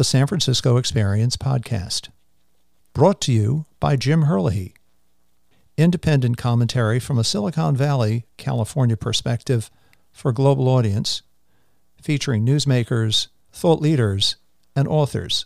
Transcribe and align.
the 0.00 0.04
San 0.04 0.26
Francisco 0.26 0.78
Experience 0.78 1.36
podcast. 1.36 2.08
Brought 2.94 3.20
to 3.20 3.32
you 3.32 3.66
by 3.80 3.96
Jim 3.96 4.22
Herlihy. 4.22 4.72
Independent 5.76 6.38
commentary 6.38 6.98
from 6.98 7.18
a 7.18 7.22
Silicon 7.22 7.76
Valley, 7.76 8.24
California 8.38 8.96
perspective 8.96 9.70
for 10.10 10.30
a 10.30 10.32
global 10.32 10.70
audience, 10.70 11.20
featuring 12.00 12.46
newsmakers, 12.46 13.28
thought 13.52 13.82
leaders, 13.82 14.36
and 14.74 14.88
authors. 14.88 15.44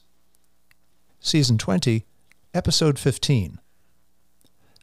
Season 1.19 1.59
20, 1.59 2.07
Episode 2.55 2.97
15 2.97 3.59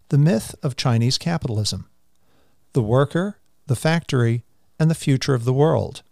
The 0.09 0.17
Myth 0.17 0.53
of 0.61 0.75
Chinese 0.75 1.17
Capitalism 1.17 1.87
The 2.73 2.83
Worker, 2.83 3.37
the 3.67 3.77
Factory, 3.77 4.43
and 4.77 4.91
the 4.91 4.95
Future 4.95 5.33
of 5.33 5.45
the 5.45 5.53
World. 5.53 6.03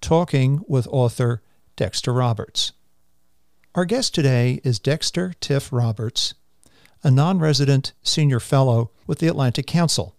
Talking 0.00 0.64
with 0.66 0.88
author 0.90 1.42
Dexter 1.76 2.14
Roberts. 2.14 2.72
Our 3.74 3.84
guest 3.84 4.14
today 4.14 4.62
is 4.64 4.78
Dexter 4.78 5.34
Tiff 5.40 5.70
Roberts, 5.70 6.32
a 7.04 7.10
non 7.10 7.38
resident 7.38 7.92
senior 8.02 8.40
fellow 8.40 8.90
with 9.06 9.18
the 9.18 9.28
Atlantic 9.28 9.66
Council. 9.66 10.16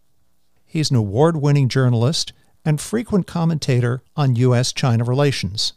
He's 0.68 0.92
an 0.92 0.98
award 0.98 1.38
winning 1.38 1.68
journalist 1.68 2.32
and 2.64 2.80
frequent 2.80 3.26
commentator 3.26 4.04
on 4.16 4.36
U.S. 4.36 4.72
China 4.72 5.04
relations. 5.04 5.74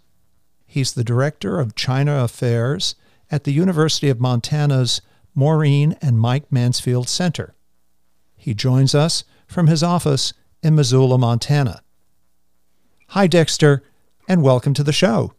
He's 0.66 0.93
the 0.93 1.02
director 1.02 1.59
of 1.59 1.74
China 1.74 2.23
Affairs 2.23 2.95
at 3.30 3.45
the 3.45 3.52
University 3.52 4.10
of 4.10 4.21
Montana's 4.21 5.01
Maureen 5.35 5.97
and 6.02 6.19
Mike 6.19 6.52
Mansfield 6.52 7.09
Center. 7.09 7.54
He 8.37 8.52
joins 8.52 8.95
us 8.95 9.24
from 9.47 9.66
his 9.66 9.82
office 9.82 10.35
in 10.63 10.74
Missoula, 10.74 11.16
Montana. 11.16 11.80
Hi, 13.09 13.26
Dexter, 13.26 13.82
and 14.29 14.43
welcome 14.43 14.74
to 14.74 14.85
the 14.85 14.93
show. 14.93 15.32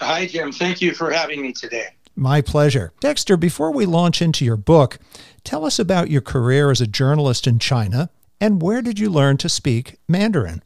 Hi, 0.00 0.26
Jim. 0.26 0.52
Thank 0.52 0.80
you 0.80 0.94
for 0.94 1.10
having 1.10 1.42
me 1.42 1.52
today. 1.52 1.88
My 2.14 2.40
pleasure. 2.40 2.92
Dexter, 3.00 3.36
before 3.36 3.72
we 3.72 3.86
launch 3.86 4.20
into 4.20 4.44
your 4.44 4.56
book, 4.56 4.98
tell 5.44 5.64
us 5.64 5.78
about 5.78 6.10
your 6.10 6.20
career 6.20 6.70
as 6.70 6.80
a 6.80 6.86
journalist 6.86 7.46
in 7.46 7.58
China 7.58 8.10
and 8.40 8.62
where 8.62 8.82
did 8.82 8.98
you 8.98 9.10
learn 9.10 9.36
to 9.38 9.48
speak 9.48 9.98
Mandarin? 10.06 10.62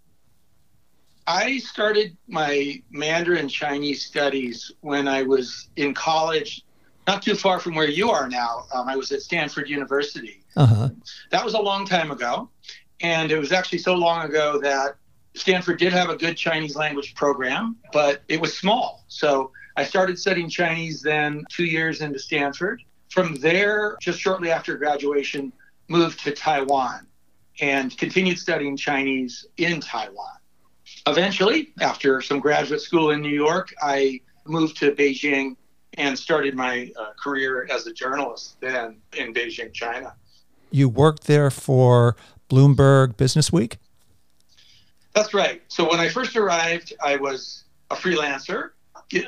I 1.26 1.58
started 1.58 2.16
my 2.28 2.82
Mandarin 2.90 3.48
Chinese 3.48 4.04
studies 4.04 4.72
when 4.80 5.06
I 5.08 5.22
was 5.22 5.68
in 5.76 5.94
college, 5.94 6.64
not 7.06 7.22
too 7.22 7.36
far 7.36 7.60
from 7.60 7.74
where 7.74 7.88
you 7.88 8.10
are 8.10 8.28
now. 8.28 8.66
Um, 8.74 8.88
I 8.88 8.96
was 8.96 9.12
at 9.12 9.22
Stanford 9.22 9.68
University. 9.68 10.42
Uh-huh. 10.56 10.90
That 11.30 11.44
was 11.44 11.54
a 11.54 11.60
long 11.60 11.86
time 11.86 12.10
ago. 12.10 12.50
And 13.00 13.32
it 13.32 13.38
was 13.38 13.52
actually 13.52 13.78
so 13.78 13.94
long 13.94 14.26
ago 14.26 14.60
that 14.62 14.96
Stanford 15.34 15.78
did 15.78 15.92
have 15.92 16.10
a 16.10 16.16
good 16.16 16.36
Chinese 16.36 16.76
language 16.76 17.14
program, 17.14 17.76
but 17.92 18.22
it 18.28 18.40
was 18.40 18.56
small. 18.56 19.04
So 19.08 19.50
I 19.76 19.84
started 19.84 20.18
studying 20.18 20.48
Chinese 20.48 21.00
then 21.00 21.44
two 21.48 21.64
years 21.64 22.00
into 22.00 22.18
Stanford. 22.18 22.82
From 23.08 23.36
there, 23.36 23.96
just 24.00 24.20
shortly 24.20 24.50
after 24.50 24.76
graduation, 24.76 25.52
moved 25.88 26.20
to 26.20 26.32
Taiwan 26.32 27.06
and 27.60 27.96
continued 27.98 28.38
studying 28.38 28.76
Chinese 28.76 29.46
in 29.56 29.80
Taiwan. 29.80 30.36
Eventually, 31.06 31.72
after 31.80 32.20
some 32.20 32.38
graduate 32.40 32.80
school 32.80 33.10
in 33.10 33.20
New 33.20 33.28
York, 33.34 33.72
I 33.82 34.20
moved 34.46 34.76
to 34.78 34.92
Beijing 34.92 35.56
and 35.98 36.18
started 36.18 36.54
my 36.54 36.90
uh, 36.98 37.12
career 37.22 37.68
as 37.70 37.86
a 37.86 37.92
journalist 37.92 38.60
then 38.60 38.96
in 39.16 39.34
Beijing, 39.34 39.72
China. 39.72 40.14
You 40.70 40.88
worked 40.88 41.24
there 41.24 41.50
for 41.50 42.16
Bloomberg 42.48 43.16
Business 43.16 43.52
Week? 43.52 43.78
That's 45.14 45.34
right. 45.34 45.62
So 45.68 45.88
when 45.88 46.00
I 46.00 46.08
first 46.08 46.36
arrived, 46.36 46.94
I 47.02 47.16
was 47.16 47.64
a 47.90 47.94
freelancer, 47.94 48.70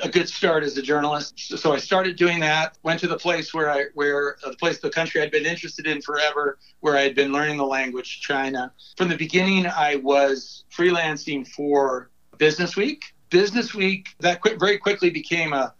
a 0.01 0.09
good 0.09 0.27
start 0.27 0.63
as 0.63 0.77
a 0.77 0.81
journalist. 0.81 1.39
So 1.59 1.73
I 1.73 1.77
started 1.77 2.15
doing 2.15 2.39
that. 2.39 2.77
Went 2.81 2.99
to 3.01 3.07
the 3.07 3.17
place 3.17 3.53
where 3.53 3.69
I, 3.69 3.85
where 3.93 4.37
uh, 4.43 4.49
the 4.49 4.55
place, 4.55 4.79
the 4.79 4.89
country 4.89 5.21
I'd 5.21 5.31
been 5.31 5.45
interested 5.45 5.85
in 5.85 6.01
forever, 6.01 6.57
where 6.79 6.97
I 6.97 7.01
had 7.01 7.13
been 7.13 7.31
learning 7.31 7.57
the 7.57 7.65
language, 7.65 8.21
China. 8.21 8.73
From 8.97 9.09
the 9.09 9.17
beginning, 9.17 9.67
I 9.67 9.97
was 9.97 10.63
freelancing 10.75 11.47
for 11.47 12.09
Business 12.37 12.75
Week. 12.75 13.13
Business 13.29 13.75
Week 13.75 14.07
that 14.19 14.41
qu- 14.41 14.57
very 14.57 14.77
quickly 14.77 15.09
became 15.09 15.53
a 15.53 15.73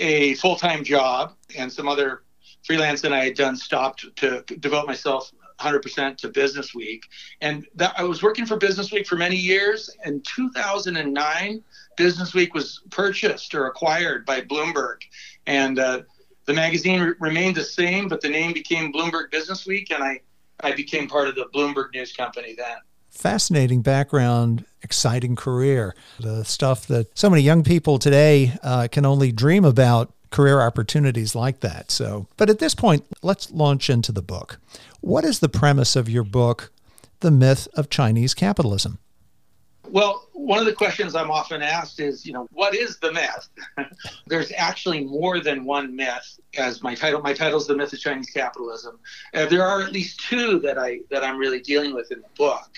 a 0.00 0.34
full 0.34 0.56
time 0.56 0.82
job, 0.82 1.34
and 1.56 1.72
some 1.72 1.86
other 1.86 2.24
freelance 2.64 3.00
that 3.02 3.12
I 3.12 3.24
had 3.24 3.36
done 3.36 3.56
stopped 3.56 4.06
to 4.16 4.42
devote 4.58 4.86
myself 4.86 5.30
100% 5.64 6.16
to 6.18 6.28
Business 6.28 6.74
Week. 6.74 7.04
And 7.40 7.66
that, 7.74 7.94
I 7.98 8.04
was 8.04 8.22
working 8.22 8.46
for 8.46 8.56
Business 8.56 8.92
Week 8.92 9.06
for 9.06 9.16
many 9.16 9.36
years. 9.36 9.90
In 10.04 10.20
2009, 10.22 11.62
Business 11.96 12.34
Week 12.34 12.54
was 12.54 12.82
purchased 12.90 13.54
or 13.54 13.66
acquired 13.66 14.26
by 14.26 14.40
Bloomberg. 14.40 15.02
And 15.46 15.78
uh, 15.78 16.02
the 16.44 16.54
magazine 16.54 17.00
re- 17.00 17.14
remained 17.20 17.56
the 17.56 17.64
same, 17.64 18.08
but 18.08 18.20
the 18.20 18.28
name 18.28 18.52
became 18.52 18.92
Bloomberg 18.92 19.30
Business 19.30 19.66
Week. 19.66 19.90
And 19.90 20.02
I, 20.02 20.20
I 20.60 20.72
became 20.72 21.08
part 21.08 21.28
of 21.28 21.34
the 21.34 21.46
Bloomberg 21.54 21.92
News 21.94 22.12
Company 22.12 22.54
then. 22.56 22.76
Fascinating 23.10 23.80
background, 23.80 24.64
exciting 24.82 25.36
career. 25.36 25.94
The 26.18 26.44
stuff 26.44 26.88
that 26.88 27.16
so 27.16 27.30
many 27.30 27.42
young 27.42 27.62
people 27.62 27.98
today 27.98 28.52
uh, 28.62 28.88
can 28.90 29.06
only 29.06 29.30
dream 29.30 29.64
about 29.64 30.12
career 30.34 30.60
opportunities 30.60 31.36
like 31.36 31.60
that. 31.60 31.92
So, 31.92 32.26
but 32.36 32.50
at 32.50 32.58
this 32.58 32.74
point, 32.74 33.06
let's 33.22 33.52
launch 33.52 33.88
into 33.88 34.10
the 34.10 34.20
book. 34.20 34.58
What 35.00 35.24
is 35.24 35.38
the 35.38 35.48
premise 35.48 35.94
of 35.94 36.08
your 36.08 36.24
book, 36.24 36.72
The 37.20 37.30
Myth 37.30 37.68
of 37.74 37.88
Chinese 37.88 38.34
Capitalism? 38.34 38.98
Well, 39.84 40.28
one 40.32 40.58
of 40.58 40.64
the 40.66 40.72
questions 40.72 41.14
I'm 41.14 41.30
often 41.30 41.62
asked 41.62 42.00
is, 42.00 42.26
you 42.26 42.32
know, 42.32 42.48
what 42.50 42.74
is 42.74 42.98
the 42.98 43.12
myth? 43.12 43.48
There's 44.26 44.50
actually 44.56 45.04
more 45.04 45.38
than 45.38 45.64
one 45.64 45.94
myth. 45.94 46.40
As 46.58 46.82
my 46.82 46.96
title, 46.96 47.22
my 47.22 47.32
title 47.32 47.60
is 47.60 47.68
The 47.68 47.76
Myth 47.76 47.92
of 47.92 48.00
Chinese 48.00 48.30
Capitalism. 48.30 48.98
Uh, 49.34 49.46
there 49.46 49.62
are 49.62 49.82
at 49.82 49.92
least 49.92 50.18
two 50.28 50.58
that 50.60 50.78
I 50.78 50.98
that 51.10 51.22
I'm 51.22 51.38
really 51.38 51.60
dealing 51.60 51.94
with 51.94 52.10
in 52.10 52.20
the 52.20 52.28
book. 52.36 52.70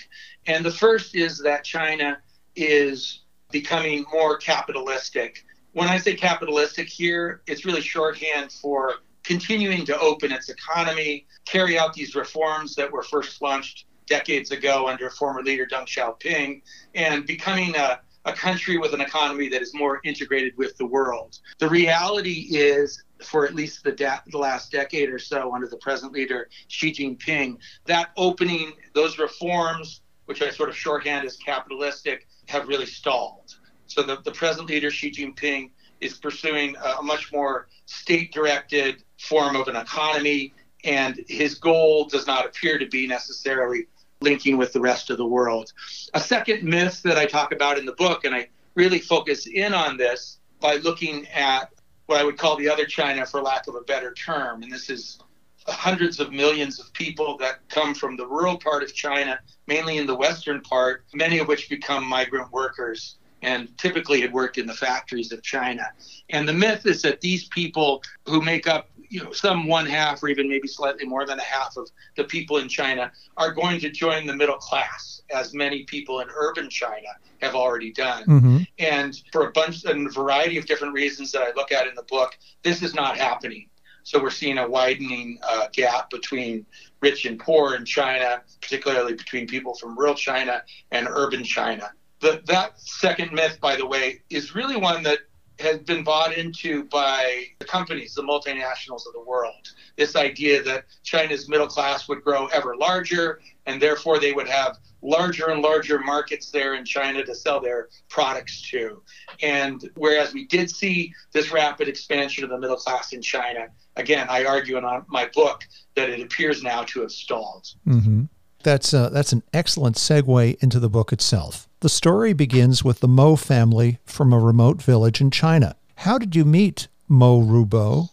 And 0.45 0.63
the 0.63 0.71
first 0.71 1.15
is 1.15 1.39
that 1.39 1.63
China 1.63 2.19
is 2.55 3.21
becoming 3.49 4.05
more 4.11 4.37
capitalistic 4.37 5.43
when 5.73 5.87
I 5.87 5.97
say 5.97 6.15
capitalistic 6.15 6.87
here, 6.87 7.41
it's 7.47 7.65
really 7.65 7.81
shorthand 7.81 8.51
for 8.51 8.95
continuing 9.23 9.85
to 9.85 9.99
open 9.99 10.31
its 10.31 10.49
economy, 10.49 11.25
carry 11.45 11.77
out 11.77 11.93
these 11.93 12.15
reforms 12.15 12.75
that 12.75 12.91
were 12.91 13.03
first 13.03 13.41
launched 13.41 13.85
decades 14.05 14.51
ago 14.51 14.87
under 14.87 15.09
former 15.09 15.43
leader 15.43 15.67
Deng 15.67 15.85
Xiaoping, 15.85 16.61
and 16.95 17.25
becoming 17.25 17.75
a, 17.75 17.99
a 18.23 18.33
country 18.33 18.77
with 18.77 18.93
an 18.93 19.01
economy 19.01 19.49
that 19.49 19.61
is 19.61 19.73
more 19.73 19.99
integrated 20.05 20.57
with 20.57 20.77
the 20.77 20.85
world. 20.85 21.39
The 21.59 21.67
reality 21.67 22.47
is, 22.51 23.03
for 23.21 23.45
at 23.45 23.53
least 23.53 23.83
the, 23.83 23.91
the 23.91 24.37
last 24.37 24.71
decade 24.71 25.09
or 25.09 25.19
so 25.19 25.53
under 25.53 25.67
the 25.67 25.77
present 25.77 26.13
leader 26.13 26.47
Xi 26.69 26.93
Jinping, 26.93 27.57
that 27.85 28.11
opening, 28.15 28.71
those 28.93 29.19
reforms, 29.19 30.01
which 30.25 30.41
I 30.41 30.49
sort 30.49 30.69
of 30.69 30.77
shorthand 30.77 31.25
as 31.25 31.35
capitalistic, 31.35 32.27
have 32.47 32.67
really 32.67 32.85
stalled. 32.85 33.57
So 33.87 34.03
the, 34.03 34.21
the 34.23 34.31
present 34.31 34.67
leader, 34.67 34.91
Xi 34.91 35.11
Jinping, 35.11 35.71
is 36.01 36.17
pursuing 36.17 36.75
a 36.75 37.01
much 37.01 37.31
more 37.31 37.67
state 37.85 38.31
directed 38.31 39.03
form 39.17 39.55
of 39.55 39.67
an 39.67 39.75
economy, 39.75 40.53
and 40.83 41.19
his 41.27 41.55
goal 41.55 42.05
does 42.05 42.27
not 42.27 42.45
appear 42.45 42.77
to 42.77 42.85
be 42.87 43.07
necessarily 43.07 43.87
linking 44.21 44.57
with 44.57 44.73
the 44.73 44.79
rest 44.79 45.09
of 45.09 45.17
the 45.17 45.25
world. 45.25 45.71
A 46.13 46.19
second 46.19 46.63
myth 46.63 47.01
that 47.03 47.17
I 47.17 47.25
talk 47.25 47.51
about 47.51 47.77
in 47.77 47.85
the 47.85 47.93
book, 47.93 48.25
and 48.25 48.35
I 48.35 48.49
really 48.75 48.99
focus 48.99 49.47
in 49.47 49.73
on 49.73 49.97
this 49.97 50.39
by 50.59 50.75
looking 50.75 51.27
at 51.29 51.71
what 52.05 52.19
I 52.19 52.23
would 52.23 52.37
call 52.37 52.55
the 52.55 52.69
other 52.69 52.85
China, 52.85 53.25
for 53.25 53.41
lack 53.41 53.67
of 53.67 53.75
a 53.75 53.81
better 53.81 54.13
term, 54.13 54.63
and 54.63 54.71
this 54.71 54.89
is 54.89 55.19
hundreds 55.67 56.19
of 56.19 56.31
millions 56.31 56.79
of 56.79 56.91
people 56.93 57.37
that 57.37 57.67
come 57.69 57.93
from 57.93 58.15
the 58.15 58.25
rural 58.25 58.57
part 58.57 58.83
of 58.83 58.93
China, 58.93 59.37
mainly 59.67 59.97
in 59.97 60.07
the 60.07 60.15
western 60.15 60.61
part, 60.61 61.03
many 61.13 61.39
of 61.39 61.47
which 61.47 61.69
become 61.69 62.05
migrant 62.05 62.49
workers 62.51 63.17
and 63.41 63.75
typically 63.77 64.21
had 64.21 64.33
worked 64.33 64.57
in 64.57 64.65
the 64.65 64.73
factories 64.73 65.31
of 65.31 65.43
China. 65.43 65.83
And 66.29 66.47
the 66.47 66.53
myth 66.53 66.85
is 66.85 67.01
that 67.03 67.21
these 67.21 67.45
people 67.49 68.03
who 68.25 68.41
make 68.41 68.67
up 68.67 68.89
you 69.09 69.23
know 69.23 69.31
some 69.31 69.67
one 69.67 69.85
half 69.85 70.21
or 70.21 70.27
even 70.27 70.49
maybe 70.49 70.67
slightly 70.67 71.05
more 71.05 71.25
than 71.25 71.39
a 71.39 71.43
half 71.43 71.77
of 71.77 71.89
the 72.15 72.23
people 72.23 72.57
in 72.57 72.67
China 72.67 73.11
are 73.37 73.51
going 73.51 73.79
to 73.79 73.89
join 73.89 74.25
the 74.25 74.35
middle 74.35 74.57
class 74.57 75.21
as 75.33 75.53
many 75.53 75.83
people 75.83 76.19
in 76.19 76.27
urban 76.33 76.69
China 76.69 77.07
have 77.41 77.55
already 77.55 77.91
done. 77.91 78.23
Mm-hmm. 78.23 78.57
And 78.79 79.21
for 79.31 79.47
a 79.47 79.51
bunch 79.51 79.85
and 79.85 80.07
a 80.07 80.09
variety 80.09 80.57
of 80.57 80.65
different 80.65 80.93
reasons 80.93 81.31
that 81.31 81.41
I 81.41 81.51
look 81.55 81.71
at 81.71 81.87
in 81.87 81.95
the 81.95 82.03
book, 82.03 82.37
this 82.63 82.81
is 82.81 82.93
not 82.93 83.17
happening. 83.17 83.69
So 84.03 84.21
we're 84.21 84.29
seeing 84.29 84.57
a 84.57 84.67
widening 84.67 85.37
uh, 85.43 85.67
gap 85.73 86.09
between 86.09 86.65
rich 87.01 87.25
and 87.25 87.37
poor 87.37 87.75
in 87.75 87.83
China, 87.83 88.41
particularly 88.61 89.13
between 89.13 89.47
people 89.47 89.73
from 89.73 89.97
rural 89.97 90.15
China 90.15 90.63
and 90.91 91.07
urban 91.09 91.43
China 91.43 91.91
the, 92.19 92.41
that 92.45 92.79
second 92.79 93.31
myth, 93.31 93.59
by 93.61 93.75
the 93.75 93.85
way, 93.85 94.21
is 94.29 94.55
really 94.55 94.75
one 94.75 95.03
that 95.03 95.19
has 95.59 95.79
been 95.79 96.03
bought 96.03 96.37
into 96.37 96.83
by 96.85 97.43
the 97.59 97.65
companies, 97.65 98.13
the 98.13 98.21
multinationals 98.21 99.07
of 99.07 99.13
the 99.13 99.23
world. 99.25 99.73
This 99.95 100.15
idea 100.15 100.61
that 100.63 100.85
China's 101.03 101.49
middle 101.49 101.67
class 101.67 102.07
would 102.07 102.23
grow 102.23 102.45
ever 102.47 102.75
larger, 102.75 103.39
and 103.65 103.81
therefore 103.81 104.19
they 104.19 104.33
would 104.33 104.47
have 104.47 104.77
larger 105.01 105.49
and 105.49 105.61
larger 105.61 105.99
markets 105.99 106.51
there 106.51 106.75
in 106.75 106.85
China 106.85 107.23
to 107.23 107.33
sell 107.33 107.59
their 107.59 107.89
products 108.09 108.61
to. 108.69 109.01
And 109.41 109.89
whereas 109.95 110.33
we 110.33 110.45
did 110.45 110.69
see 110.69 111.13
this 111.31 111.51
rapid 111.51 111.87
expansion 111.87 112.43
of 112.43 112.49
the 112.49 112.57
middle 112.59 112.77
class 112.77 113.13
in 113.13 113.21
China, 113.21 113.67
again, 113.95 114.27
I 114.29 114.45
argue 114.45 114.77
in 114.77 114.83
my 115.07 115.29
book 115.33 115.63
that 115.95 116.09
it 116.09 116.21
appears 116.21 116.61
now 116.61 116.83
to 116.83 117.01
have 117.01 117.11
stalled. 117.11 117.67
Mm-hmm. 117.87 118.23
That's, 118.63 118.93
uh, 118.93 119.09
that's 119.09 119.33
an 119.33 119.43
excellent 119.53 119.95
segue 119.95 120.61
into 120.61 120.79
the 120.79 120.89
book 120.89 121.13
itself. 121.13 121.66
The 121.79 121.89
story 121.89 122.33
begins 122.33 122.83
with 122.83 123.01
the 123.01 123.07
Mo 123.07 123.35
family 123.35 123.99
from 124.03 124.33
a 124.33 124.39
remote 124.39 124.81
village 124.81 125.21
in 125.21 125.29
China. 125.29 125.75
How 125.97 126.17
did 126.17 126.35
you 126.35 126.43
meet 126.43 126.87
Mo 127.07 127.39
Rubo? 127.39 128.09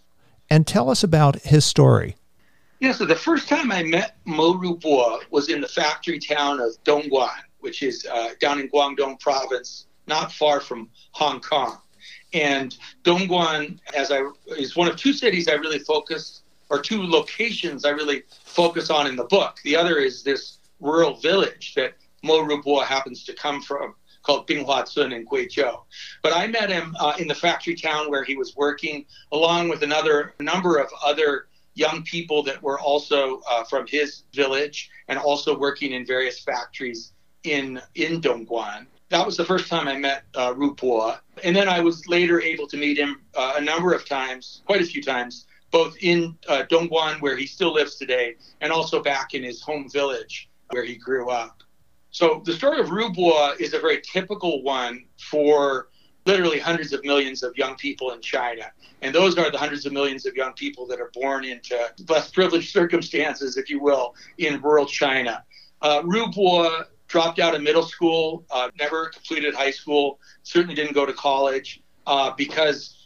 And 0.51 0.67
tell 0.67 0.91
us 0.91 1.03
about 1.03 1.37
his 1.41 1.65
story. 1.65 2.17
Yeah, 2.81 2.93
so 2.93 3.07
the 3.07 3.15
first 3.15 3.49
time 3.49 3.73
I 3.73 3.83
met 3.83 4.19
Mo 4.27 4.53
Rubo 4.53 5.21
was 5.31 5.49
in 5.49 5.63
the 5.63 5.69
factory 5.69 6.19
town 6.19 6.61
of 6.61 6.73
Dongguan, 6.85 7.41
which 7.61 7.83
is 7.83 8.07
uh, 8.13 8.33
down 8.39 8.61
in 8.61 8.69
Guangdong 8.69 9.19
province, 9.19 9.87
not 10.07 10.31
far 10.31 10.61
from 10.61 10.91
Hong 11.13 11.41
Kong. 11.41 11.79
And 12.35 12.77
Dongguan, 13.03 13.79
as 13.97 14.13
I 14.13 14.29
is 14.59 14.77
one 14.77 14.89
of 14.89 14.97
two 14.97 15.15
cities 15.15 15.49
I 15.49 15.55
really 15.55 15.79
focus, 15.79 16.43
or 16.69 16.83
two 16.83 17.03
locations 17.03 17.87
I 17.87 17.91
really 17.91 18.25
focus 18.45 18.91
on 18.91 19.07
in 19.07 19.17
the 19.17 19.25
book. 19.25 19.57
The 19.65 19.75
other 19.75 19.97
is 19.97 20.23
this 20.23 20.59
rural 20.81 21.15
village 21.15 21.73
that 21.77 21.95
Mo 22.25 22.43
Rubo 22.43 22.83
happens 22.85 23.23
to 23.25 23.35
come 23.35 23.61
from 23.63 23.95
called 24.23 24.49
Binghuacun 24.49 25.15
in 25.15 25.27
Guizhou. 25.27 25.83
But 26.23 26.33
I 26.35 26.47
met 26.47 26.71
him 26.71 26.97
uh, 26.99 27.13
in 27.19 27.29
the 27.29 27.35
factory 27.35 27.75
town 27.75 28.11
where 28.11 28.25
he 28.25 28.37
was 28.37 28.57
working, 28.57 29.05
along 29.33 29.69
with 29.69 29.83
another 29.83 30.35
number 30.41 30.79
of 30.79 30.89
other 31.05 31.49
young 31.75 32.03
people 32.05 32.43
that 32.45 32.63
were 32.63 32.81
also 32.81 33.43
uh, 33.51 33.65
from 33.65 33.87
his 33.87 34.23
village 34.33 34.91
and 35.09 35.19
also 35.19 35.59
working 35.59 35.93
in 35.93 36.07
various 36.07 36.41
factories 36.41 37.13
in 37.43 37.81
in 37.95 38.21
Dongguan. 38.21 38.87
That 39.11 39.27
was 39.27 39.37
the 39.37 39.45
first 39.45 39.69
time 39.69 39.87
I 39.87 39.99
met 39.99 40.25
uh, 40.35 40.55
Rubo. 40.55 41.19
And 41.43 41.55
then 41.55 41.69
I 41.69 41.81
was 41.81 42.09
later 42.09 42.41
able 42.41 42.67
to 42.69 42.77
meet 42.77 42.97
him 42.97 43.21
uh, 43.35 43.55
a 43.57 43.61
number 43.61 43.93
of 43.93 44.09
times, 44.09 44.63
quite 44.65 44.81
a 44.81 44.87
few 44.87 45.03
times, 45.03 45.47
both 45.71 45.97
in 46.01 46.39
uh, 46.49 46.63
Dongguan, 46.71 47.21
where 47.21 47.37
he 47.37 47.47
still 47.47 47.75
lives 47.75 47.97
today, 47.97 48.37
and 48.61 48.73
also 48.73 49.03
back 49.03 49.35
in 49.35 49.43
his 49.43 49.61
home 49.61 49.91
village 49.91 50.49
where 50.71 50.85
he 50.85 50.97
grew 50.97 51.29
up. 51.31 51.64
So 52.15 52.43
the 52.45 52.53
story 52.53 52.79
of 52.79 52.91
Rubo 52.91 53.61
is 53.61 53.75
a 53.75 53.81
very 53.81 54.01
typical 54.01 54.63
one 54.63 55.05
for 55.19 55.89
literally 56.27 56.61
hundreds 56.61 56.93
of 56.93 57.05
millions 57.05 57.43
of 57.43 57.59
young 57.59 57.75
people 57.75 58.13
in 58.13 58.21
China. 58.21 58.71
And 59.03 59.13
those 59.13 59.37
are 59.37 59.51
the 59.51 59.59
hundreds 59.59 59.85
of 59.85 59.93
millions 59.93 60.25
of 60.25 60.37
young 60.37 60.53
people 60.53 60.87
that 60.87 61.01
are 61.01 61.11
born 61.13 61.45
into 61.45 61.77
less 62.09 62.31
privileged 62.31 62.71
circumstances, 62.71 63.57
if 63.57 63.69
you 63.69 63.81
will, 63.81 64.15
in 64.39 64.63
rural 64.63 64.87
China. 64.87 65.43
Uh, 65.83 66.05
dropped 67.09 67.41
out 67.41 67.53
of 67.53 67.63
middle 67.63 67.83
school, 67.83 68.45
uh, 68.53 68.71
never 68.79 69.09
completed 69.09 69.53
high 69.53 69.73
school, 69.73 70.21
certainly 70.45 70.77
didn't 70.77 70.95
go 70.95 71.05
to 71.05 71.13
college 71.15 71.83
uh, 72.07 72.31
because 72.37 73.04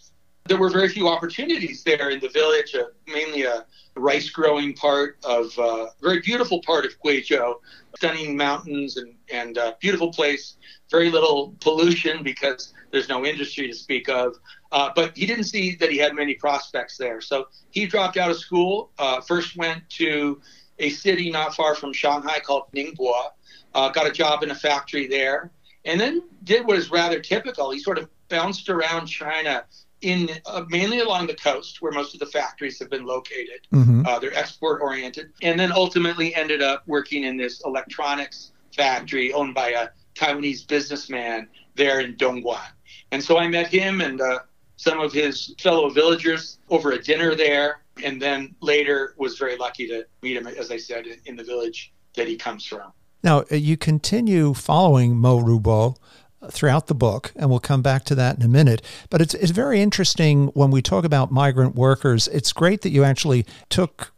there 0.49 0.57
were 0.57 0.71
very 0.71 0.89
few 0.89 1.09
opportunities 1.09 1.83
there 1.85 2.11
in 2.11 2.21
the 2.21 2.29
village, 2.29 2.75
uh, 2.75 2.85
mainly 3.07 3.43
a 3.45 3.67
rice 3.95 4.31
growing 4.31 4.75
part 4.75 5.19
of 5.25 5.53
a 5.59 5.63
uh, 5.63 5.91
very 6.01 6.21
beautiful 6.21 6.61
part 6.63 6.85
of 6.85 6.93
Guizhou, 7.05 7.57
stunning 7.97 8.37
mountains 8.37 8.97
and, 8.97 9.15
and 9.33 9.59
uh, 9.59 9.75
beautiful 9.81 10.11
place, 10.11 10.57
very 10.91 11.11
little 11.11 11.55
pollution 11.61 12.23
because 12.23 12.73
there's 12.91 13.09
no 13.09 13.27
industry 13.27 13.67
to 13.67 13.75
speak 13.75 14.09
of. 14.09 14.37
Uh, 14.73 14.91
but 14.95 15.17
he 15.17 15.27
didn't 15.27 15.45
see 15.45 15.75
that 15.77 15.91
he 15.91 15.99
had 15.99 16.15
many 16.15 16.35
prospects 16.35 16.97
there. 16.97 17.21
So 17.21 17.49
he 17.71 17.87
dropped 17.87 18.17
out 18.17 18.31
of 18.31 18.39
school, 18.39 18.91
uh, 18.99 19.21
first 19.21 19.57
went 19.57 19.89
to 19.91 20.41
a 20.79 20.91
city 20.91 21.31
not 21.31 21.55
far 21.55 21.75
from 21.75 21.93
Shanghai 21.93 22.39
called 22.41 22.65
Ningbo, 22.75 23.13
got 23.75 24.07
a 24.07 24.13
job 24.13 24.43
in 24.43 24.51
a 24.51 24.55
factory 24.55 25.07
there, 25.07 25.51
and 25.85 26.01
then 26.01 26.23
did 26.45 26.67
what 26.67 26.79
is 26.79 26.91
rather 26.91 27.21
typical. 27.21 27.71
He 27.71 27.81
sort 27.81 27.99
of 27.99 28.09
bounced 28.29 28.69
around 28.69 29.07
China 29.07 29.65
in 30.03 30.29
uh, 30.47 30.65
mainly 30.69 31.01
along 31.01 31.27
the 31.27 31.35
coast 31.35 31.83
where 31.83 31.93
most 31.93 32.15
of 32.15 32.21
the 32.21 32.27
factories 32.27 32.79
have 32.79 32.91
been 32.91 33.05
located. 33.05 33.67
Mm-hmm. 33.73 34.07
Uh, 34.07 34.19
they're 34.19 34.35
export 34.35 34.81
oriented, 34.81 35.33
and 35.43 35.59
then 35.59 35.73
ultimately 35.73 36.35
ended 36.35 36.63
up 36.63 36.83
working 36.87 37.25
in 37.25 37.37
this 37.37 37.63
electronics 37.65 38.53
factory 38.75 39.33
owned 39.33 39.55
by 39.55 39.71
a 39.71 39.89
Taiwanese 40.15 40.67
businessman 40.67 41.49
there 41.75 42.01
in 42.01 42.15
Dongguan. 42.17 42.71
And 43.13 43.23
so 43.23 43.39
I 43.39 43.49
met 43.49 43.69
him 43.69 44.01
and 44.01 44.21
uh, 44.21 44.41
some 44.77 45.01
of 45.01 45.13
his 45.13 45.55
fellow 45.61 45.89
villagers 45.91 46.59
over 46.71 46.93
a 46.93 47.03
dinner 47.03 47.35
there, 47.35 47.83
and 48.05 48.23
then 48.23 48.55
later 48.61 49.15
was 49.17 49.39
very 49.39 49.57
lucky 49.57 49.89
to 49.89 50.05
meet 50.23 50.37
him, 50.37 50.47
as 50.47 50.71
I 50.71 50.77
said, 50.77 51.07
in 51.27 51.37
the 51.37 51.45
village 51.45 51.93
that 52.15 52.29
he 52.29 52.37
comes 52.37 52.65
from. 52.65 52.93
Now, 53.23 53.45
uh, 53.51 53.57
you 53.57 53.77
continue 53.77 54.55
following 54.55 55.17
Mo 55.17 55.41
Rubo 55.41 55.97
throughout 56.51 56.87
the 56.87 56.95
book, 56.95 57.33
and 57.37 57.51
we'll 57.51 57.59
come 57.59 57.83
back 57.83 58.05
to 58.05 58.15
that 58.15 58.37
in 58.37 58.43
a 58.43 58.49
minute. 58.49 58.83
But 59.11 59.21
it's, 59.21 59.35
it's 59.35 59.51
very 59.51 59.81
interesting 59.81 60.49
when 60.49 60.71
we 60.71 60.83
talk 60.83 61.05
about 61.05 61.33
migrant 61.33 61.75
workers. 61.75 62.29
It's 62.29 62.53
great 62.53 62.83
that 62.83 62.91
you 62.91 63.05
actually 63.05 63.45
took 63.69 64.13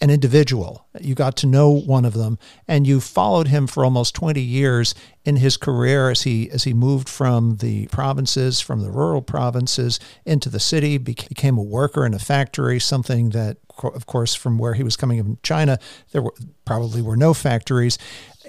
an 0.00 0.10
individual. 0.10 0.86
You 1.00 1.14
got 1.14 1.36
to 1.38 1.46
know 1.46 1.70
one 1.70 2.04
of 2.04 2.14
them, 2.14 2.38
and 2.68 2.86
you 2.86 3.00
followed 3.00 3.48
him 3.48 3.66
for 3.66 3.84
almost 3.84 4.14
20 4.14 4.40
years 4.40 4.94
in 5.24 5.36
his 5.36 5.56
career 5.56 6.10
as 6.10 6.22
he 6.22 6.48
as 6.50 6.64
he 6.64 6.72
moved 6.72 7.08
from 7.08 7.56
the 7.56 7.86
provinces, 7.88 8.60
from 8.60 8.80
the 8.80 8.90
rural 8.90 9.22
provinces 9.22 9.98
into 10.24 10.48
the 10.48 10.60
city, 10.60 10.98
became 10.98 11.58
a 11.58 11.62
worker 11.62 12.06
in 12.06 12.14
a 12.14 12.18
factory. 12.18 12.78
Something 12.78 13.30
that, 13.30 13.56
of 13.82 14.06
course, 14.06 14.34
from 14.34 14.56
where 14.56 14.74
he 14.74 14.84
was 14.84 14.96
coming 14.96 15.20
from 15.20 15.38
China, 15.42 15.78
there 16.12 16.22
were 16.22 16.34
probably 16.64 17.02
were 17.02 17.16
no 17.16 17.34
factories 17.34 17.98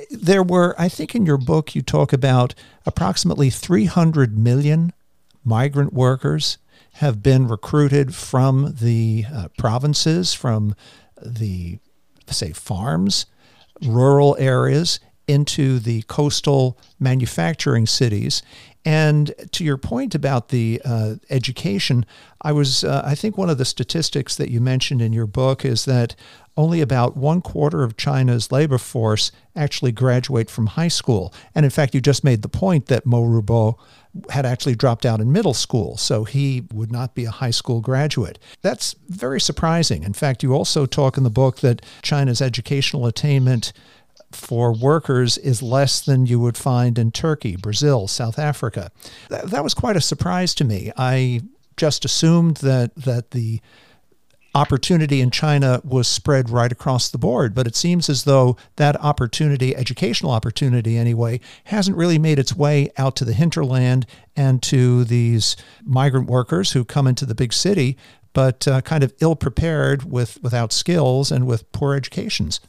there 0.10 0.44
were, 0.44 0.76
I 0.78 0.90
think 0.90 1.16
in 1.16 1.26
your 1.26 1.38
book, 1.38 1.76
you 1.76 1.82
talk 1.82 2.14
about 2.14 2.56
approximately 2.86 3.50
300 3.50 4.38
million 4.38 4.94
migrant 5.44 5.94
workers 5.94 6.58
have 6.94 7.22
been 7.24 7.48
recruited 7.48 8.16
from 8.16 8.76
the 8.80 9.26
uh, 9.34 9.48
provinces, 9.58 10.34
from 10.34 10.76
the, 11.24 11.80
say, 12.28 12.52
farms, 12.52 13.26
rural 13.82 14.36
areas 14.40 15.00
into 15.28 15.80
the 15.80 16.02
coastal 16.04 16.78
manufacturing 17.00 17.86
cities. 17.86 18.42
And 18.84 19.32
to 19.52 19.64
your 19.64 19.78
point 19.78 20.16
about 20.16 20.50
the 20.50 20.82
uh, 20.84 21.16
education, 21.30 22.06
I 22.42 22.52
was, 22.52 22.84
uh, 22.84 23.04
I 23.06 23.14
think 23.14 23.38
one 23.38 23.50
of 23.50 23.58
the 23.58 23.66
statistics 23.66 24.36
that 24.38 24.50
you 24.50 24.60
mentioned 24.60 25.02
in 25.02 25.14
your 25.14 25.28
book 25.28 25.64
is 25.64 25.86
that 25.86 26.16
only 26.60 26.82
about 26.82 27.16
one 27.16 27.40
quarter 27.40 27.84
of 27.84 27.96
China's 27.96 28.52
labor 28.52 28.78
force 28.78 29.32
actually 29.56 29.94
graduate 29.94 30.50
from 30.50 30.68
high 30.68 30.90
school. 30.90 31.34
And 31.56 31.64
in 31.64 31.70
fact, 31.70 31.96
you 31.96 32.02
just 32.02 32.22
made 32.22 32.42
the 32.42 32.50
point 32.50 32.88
that 32.88 33.06
Mo 33.06 33.24
Rubo 33.24 33.80
had 34.30 34.46
actually 34.46 34.76
dropped 34.76 35.06
out 35.06 35.22
in 35.22 35.32
middle 35.32 35.54
school, 35.54 35.96
so 35.96 36.26
he 36.26 36.68
would 36.74 36.92
not 36.92 37.16
be 37.16 37.24
a 37.24 37.32
high 37.32 37.52
school 37.52 37.80
graduate. 37.80 38.38
That's 38.62 38.94
very 39.08 39.40
surprising. 39.40 40.04
In 40.04 40.12
fact, 40.12 40.44
you 40.44 40.54
also 40.54 40.86
talk 40.86 41.16
in 41.16 41.24
the 41.24 41.30
book 41.30 41.60
that 41.60 41.82
China's 42.02 42.42
educational 42.42 43.06
attainment 43.06 43.72
for 44.34 44.74
workers 44.74 45.38
is 45.38 45.62
less 45.62 46.02
than 46.02 46.26
you 46.26 46.42
would 46.42 46.58
find 46.58 47.00
in 47.00 47.12
Turkey, 47.12 47.56
Brazil, 47.56 48.06
South 48.10 48.38
Africa. 48.38 48.92
That, 49.30 49.50
that 49.52 49.64
was 49.64 49.74
quite 49.74 49.96
a 49.96 50.02
surprise 50.02 50.54
to 50.56 50.66
me. 50.66 50.92
I 50.98 51.42
just 51.78 52.04
assumed 52.04 52.58
that 52.58 52.94
that 52.96 53.32
the 53.32 53.62
opportunity 54.56 55.22
in 55.22 55.32
China 55.32 55.82
was 55.84 56.08
spread 56.08 56.50
right 56.50 56.72
across 56.72 57.10
the 57.10 57.18
board. 57.18 57.54
But 57.54 57.68
it 57.68 57.76
seems 57.76 58.10
as 58.10 58.24
though 58.24 58.58
that 58.76 59.00
opportunity, 59.02 59.76
educational 59.76 60.32
opportunity 60.32 60.98
anyway, 60.98 61.40
hasn't 61.66 61.98
really 61.98 62.20
made 62.20 62.40
its 62.40 62.56
way 62.56 62.90
out 62.98 63.16
to 63.18 63.26
the 63.26 63.34
hinterland 63.34 64.06
and 64.36 64.62
to 64.64 65.04
these 65.04 65.56
migrant 65.84 66.28
workers 66.30 66.72
who 66.72 66.84
come 66.86 67.08
into 67.08 67.26
the 67.26 67.36
big 67.36 67.54
city, 67.54 67.98
but 68.34 68.68
uh, 68.68 68.82
kind 68.82 69.04
of 69.04 69.14
ill 69.22 69.36
prepared 69.36 70.10
with 70.10 70.42
without 70.42 70.72
skills 70.72 71.32
and 71.32 71.46
with 71.46 71.72
poor 71.72 71.96
educations. 71.96 72.60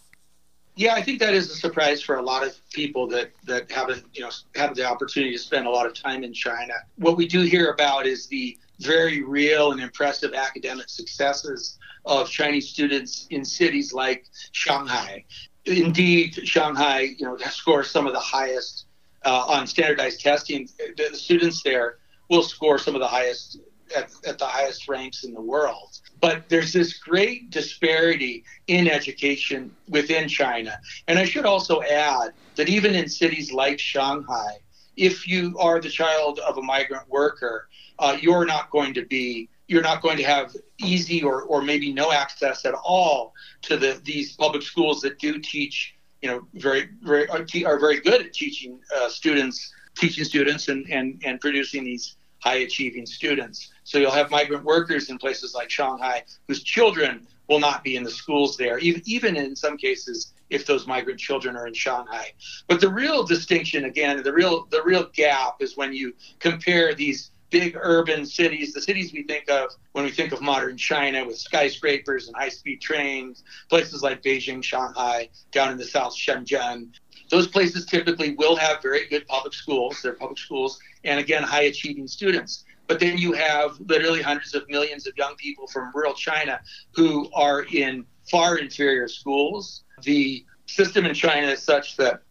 Yeah, 0.76 0.94
I 0.94 1.02
think 1.02 1.18
that 1.20 1.34
is 1.34 1.50
a 1.50 1.54
surprise 1.54 2.00
for 2.00 2.16
a 2.16 2.22
lot 2.22 2.46
of 2.46 2.56
people 2.70 3.06
that 3.08 3.32
that 3.44 3.70
haven't, 3.70 4.04
you 4.14 4.22
know, 4.22 4.30
had 4.54 4.74
the 4.74 4.84
opportunity 4.84 5.32
to 5.32 5.38
spend 5.38 5.66
a 5.66 5.70
lot 5.70 5.84
of 5.84 5.94
time 5.94 6.24
in 6.24 6.32
China. 6.32 6.72
What 6.96 7.16
we 7.16 7.28
do 7.28 7.42
hear 7.42 7.70
about 7.70 8.06
is 8.06 8.26
the 8.28 8.56
very 8.80 9.22
real 9.22 9.72
and 9.72 9.80
impressive 9.80 10.34
academic 10.34 10.88
successes 10.88 11.78
of 12.04 12.28
Chinese 12.28 12.68
students 12.68 13.26
in 13.30 13.44
cities 13.44 13.92
like 13.92 14.26
Shanghai. 14.52 15.24
Indeed, 15.66 16.34
Shanghai, 16.48 17.00
you 17.18 17.26
know, 17.26 17.36
scores 17.36 17.90
some 17.90 18.06
of 18.06 18.12
the 18.12 18.20
highest 18.20 18.86
uh, 19.24 19.44
on 19.46 19.66
standardized 19.66 20.20
testing. 20.20 20.68
The 20.96 21.16
students 21.16 21.62
there 21.62 21.98
will 22.30 22.42
score 22.42 22.78
some 22.78 22.94
of 22.94 23.00
the 23.00 23.08
highest 23.08 23.58
at, 23.94 24.10
at, 24.26 24.38
the 24.38 24.46
highest 24.46 24.88
ranks 24.88 25.24
in 25.24 25.34
the 25.34 25.40
world. 25.40 25.98
But 26.20 26.48
there's 26.48 26.72
this 26.72 26.98
great 26.98 27.50
disparity 27.50 28.44
in 28.68 28.88
education 28.88 29.74
within 29.88 30.28
China. 30.28 30.78
And 31.08 31.18
I 31.18 31.24
should 31.24 31.44
also 31.44 31.82
add 31.82 32.32
that 32.54 32.68
even 32.68 32.94
in 32.94 33.08
cities 33.08 33.52
like 33.52 33.78
Shanghai, 33.78 34.58
if 35.00 35.26
you 35.26 35.56
are 35.58 35.80
the 35.80 35.88
child 35.88 36.38
of 36.40 36.58
a 36.58 36.62
migrant 36.62 37.08
worker, 37.08 37.68
uh, 37.98 38.18
you're 38.20 38.44
not 38.44 38.70
going 38.70 38.92
to 38.94 39.06
be 39.06 39.48
you're 39.66 39.82
not 39.82 40.02
going 40.02 40.18
to 40.18 40.24
have 40.24 40.54
easy 40.78 41.22
or, 41.22 41.42
or 41.42 41.62
maybe 41.62 41.92
no 41.92 42.12
access 42.12 42.66
at 42.66 42.74
all 42.74 43.32
to 43.62 43.78
the 43.78 43.98
these 44.04 44.36
public 44.36 44.62
schools 44.62 45.00
that 45.00 45.18
do 45.18 45.38
teach 45.38 45.94
you 46.20 46.28
know 46.28 46.46
very 46.54 46.88
very 47.02 47.26
are, 47.64 47.78
very 47.78 47.98
good 48.00 48.20
at 48.20 48.32
teaching 48.34 48.78
uh, 48.96 49.08
students 49.08 49.72
teaching 49.96 50.24
students 50.24 50.68
and, 50.68 50.86
and 50.90 51.20
and 51.24 51.40
producing 51.40 51.82
these 51.82 52.16
high 52.40 52.56
achieving 52.56 53.06
students. 53.06 53.72
So 53.84 53.98
you'll 53.98 54.10
have 54.10 54.30
migrant 54.30 54.64
workers 54.64 55.08
in 55.08 55.16
places 55.16 55.54
like 55.54 55.70
shanghai 55.70 56.24
whose 56.46 56.62
children 56.62 57.26
will 57.48 57.60
not 57.60 57.82
be 57.82 57.96
in 57.96 58.02
the 58.02 58.10
schools 58.10 58.58
there 58.58 58.78
even 58.78 59.00
even 59.06 59.34
in 59.34 59.56
some 59.56 59.78
cases 59.78 60.34
if 60.50 60.66
those 60.66 60.86
migrant 60.86 61.18
children 61.18 61.56
are 61.56 61.66
in 61.66 61.74
shanghai 61.74 62.32
but 62.68 62.80
the 62.80 62.88
real 62.88 63.24
distinction 63.24 63.84
again 63.84 64.22
the 64.22 64.32
real 64.32 64.66
the 64.70 64.82
real 64.82 65.08
gap 65.14 65.56
is 65.60 65.76
when 65.76 65.92
you 65.92 66.12
compare 66.38 66.94
these 66.94 67.30
big 67.50 67.76
urban 67.80 68.24
cities, 68.24 68.72
the 68.72 68.80
cities 68.80 69.12
we 69.12 69.24
think 69.24 69.50
of 69.50 69.70
when 69.92 70.04
we 70.04 70.10
think 70.10 70.32
of 70.32 70.40
modern 70.40 70.76
China 70.76 71.24
with 71.24 71.38
skyscrapers 71.38 72.28
and 72.28 72.36
high 72.36 72.48
speed 72.48 72.80
trains, 72.80 73.44
places 73.68 74.02
like 74.02 74.22
Beijing, 74.22 74.62
Shanghai, 74.62 75.28
down 75.50 75.70
in 75.72 75.76
the 75.76 75.84
south, 75.84 76.14
Shenzhen. 76.14 76.88
Those 77.28 77.46
places 77.46 77.86
typically 77.86 78.34
will 78.34 78.56
have 78.56 78.82
very 78.82 79.06
good 79.08 79.26
public 79.26 79.52
schools, 79.52 80.00
they're 80.02 80.14
public 80.14 80.38
schools, 80.38 80.80
and 81.04 81.20
again, 81.20 81.42
high 81.42 81.62
achieving 81.62 82.08
students. 82.08 82.64
But 82.86 82.98
then 82.98 83.18
you 83.18 83.32
have 83.34 83.78
literally 83.80 84.20
hundreds 84.20 84.54
of 84.54 84.68
millions 84.68 85.06
of 85.06 85.16
young 85.16 85.36
people 85.36 85.68
from 85.68 85.92
rural 85.94 86.14
China 86.14 86.60
who 86.92 87.30
are 87.32 87.64
in 87.72 88.04
far 88.30 88.58
inferior 88.58 89.08
schools. 89.08 89.84
The 90.02 90.44
system 90.66 91.04
in 91.04 91.14
China 91.14 91.48
is 91.48 91.62
such 91.62 91.96
that 91.96 92.22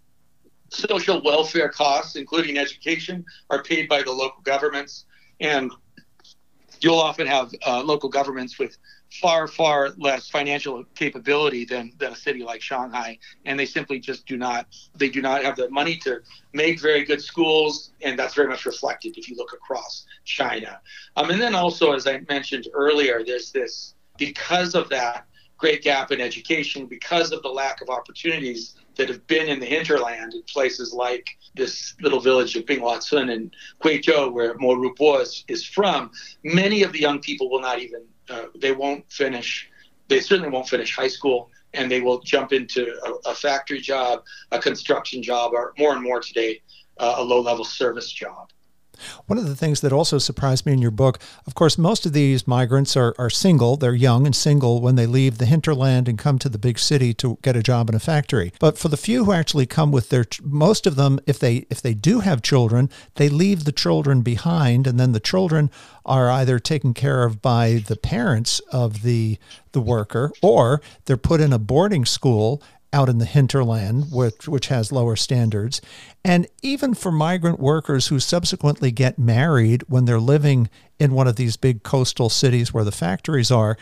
social 0.69 1.21
welfare 1.23 1.69
costs, 1.69 2.15
including 2.15 2.57
education, 2.57 3.25
are 3.49 3.63
paid 3.63 3.89
by 3.89 4.01
the 4.01 4.11
local 4.11 4.41
governments. 4.43 5.05
And 5.39 5.71
you'll 6.81 6.99
often 6.99 7.27
have 7.27 7.51
uh, 7.65 7.83
local 7.83 8.09
governments 8.09 8.57
with 8.59 8.77
far, 9.21 9.47
far 9.47 9.89
less 9.97 10.29
financial 10.29 10.83
capability 10.95 11.65
than, 11.65 11.91
than 11.97 12.13
a 12.13 12.15
city 12.15 12.43
like 12.43 12.61
Shanghai. 12.61 13.17
And 13.45 13.59
they 13.59 13.65
simply 13.65 13.99
just 13.99 14.25
do 14.27 14.37
not, 14.37 14.67
they 14.95 15.09
do 15.09 15.21
not 15.21 15.43
have 15.43 15.55
the 15.55 15.69
money 15.69 15.97
to 15.97 16.21
make 16.53 16.79
very 16.79 17.03
good 17.03 17.21
schools. 17.21 17.91
And 18.01 18.17
that's 18.17 18.35
very 18.35 18.47
much 18.47 18.65
reflected 18.65 19.17
if 19.17 19.27
you 19.27 19.35
look 19.35 19.53
across 19.53 20.05
China. 20.25 20.79
Um, 21.15 21.31
and 21.31 21.41
then 21.41 21.55
also, 21.55 21.91
as 21.93 22.07
I 22.07 22.21
mentioned 22.29 22.67
earlier, 22.73 23.23
there's 23.25 23.51
this, 23.51 23.95
because 24.17 24.75
of 24.75 24.89
that 24.89 25.25
great 25.59 25.83
gap 25.83 26.11
in 26.11 26.19
education, 26.21 26.87
because 26.87 27.31
of 27.31 27.43
the 27.43 27.49
lack 27.49 27.81
of 27.81 27.89
opportunities 27.89 28.75
that 28.95 29.09
have 29.09 29.25
been 29.27 29.47
in 29.47 29.59
the 29.59 29.65
hinterland 29.65 30.33
in 30.33 30.41
places 30.43 30.93
like 30.93 31.37
this 31.55 31.95
little 32.01 32.19
village 32.19 32.55
of 32.55 32.65
Binghuacun 32.65 33.29
in 33.31 33.51
Guizhou, 33.83 34.31
where 34.31 34.55
Mo 34.57 34.91
is, 35.19 35.43
is 35.47 35.65
from, 35.65 36.11
many 36.43 36.81
of 36.83 36.91
the 36.93 36.99
young 36.99 37.19
people 37.19 37.49
will 37.49 37.61
not 37.61 37.79
even, 37.79 38.05
uh, 38.29 38.45
they 38.55 38.71
won't 38.71 39.03
finish, 39.11 39.69
they 40.07 40.21
certainly 40.21 40.49
won't 40.49 40.67
finish 40.67 40.95
high 40.95 41.07
school, 41.07 41.51
and 41.73 41.91
they 41.91 42.01
will 42.01 42.19
jump 42.21 42.51
into 42.53 42.81
a, 43.05 43.29
a 43.31 43.35
factory 43.35 43.81
job, 43.81 44.23
a 44.51 44.59
construction 44.59 45.21
job, 45.21 45.51
or 45.53 45.73
more 45.77 45.93
and 45.93 46.01
more 46.01 46.19
today, 46.19 46.61
uh, 46.97 47.15
a 47.17 47.23
low 47.23 47.41
level 47.41 47.65
service 47.65 48.11
job. 48.11 48.49
One 49.27 49.37
of 49.37 49.47
the 49.47 49.55
things 49.55 49.81
that 49.81 49.93
also 49.93 50.17
surprised 50.17 50.65
me 50.65 50.73
in 50.73 50.81
your 50.81 50.91
book, 50.91 51.19
of 51.45 51.55
course, 51.55 51.77
most 51.77 52.05
of 52.05 52.13
these 52.13 52.47
migrants 52.47 52.95
are, 52.95 53.15
are 53.17 53.29
single. 53.29 53.77
They're 53.77 53.93
young 53.93 54.25
and 54.25 54.35
single 54.35 54.81
when 54.81 54.95
they 54.95 55.05
leave 55.05 55.37
the 55.37 55.45
hinterland 55.45 56.07
and 56.07 56.17
come 56.17 56.39
to 56.39 56.49
the 56.49 56.57
big 56.57 56.79
city 56.79 57.13
to 57.15 57.37
get 57.41 57.55
a 57.55 57.63
job 57.63 57.89
in 57.89 57.95
a 57.95 57.99
factory. 57.99 58.53
But 58.59 58.77
for 58.77 58.87
the 58.87 58.97
few 58.97 59.25
who 59.25 59.31
actually 59.31 59.65
come 59.65 59.91
with 59.91 60.09
their, 60.09 60.25
most 60.41 60.85
of 60.85 60.95
them, 60.95 61.19
if 61.25 61.39
they 61.39 61.65
if 61.69 61.81
they 61.81 61.93
do 61.93 62.19
have 62.21 62.41
children, 62.41 62.89
they 63.15 63.29
leave 63.29 63.63
the 63.63 63.71
children 63.71 64.21
behind, 64.21 64.87
and 64.87 64.99
then 64.99 65.11
the 65.11 65.19
children 65.19 65.69
are 66.05 66.29
either 66.29 66.59
taken 66.59 66.93
care 66.93 67.23
of 67.23 67.41
by 67.41 67.83
the 67.87 67.95
parents 67.95 68.59
of 68.71 69.03
the 69.03 69.37
the 69.71 69.81
worker, 69.81 70.31
or 70.41 70.81
they're 71.05 71.17
put 71.17 71.41
in 71.41 71.53
a 71.53 71.59
boarding 71.59 72.05
school 72.05 72.61
out 72.91 73.09
in 73.09 73.19
the 73.19 73.25
hinterland, 73.25 74.11
which, 74.11 74.47
which 74.47 74.67
has 74.67 74.91
lower 74.91 75.15
standards. 75.15 75.81
And 76.23 76.47
even 76.61 76.93
for 76.93 77.11
migrant 77.11 77.59
workers 77.59 78.07
who 78.07 78.19
subsequently 78.19 78.91
get 78.91 79.19
married 79.19 79.83
when 79.87 80.05
they're 80.05 80.19
living 80.19 80.69
in 80.97 81.13
one 81.13 81.27
of 81.27 81.35
these 81.35 81.57
big 81.57 81.83
coastal 81.83 82.29
cities 82.29 82.73
where 82.73 82.83
the 82.83 82.91
factories 82.91 83.51
are, 83.51 83.77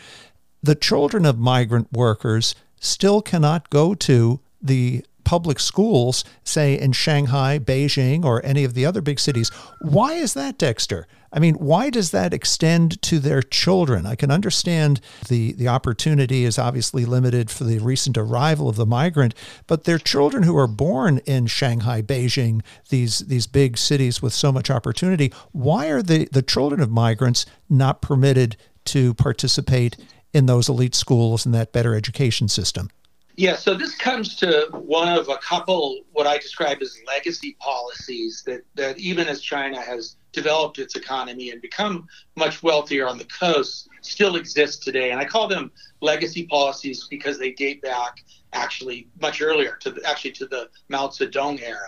the 0.62 0.74
children 0.74 1.24
of 1.24 1.38
migrant 1.38 1.92
workers 1.92 2.54
still 2.80 3.22
cannot 3.22 3.70
go 3.70 3.94
to 3.94 4.40
the 4.60 5.04
public 5.24 5.60
schools, 5.60 6.24
say 6.42 6.78
in 6.78 6.92
Shanghai, 6.92 7.58
Beijing, 7.58 8.24
or 8.24 8.44
any 8.44 8.64
of 8.64 8.74
the 8.74 8.86
other 8.86 9.00
big 9.00 9.20
cities. 9.20 9.50
Why 9.82 10.14
is 10.14 10.34
that, 10.34 10.56
Dexter? 10.56 11.06
I 11.32 11.38
mean, 11.38 11.54
why 11.56 11.90
does 11.90 12.10
that 12.12 12.32
extend 12.32 13.00
to 13.02 13.18
their 13.18 13.42
children? 13.42 14.06
I 14.06 14.14
can 14.14 14.30
understand 14.30 15.00
the, 15.28 15.52
the 15.52 15.68
opportunity 15.68 16.44
is 16.44 16.58
obviously 16.58 17.04
limited 17.04 17.50
for 17.50 17.64
the 17.64 17.78
recent 17.78 18.16
arrival 18.16 18.68
of 18.68 18.76
the 18.76 18.86
migrant, 18.86 19.34
but 19.66 19.84
their 19.84 19.98
children 19.98 20.42
who 20.42 20.56
are 20.56 20.66
born 20.66 21.18
in 21.26 21.46
Shanghai, 21.46 22.00
Beijing, 22.02 22.62
these, 22.88 23.20
these 23.20 23.46
big 23.46 23.76
cities 23.76 24.22
with 24.22 24.32
so 24.32 24.50
much 24.50 24.70
opportunity, 24.70 25.32
why 25.52 25.88
are 25.88 26.02
the, 26.02 26.28
the 26.32 26.42
children 26.42 26.80
of 26.80 26.90
migrants 26.90 27.44
not 27.68 28.00
permitted 28.00 28.56
to 28.86 29.12
participate 29.14 29.96
in 30.32 30.46
those 30.46 30.68
elite 30.68 30.94
schools 30.94 31.44
and 31.44 31.54
that 31.54 31.72
better 31.72 31.94
education 31.94 32.48
system? 32.48 32.90
Yeah, 33.38 33.54
so 33.54 33.74
this 33.74 33.94
comes 33.94 34.34
to 34.38 34.66
one 34.72 35.16
of 35.16 35.28
a 35.28 35.36
couple 35.36 36.00
what 36.10 36.26
I 36.26 36.38
describe 36.38 36.82
as 36.82 36.98
legacy 37.06 37.56
policies 37.60 38.42
that, 38.46 38.62
that 38.74 38.98
even 38.98 39.28
as 39.28 39.40
China 39.40 39.80
has 39.80 40.16
developed 40.32 40.80
its 40.80 40.96
economy 40.96 41.50
and 41.52 41.62
become 41.62 42.08
much 42.36 42.64
wealthier 42.64 43.06
on 43.06 43.16
the 43.16 43.26
coast, 43.26 43.88
still 44.00 44.34
exist 44.34 44.82
today. 44.82 45.12
And 45.12 45.20
I 45.20 45.24
call 45.24 45.46
them 45.46 45.70
legacy 46.00 46.46
policies 46.46 47.06
because 47.08 47.38
they 47.38 47.52
date 47.52 47.80
back 47.80 48.24
actually 48.54 49.06
much 49.20 49.40
earlier 49.40 49.76
to 49.82 49.92
the, 49.92 50.04
actually 50.04 50.32
to 50.32 50.46
the 50.46 50.68
Mao 50.88 51.06
Zedong 51.06 51.62
era. 51.62 51.78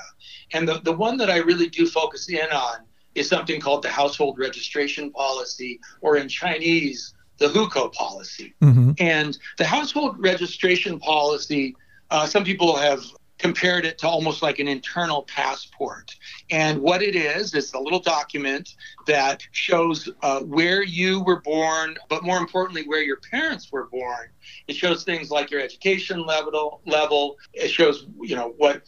And 0.52 0.68
the, 0.68 0.80
the 0.84 0.92
one 0.92 1.16
that 1.16 1.30
I 1.30 1.38
really 1.38 1.68
do 1.68 1.84
focus 1.84 2.28
in 2.28 2.48
on 2.52 2.86
is 3.16 3.28
something 3.28 3.60
called 3.60 3.82
the 3.82 3.90
household 3.90 4.38
registration 4.38 5.10
policy, 5.10 5.80
or 6.00 6.16
in 6.16 6.28
Chinese, 6.28 7.12
the 7.40 7.48
hukou 7.48 7.92
policy. 7.92 8.54
Mm-hmm. 8.62 8.92
And 8.98 9.36
the 9.58 9.64
household 9.64 10.16
registration 10.20 11.00
policy, 11.00 11.74
uh, 12.10 12.26
some 12.26 12.44
people 12.44 12.76
have 12.76 13.00
compared 13.38 13.86
it 13.86 13.96
to 13.96 14.06
almost 14.06 14.42
like 14.42 14.58
an 14.58 14.68
internal 14.68 15.22
passport. 15.22 16.14
And 16.50 16.82
what 16.82 17.00
it 17.02 17.16
is, 17.16 17.54
is 17.54 17.72
a 17.72 17.78
little 17.78 17.98
document 17.98 18.76
that 19.06 19.42
shows 19.52 20.10
uh, 20.22 20.40
where 20.40 20.82
you 20.82 21.22
were 21.22 21.40
born, 21.40 21.96
but 22.10 22.22
more 22.22 22.36
importantly, 22.36 22.82
where 22.86 23.02
your 23.02 23.16
parents 23.16 23.72
were 23.72 23.86
born. 23.86 24.28
It 24.68 24.76
shows 24.76 25.04
things 25.04 25.30
like 25.30 25.50
your 25.50 25.62
education 25.62 26.26
level. 26.26 26.82
Level. 26.84 27.38
It 27.54 27.68
shows, 27.68 28.06
you 28.20 28.36
know, 28.36 28.52
what 28.58 28.82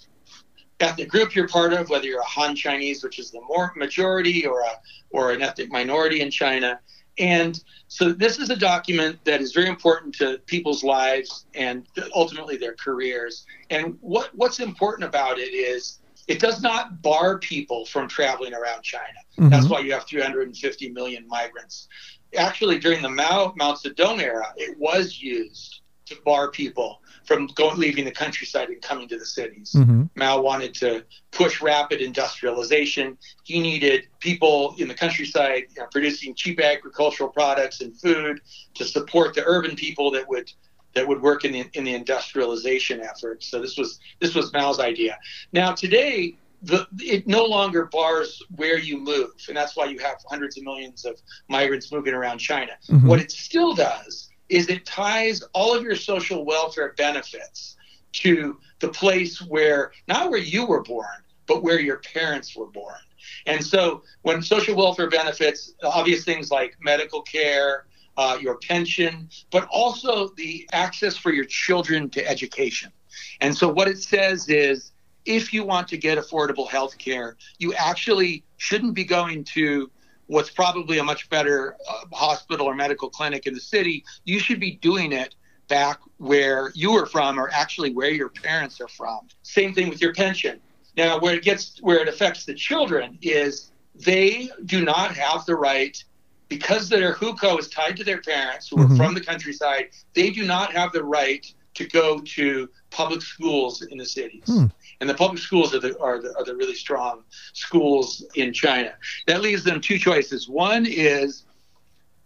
ethnic 0.81 1.09
group 1.09 1.35
you're 1.35 1.49
part 1.49 1.73
of, 1.73 1.89
whether 1.89 2.05
you're 2.05 2.21
a 2.21 2.25
Han 2.25 2.55
Chinese, 2.55 3.03
which 3.03 3.19
is 3.19 3.31
the 3.31 3.41
more 3.49 3.73
majority, 3.75 4.47
or 4.47 4.61
a 4.61 4.73
or 5.11 5.33
an 5.33 5.41
ethnic 5.41 5.71
minority 5.71 6.21
in 6.21 6.31
China. 6.31 6.79
And 7.19 7.63
so 7.89 8.13
this 8.13 8.39
is 8.39 8.51
a 8.51 8.57
document 8.57 9.19
that 9.25 9.41
is 9.41 9.53
very 9.53 9.69
important 9.69 10.15
to 10.17 10.39
people's 10.47 10.83
lives 10.83 11.47
and 11.55 11.87
ultimately 12.15 12.57
their 12.57 12.75
careers. 12.75 13.45
And 13.71 13.99
what, 14.01 14.31
what's 14.35 14.61
important 14.61 15.09
about 15.09 15.39
it 15.39 15.53
is 15.53 15.99
it 16.27 16.39
does 16.39 16.63
not 16.63 17.03
bar 17.03 17.39
people 17.39 17.85
from 17.85 18.09
traveling 18.09 18.55
around 18.55 18.83
China. 18.83 19.05
Mm-hmm. 19.39 19.51
That's 19.51 19.69
why 19.69 19.81
you 19.81 19.93
have 19.93 20.07
350 20.07 20.91
million 20.91 21.27
migrants. 21.29 21.89
Actually, 22.37 22.79
during 22.79 23.03
the 23.03 23.11
Mao, 23.11 23.53
Mao 23.57 23.75
Zedong 23.75 24.23
era, 24.23 24.55
it 24.57 24.79
was 24.79 25.21
used 25.21 25.82
to 26.15 26.23
bar 26.23 26.51
people 26.51 27.01
from 27.25 27.47
going 27.49 27.79
leaving 27.79 28.05
the 28.05 28.11
countryside 28.11 28.69
and 28.69 28.83
coming 28.83 29.09
to 29.09 29.19
the 29.19 29.27
cities. 29.27 29.75
Mm-hmm. 29.77 30.05
Mao 30.17 30.41
wanted 30.41 30.75
to 30.75 31.05
push 31.31 31.61
rapid 31.61 32.01
industrialization. 32.01 33.17
He 33.45 33.61
needed 33.61 34.09
people 34.21 34.75
in 34.79 34.89
the 34.89 34.95
countryside 34.95 35.65
you 35.75 35.83
know, 35.83 35.89
producing 35.91 36.35
cheap 36.35 36.61
agricultural 36.61 37.31
products 37.31 37.81
and 37.81 37.99
food 37.99 38.41
to 38.75 38.85
support 38.85 39.35
the 39.35 39.43
urban 39.47 39.77
people 39.77 40.11
that 40.13 40.29
would 40.29 40.51
that 40.95 41.09
would 41.09 41.23
work 41.23 41.45
in 41.45 41.53
the 41.53 41.65
in 41.73 41.85
the 41.85 41.95
industrialization 41.95 43.01
effort. 43.01 43.43
So 43.43 43.61
this 43.61 43.79
was 43.79 43.99
this 44.21 44.35
was 44.35 44.53
Mao's 44.53 44.81
idea. 44.81 45.19
Now 45.53 45.73
today 45.73 46.37
the, 46.65 46.87
it 47.01 47.27
no 47.27 47.45
longer 47.45 47.87
bars 47.87 48.41
where 48.55 48.79
you 48.79 48.99
move, 48.99 49.33
and 49.49 49.57
that's 49.57 49.77
why 49.77 49.87
you 49.87 49.99
have 49.99 50.19
hundreds 50.29 50.57
of 50.57 50.65
millions 50.65 51.05
of 51.05 51.21
migrants 51.49 51.91
moving 51.91 52.15
around 52.15 52.39
China. 52.39 52.73
Mm-hmm. 52.89 53.09
What 53.09 53.21
it 53.21 53.33
still 53.33 53.75
does 53.75 54.29
is 54.53 54.69
it 54.69 54.85
ties 54.85 55.43
all 55.55 55.75
of 55.75 55.83
your 55.83 55.97
social 55.97 56.45
welfare 56.45 56.93
benefits 56.99 57.77
to 58.13 58.59
the 58.81 58.89
place 58.89 59.41
where 59.41 59.93
not 60.09 60.31
where 60.31 60.39
you 60.39 60.67
were 60.67 60.83
born, 60.83 61.07
but 61.47 61.63
where 61.63 61.81
your 61.81 61.97
parents 61.99 62.55
were 62.55 62.67
born. 62.67 63.01
And 63.47 63.65
so 63.65 64.03
when 64.21 64.43
social 64.43 64.77
welfare 64.77 65.09
benefits, 65.09 65.73
obvious 65.83 66.25
things 66.25 66.51
like 66.51 66.77
medical 66.83 67.23
care, 67.23 67.87
uh, 68.19 68.37
your 68.43 68.59
pension, 68.59 69.31
but 69.51 69.67
also 69.71 70.29
the 70.37 70.69
access 70.73 71.17
for 71.17 71.33
your 71.33 71.47
children 71.47 72.11
to 72.11 72.29
education. 72.29 72.93
And 73.41 73.57
so 73.57 73.69
what 73.69 73.89
it 73.89 73.99
says 74.03 74.51
is 74.51 74.93
if 75.25 75.55
you 75.55 75.65
want 75.65 75.89
to 75.89 75.97
get 75.97 76.19
affordable 76.19 76.69
health 76.69 76.99
care, 76.99 77.39
you 77.59 77.73
actually 77.73 78.45
shouldn't 78.59 78.95
be 78.95 79.05
going 79.05 79.45
to 79.45 79.91
what's 80.33 80.51
probably 80.51 80.97
a 80.99 81.05
much 81.05 81.29
better 81.29 81.77
uh, 81.89 82.05
hospital 82.13 82.67
or 82.67 82.75
medical 82.75 83.11
clinic 83.11 83.47
in 83.47 83.53
the 83.53 83.61
city. 83.61 84.03
You 84.25 84.41
should 84.41 84.59
be 84.59 84.73
doing 84.73 85.13
it 85.13 85.35
back 85.69 86.01
where 86.17 86.73
you 86.75 86.93
were 86.93 87.05
from 87.05 87.39
or 87.39 87.51
actually 87.53 87.93
where 87.93 88.11
your 88.11 88.31
parents 88.31 88.81
are 88.81 88.89
from. 88.89 89.29
Same 89.43 89.75
thing 89.75 89.91
with 89.91 90.01
your 90.01 90.15
pension. 90.15 90.59
Now, 90.97 91.21
where 91.21 91.35
it 91.35 91.43
gets 91.43 91.81
where 91.83 91.99
it 91.99 92.09
affects 92.09 92.47
the 92.47 92.55
children 92.55 93.19
is 93.21 93.73
they 93.95 94.51
do 94.65 94.85
not 94.85 95.15
have 95.15 95.45
the 95.45 95.55
right 95.55 96.03
because 96.49 96.89
their 96.89 97.15
hukou 97.15 97.59
is 97.59 97.69
tied 97.69 97.97
to 97.99 98.05
their 98.05 98.21
parents 98.21 98.69
who 98.69 98.77
mm-hmm. 98.77 98.93
are 98.93 98.97
from 98.97 99.15
the 99.15 99.21
countryside. 99.21 99.91
They 100.15 100.31
do 100.31 100.45
not 100.45 100.73
have 100.73 100.93
the 100.93 101.05
right 101.05 101.47
to 101.75 101.87
go 101.87 102.21
to 102.21 102.69
public 102.91 103.23
schools 103.23 103.83
in 103.83 103.99
the 103.99 104.07
cities. 104.07 104.45
Hmm. 104.47 104.67
And 105.01 105.09
the 105.09 105.15
public 105.15 105.41
schools 105.41 105.75
are 105.75 105.81
the, 105.81 105.99
are 105.99 106.21
the, 106.21 106.35
are 106.37 106.45
the 106.45 106.55
really 106.55 106.75
strong 106.75 107.25
schools 107.55 108.25
in 108.35 108.53
China. 108.53 108.95
That 109.27 109.41
leaves 109.41 109.65
them 109.65 109.81
two 109.81 109.99
choices. 109.99 110.49
One 110.49 110.87
is 110.87 111.45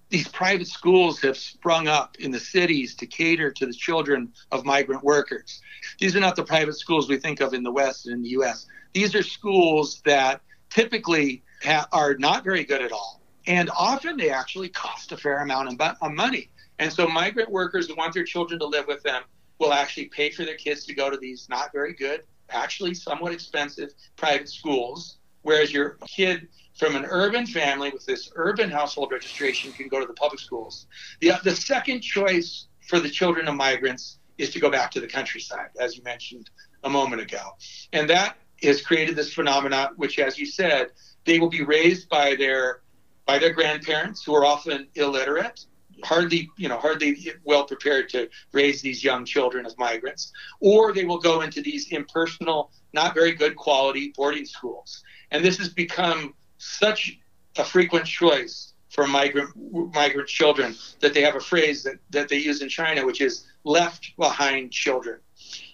these 0.08 0.28
private 0.28 0.68
schools 0.68 1.20
have 1.20 1.36
sprung 1.36 1.88
up 1.88 2.16
in 2.18 2.30
the 2.30 2.38
cities 2.38 2.94
to 2.96 3.06
cater 3.06 3.50
to 3.50 3.66
the 3.66 3.72
children 3.72 4.32
of 4.52 4.64
migrant 4.64 5.02
workers. 5.02 5.60
These 5.98 6.14
are 6.14 6.20
not 6.20 6.36
the 6.36 6.44
private 6.44 6.74
schools 6.74 7.08
we 7.08 7.16
think 7.16 7.40
of 7.40 7.54
in 7.54 7.62
the 7.62 7.72
West 7.72 8.06
and 8.06 8.14
in 8.14 8.22
the 8.22 8.28
US. 8.40 8.66
These 8.92 9.14
are 9.14 9.22
schools 9.22 10.00
that 10.04 10.42
typically 10.70 11.42
ha- 11.62 11.88
are 11.92 12.14
not 12.14 12.44
very 12.44 12.64
good 12.64 12.82
at 12.82 12.92
all. 12.92 13.20
And 13.46 13.70
often 13.76 14.16
they 14.16 14.30
actually 14.30 14.68
cost 14.68 15.12
a 15.12 15.16
fair 15.16 15.38
amount 15.38 15.80
of 15.80 16.12
money. 16.12 16.50
And 16.78 16.92
so 16.92 17.08
migrant 17.08 17.50
workers 17.50 17.88
who 17.88 17.94
want 17.94 18.12
their 18.12 18.24
children 18.24 18.60
to 18.60 18.66
live 18.66 18.86
with 18.86 19.02
them 19.02 19.22
will 19.58 19.72
actually 19.72 20.06
pay 20.06 20.30
for 20.30 20.44
their 20.44 20.56
kids 20.56 20.84
to 20.86 20.94
go 20.94 21.10
to 21.10 21.16
these 21.16 21.48
not 21.48 21.72
very 21.72 21.94
good, 21.94 22.22
actually 22.50 22.94
somewhat 22.94 23.32
expensive 23.32 23.90
private 24.16 24.48
schools. 24.48 25.18
Whereas 25.42 25.72
your 25.72 25.98
kid 26.08 26.48
from 26.76 26.96
an 26.96 27.06
urban 27.08 27.46
family 27.46 27.90
with 27.90 28.04
this 28.04 28.30
urban 28.34 28.70
household 28.70 29.12
registration 29.12 29.72
can 29.72 29.88
go 29.88 30.00
to 30.00 30.06
the 30.06 30.12
public 30.14 30.40
schools. 30.40 30.86
The, 31.20 31.32
the 31.44 31.54
second 31.54 32.00
choice 32.00 32.66
for 32.86 33.00
the 33.00 33.08
children 33.08 33.48
of 33.48 33.54
migrants 33.54 34.18
is 34.38 34.50
to 34.50 34.60
go 34.60 34.70
back 34.70 34.90
to 34.92 35.00
the 35.00 35.06
countryside, 35.06 35.70
as 35.80 35.96
you 35.96 36.02
mentioned 36.02 36.50
a 36.84 36.90
moment 36.90 37.22
ago. 37.22 37.56
And 37.92 38.10
that 38.10 38.36
has 38.62 38.82
created 38.82 39.16
this 39.16 39.32
phenomenon, 39.32 39.90
which, 39.96 40.18
as 40.18 40.38
you 40.38 40.46
said, 40.46 40.88
they 41.24 41.38
will 41.38 41.48
be 41.48 41.62
raised 41.62 42.08
by 42.08 42.34
their 42.36 42.82
by 43.26 43.38
their 43.40 43.52
grandparents 43.52 44.22
who 44.22 44.34
are 44.36 44.44
often 44.44 44.86
illiterate 44.94 45.66
hardly 46.04 46.48
you 46.56 46.68
know 46.68 46.78
hardly 46.78 47.32
well 47.44 47.64
prepared 47.64 48.08
to 48.08 48.28
raise 48.52 48.82
these 48.82 49.02
young 49.02 49.24
children 49.24 49.64
as 49.64 49.76
migrants 49.78 50.32
or 50.60 50.92
they 50.92 51.04
will 51.04 51.18
go 51.18 51.40
into 51.40 51.60
these 51.60 51.90
impersonal 51.92 52.70
not 52.92 53.14
very 53.14 53.32
good 53.32 53.56
quality 53.56 54.12
boarding 54.16 54.44
schools 54.44 55.02
and 55.30 55.44
this 55.44 55.58
has 55.58 55.68
become 55.68 56.34
such 56.58 57.18
a 57.58 57.64
frequent 57.64 58.04
choice 58.04 58.74
for 58.90 59.06
migrant 59.06 59.50
migrant 59.94 60.28
children 60.28 60.74
that 61.00 61.12
they 61.12 61.20
have 61.20 61.36
a 61.36 61.40
phrase 61.40 61.82
that, 61.82 61.96
that 62.10 62.28
they 62.28 62.38
use 62.38 62.62
in 62.62 62.68
China, 62.68 63.04
which 63.04 63.20
is 63.20 63.46
left 63.64 64.16
behind 64.16 64.72
children. 64.72 65.20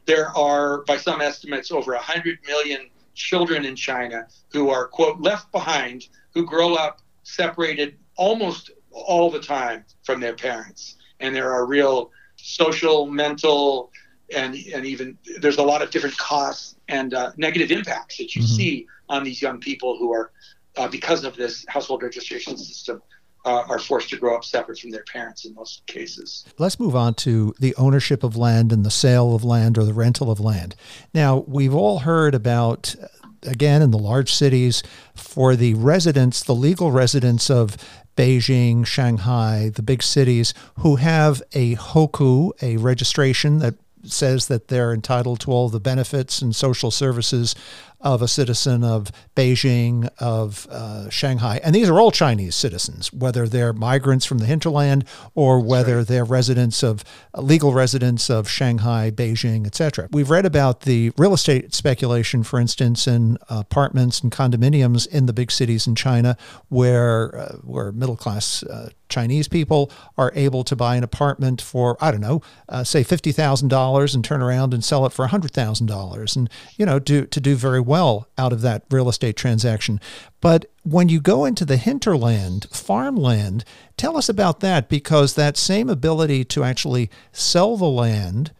There 0.07 0.29
are, 0.37 0.83
by 0.85 0.97
some 0.97 1.21
estimates, 1.21 1.71
over 1.71 1.93
100 1.93 2.38
million 2.47 2.91
children 3.14 3.64
in 3.64 3.76
China 3.76 4.26
who 4.50 4.71
are, 4.71 4.88
quote, 4.88 5.21
left 5.21 5.52
behind, 5.52 6.09
who 6.35 6.45
grow 6.45 6.75
up 6.75 7.00
separated 7.23 7.97
almost 8.17 8.71
all 8.92 9.30
the 9.30 9.40
time 9.40 9.84
from 10.04 10.20
their 10.20 10.34
parents. 10.34 10.96
And 11.20 11.34
there 11.34 11.50
are 11.50 11.66
real 11.66 12.11
social, 12.37 13.06
mental, 13.06 13.90
and, 14.34 14.54
and 14.75 14.87
even 14.87 15.18
there's 15.40 15.58
a 15.58 15.62
lot 15.62 15.82
of 15.82 15.90
different 15.90 16.16
costs 16.16 16.76
and 16.88 17.14
uh, 17.14 17.32
negative 17.37 17.70
impacts 17.70 18.18
that 18.18 18.34
you 18.34 18.42
mm-hmm. 18.42 18.56
see 18.56 18.87
on 19.08 19.25
these 19.25 19.42
young 19.42 19.61
people 19.61 19.96
who 19.99 20.12
are 20.12 20.32
uh, 20.76 20.88
because 20.88 21.25
of 21.25 21.37
this 21.37 21.64
household 21.68 22.02
registration 22.02 22.56
system, 22.56 23.02
uh, 23.44 23.64
are 23.68 23.78
forced 23.78 24.08
to 24.11 24.16
grow 24.16 24.37
up 24.37 24.44
separate 24.44 24.78
from 24.78 24.90
their 24.90 25.04
parents 25.04 25.44
in 25.44 25.54
most 25.54 25.84
cases. 25.87 26.44
Let's 26.58 26.78
move 26.78 26.94
on 26.94 27.14
to 27.14 27.54
the 27.58 27.75
ownership 27.76 28.22
of 28.22 28.37
land 28.37 28.73
and 28.73 28.84
the 28.84 28.90
sale 28.90 29.34
of 29.34 29.43
land 29.43 29.76
or 29.76 29.84
the 29.84 29.93
rental 29.93 30.30
of 30.30 30.38
land. 30.38 30.76
Now, 31.12 31.45
we've 31.49 31.75
all 31.75 32.00
heard 32.00 32.34
about, 32.34 32.95
again, 33.43 33.82
in 33.82 33.90
the 33.90 33.99
large 33.99 34.32
cities, 34.32 34.82
for 35.14 35.56
the 35.56 35.75
residents, 35.75 36.45
the 36.45 36.54
legal 36.54 36.93
residents 36.93 37.50
of 37.50 37.76
Beijing, 38.16 38.86
Shanghai, 38.86 39.70
the 39.75 39.82
big 39.82 40.02
cities, 40.02 40.54
who 40.80 40.96
have 40.96 41.42
a 41.52 41.76
hukou, 41.76 42.52
a 42.62 42.76
registration 42.76 43.58
that 43.60 43.75
says 44.04 44.48
that 44.48 44.68
they're 44.68 44.92
entitled 44.92 45.40
to 45.40 45.50
all 45.50 45.68
the 45.68 45.80
benefits 45.80 46.42
and 46.42 46.54
social 46.54 46.90
services 46.90 47.54
of 48.02 48.23
a 48.23 48.28
citizen 48.28 48.84
of 48.84 49.10
Beijing, 49.36 50.08
of 50.19 50.67
uh, 50.71 51.08
Shanghai. 51.08 51.60
And 51.62 51.75
these 51.75 51.88
are 51.88 51.99
all 52.00 52.10
Chinese 52.10 52.54
citizens, 52.54 53.12
whether 53.12 53.49
they're 53.49 53.73
migrants 53.73 54.26
from 54.26 54.38
the 54.38 54.47
hinterland 54.47 55.04
or 55.34 55.60
whether 55.60 55.99
right. 55.99 56.06
they're 56.06 56.25
residents 56.25 56.82
of 56.82 57.04
uh, 57.34 57.41
legal 57.41 57.73
residents 57.73 58.28
of 58.28 58.49
Shanghai, 58.49 59.10
Beijing, 59.10 59.67
etc. 59.67 60.08
We've 60.10 60.30
read 60.30 60.47
about 60.47 60.80
the 60.80 61.12
real 61.17 61.34
estate 61.34 61.75
speculation, 61.75 62.43
for 62.43 62.58
instance, 62.58 63.06
in 63.06 63.38
apartments 63.49 64.21
and 64.21 64.32
condominiums 64.32 65.06
in 65.06 65.26
the 65.26 65.32
big 65.32 65.50
cities 65.50 65.86
in 65.86 65.95
China, 65.95 66.36
where 66.69 67.38
uh, 67.38 67.56
where 67.58 67.93
middle 67.93 68.17
class 68.17 68.62
uh, 68.65 68.91
Chinese 69.12 69.46
people 69.46 69.90
are 70.16 70.32
able 70.34 70.64
to 70.64 70.75
buy 70.75 70.96
an 70.96 71.04
apartment 71.04 71.60
for, 71.60 71.96
I 72.00 72.10
don't 72.10 72.20
know, 72.20 72.40
uh, 72.68 72.82
say 72.82 73.04
$50,000 73.04 74.14
and 74.14 74.25
turn 74.25 74.42
around 74.42 74.72
and 74.72 74.82
sell 74.82 75.04
it 75.06 75.12
for 75.12 75.26
$100,000 75.28 76.36
and, 76.36 76.50
you 76.76 76.86
know, 76.86 76.98
do, 76.98 77.26
to 77.26 77.40
do 77.40 77.54
very 77.54 77.80
well 77.80 78.26
out 78.38 78.52
of 78.52 78.62
that 78.62 78.84
real 78.90 79.08
estate 79.08 79.36
transaction. 79.36 80.00
But 80.40 80.66
when 80.82 81.08
you 81.08 81.20
go 81.20 81.44
into 81.44 81.64
the 81.64 81.76
hinterland, 81.76 82.66
farmland, 82.72 83.64
tell 83.96 84.16
us 84.16 84.28
about 84.28 84.60
that 84.60 84.88
because 84.88 85.34
that 85.34 85.56
same 85.56 85.88
ability 85.88 86.44
to 86.46 86.64
actually 86.64 87.10
sell 87.32 87.76
the 87.76 87.84
land 87.84 88.52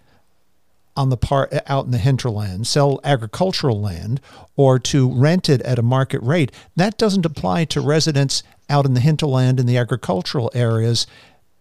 on 0.97 1.09
the 1.09 1.17
part 1.17 1.53
out 1.67 1.85
in 1.87 1.91
the 1.91 1.99
hinterland, 1.99 2.67
sell 2.67 3.01
agricultural 3.05 3.81
land, 3.81 4.21
or 4.57 4.79
to 4.79 5.11
rent 5.11 5.49
it 5.49 5.63
at 5.63 5.79
a 5.79 5.83
market 5.83 6.23
rate. 6.23 6.53
That 6.77 6.99
doesn't 6.99 7.27
apply 7.27 7.65
to 7.67 7.81
residents 7.81 8.43
out 8.69 8.87
in 8.87 8.95
the 8.95 9.01
hinterland 9.01 9.59
in 9.59 9.67
the 9.67 9.79
agricultural 9.79 10.51
areas. 10.55 11.07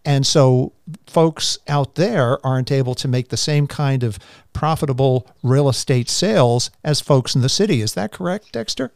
And 0.04 0.26
so 0.26 0.74
folks 1.08 1.60
out 1.68 1.96
there 1.96 2.46
aren't 2.46 2.72
able 2.72 2.96
to 2.96 3.08
make 3.08 3.30
the 3.30 3.38
same 3.38 3.68
kind 3.68 4.04
of 4.04 4.18
profitable 4.52 5.28
real 5.44 5.70
estate 5.70 6.10
sales 6.10 6.72
as 6.84 7.02
folks 7.02 7.36
in 7.36 7.42
the 7.42 7.50
city. 7.50 7.82
Is 7.82 7.94
that 7.94 8.12
correct, 8.12 8.52
Dexter? 8.52 8.92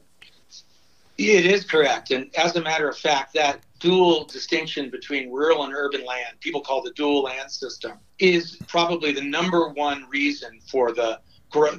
It 1.17 1.45
is 1.45 1.63
correct. 1.63 2.11
And 2.11 2.29
as 2.37 2.55
a 2.55 2.61
matter 2.61 2.89
of 2.89 2.97
fact, 2.97 3.33
that 3.35 3.59
dual 3.85 4.25
distinction 4.25 4.89
between 4.89 5.31
rural 5.31 5.63
and 5.63 5.71
urban 5.71 6.03
land, 6.03 6.39
people 6.39 6.59
call 6.59 6.81
the 6.81 6.91
dual 6.93 7.21
land 7.21 7.51
system, 7.51 7.99
is 8.17 8.57
probably 8.67 9.11
the 9.11 9.21
number 9.21 9.69
one 9.69 10.05
reason 10.09 10.59
for 10.67 10.91
the 10.91 11.19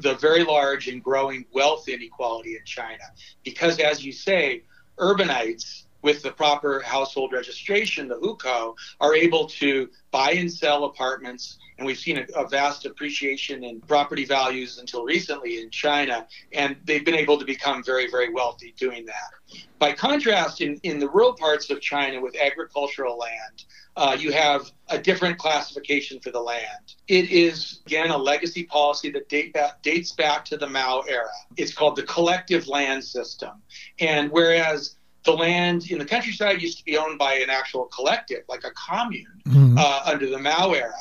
the 0.00 0.16
very 0.20 0.42
large 0.42 0.88
and 0.88 1.02
growing 1.02 1.44
wealth 1.52 1.86
inequality 1.86 2.54
in 2.56 2.64
China. 2.64 3.02
Because 3.44 3.78
as 3.78 4.02
you 4.02 4.12
say, 4.12 4.62
urbanites 4.98 5.85
with 6.06 6.22
the 6.22 6.30
proper 6.30 6.80
household 6.82 7.32
registration, 7.32 8.06
the 8.06 8.14
hukou, 8.14 8.76
are 9.00 9.12
able 9.12 9.44
to 9.44 9.90
buy 10.12 10.30
and 10.30 10.50
sell 10.50 10.84
apartments. 10.84 11.58
And 11.78 11.86
we've 11.86 11.98
seen 11.98 12.18
a, 12.18 12.40
a, 12.40 12.46
vast 12.46 12.86
appreciation 12.86 13.64
in 13.64 13.80
property 13.80 14.24
values 14.24 14.78
until 14.78 15.02
recently 15.02 15.58
in 15.60 15.68
China. 15.68 16.28
And 16.52 16.76
they've 16.84 17.04
been 17.04 17.16
able 17.16 17.38
to 17.38 17.44
become 17.44 17.82
very, 17.82 18.08
very 18.08 18.32
wealthy 18.32 18.72
doing 18.78 19.04
that. 19.06 19.58
By 19.80 19.92
contrast, 19.94 20.60
in, 20.60 20.78
in 20.84 21.00
the 21.00 21.08
rural 21.08 21.32
parts 21.32 21.70
of 21.70 21.80
China 21.80 22.20
with 22.20 22.36
agricultural 22.36 23.18
land, 23.18 23.64
uh, 23.96 24.16
you 24.16 24.30
have 24.30 24.70
a 24.88 24.98
different 24.98 25.38
classification 25.38 26.20
for 26.20 26.30
the 26.30 26.40
land. 26.40 26.94
It 27.08 27.30
is, 27.30 27.80
again, 27.84 28.10
a 28.10 28.16
legacy 28.16 28.62
policy 28.62 29.10
that 29.10 29.28
date 29.28 29.52
back, 29.54 29.82
dates 29.82 30.12
back 30.12 30.44
to 30.46 30.56
the 30.56 30.68
Mao 30.68 31.00
era. 31.08 31.36
It's 31.56 31.74
called 31.74 31.96
the 31.96 32.04
collective 32.04 32.68
land 32.68 33.02
system. 33.02 33.60
And 33.98 34.30
whereas 34.30 34.96
the 35.26 35.32
land 35.32 35.90
in 35.90 35.98
the 35.98 36.04
countryside 36.04 36.62
used 36.62 36.78
to 36.78 36.84
be 36.84 36.96
owned 36.96 37.18
by 37.18 37.34
an 37.34 37.50
actual 37.50 37.84
collective, 37.86 38.42
like 38.48 38.64
a 38.64 38.70
commune, 38.70 39.42
mm-hmm. 39.46 39.76
uh, 39.76 40.02
under 40.06 40.30
the 40.30 40.38
Mao 40.38 40.72
era. 40.72 40.94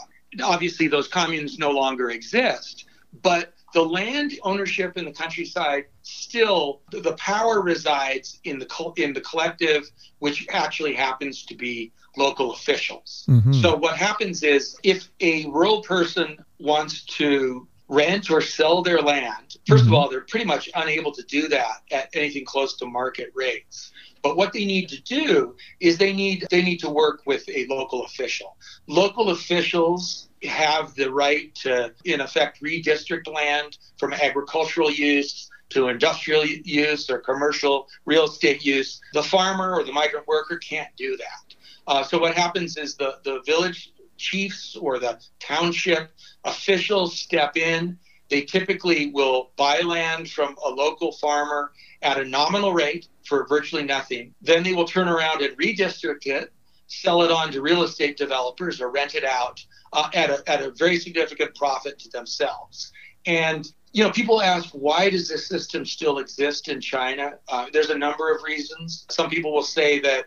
Obviously, 0.44 0.88
those 0.88 1.08
communes 1.08 1.58
no 1.58 1.72
longer 1.72 2.10
exist, 2.10 2.86
but 3.22 3.54
the 3.74 3.82
land 3.82 4.34
ownership 4.44 4.98
in 4.98 5.06
the 5.06 5.12
countryside 5.12 5.86
still 6.02 6.82
the 6.92 7.14
power 7.14 7.62
resides 7.62 8.40
in 8.44 8.60
the 8.60 8.94
in 8.98 9.14
the 9.14 9.22
collective, 9.22 9.90
which 10.20 10.46
actually 10.50 10.94
happens 10.94 11.46
to 11.46 11.56
be 11.56 11.92
local 12.18 12.54
officials. 12.54 13.26
Mm-hmm. 13.30 13.54
So 13.54 13.76
what 13.76 13.98
happens 13.98 14.44
is 14.44 14.78
if 14.84 15.10
a 15.20 15.46
rural 15.48 15.82
person 15.82 16.38
wants 16.60 17.04
to 17.18 17.68
rent 17.88 18.32
or 18.32 18.42
sell 18.42 18.82
their 18.82 19.00
land. 19.00 19.58
1st 19.68 19.78
mm-hmm. 19.78 19.88
of 19.88 19.94
all, 19.94 20.10
they're 20.10 20.22
pretty 20.22 20.46
much 20.46 20.70
unable 20.76 21.12
to 21.12 21.24
do 21.24 21.48
that 21.50 21.82
at 21.92 22.10
anything 22.14 22.46
close 22.46 22.76
to 22.78 22.86
market 22.86 23.32
rates. 23.34 23.92
But 24.26 24.38
what 24.38 24.54
they 24.54 24.66
need 24.66 24.90
to 24.90 25.00
do 25.04 25.56
is 25.80 26.00
they 26.00 26.12
need 26.12 26.48
they 26.50 26.64
need 26.64 26.80
to 26.80 26.90
work 26.90 27.22
with 27.28 27.48
a 27.48 27.68
local 27.68 28.06
official. 28.06 28.58
Local 28.88 29.30
officials 29.30 30.30
have 30.42 30.96
the 30.96 31.12
right 31.12 31.54
to, 31.58 31.94
in 32.06 32.22
effect, 32.22 32.60
redistrict 32.60 33.32
land 33.32 33.78
from 34.00 34.14
agricultural 34.14 34.90
use 34.90 35.52
to 35.70 35.90
industrial 35.90 36.44
use 36.44 37.08
or 37.08 37.20
commercial 37.20 37.88
real 38.06 38.24
estate 38.24 38.66
use. 38.66 39.00
The 39.14 39.22
farmer 39.22 39.76
or 39.76 39.84
the 39.84 39.94
migrant 39.94 40.28
worker 40.28 40.58
can't 40.58 40.90
do 40.98 41.16
that. 41.18 41.56
Uh, 41.86 42.04
so 42.04 42.18
what 42.18 42.34
happens 42.34 42.78
is 42.78 42.96
the, 42.96 43.20
the 43.26 43.44
village 43.46 43.94
chiefs 44.18 44.76
or 44.76 44.98
the 44.98 45.22
township 45.40 46.10
officials 46.46 47.20
step 47.20 47.58
in. 47.58 48.00
They 48.30 48.42
typically 48.42 49.12
will 49.12 49.52
buy 49.56 49.82
land 49.82 50.30
from 50.30 50.56
a 50.66 50.70
local 50.70 51.12
farmer 51.14 51.72
at 52.02 52.20
a 52.20 52.26
nominal 52.26 52.74
rate 52.74 53.08
for 53.26 53.46
virtually 53.48 53.84
nothing. 53.84 54.34
Then 54.42 54.64
they 54.64 54.74
will 54.74 54.86
turn 54.86 55.08
around 55.08 55.42
and 55.42 55.58
redistrict 55.58 56.26
it, 56.26 56.52
sell 56.88 57.22
it 57.24 57.32
on 57.32 57.52
to 57.52 57.62
real 57.62 57.84
estate 57.84 58.18
developers 58.18 58.82
or 58.82 58.90
rent 58.90 59.16
it 59.16 59.24
out 59.24 59.64
uh, 59.94 60.10
at, 60.14 60.30
a, 60.30 60.44
at 60.48 60.62
a 60.62 60.72
very 60.72 61.00
significant 61.00 61.56
profit 61.56 62.00
to 62.00 62.10
themselves. 62.10 62.92
And 63.26 63.68
you 63.96 64.04
know, 64.04 64.12
people 64.12 64.42
ask 64.42 64.72
why 64.72 65.10
does 65.10 65.30
this 65.30 65.48
system 65.48 65.86
still 65.86 66.18
exist 66.18 66.68
in 66.68 66.82
China? 66.82 67.36
Uh, 67.48 67.68
there's 67.72 67.90
a 67.92 67.98
number 67.98 68.30
of 68.36 68.44
reasons. 68.44 69.06
Some 69.10 69.30
people 69.30 69.54
will 69.54 69.64
say 69.64 70.00
that 70.00 70.26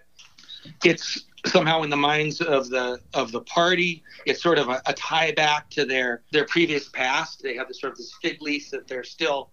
it's 0.85 1.25
somehow 1.47 1.83
in 1.83 1.91
the 1.91 1.97
minds 1.97 2.41
of 2.41 2.69
the 2.69 3.01
of 3.15 3.33
the 3.33 3.41
party. 3.43 4.03
It's 4.27 4.43
sort 4.43 4.59
of 4.59 4.69
a, 4.69 4.83
a 4.87 4.93
tie 4.93 5.33
back 5.33 5.71
to 5.71 5.85
their 5.85 6.23
their 6.33 6.45
previous 6.47 6.89
past. 6.89 7.43
They 7.43 7.55
have 7.57 7.69
this 7.69 7.81
sort 7.81 7.93
of 7.93 7.99
this 7.99 8.15
fig 8.23 8.43
leaf 8.43 8.71
that 8.71 8.87
they're 8.89 9.05
still 9.05 9.51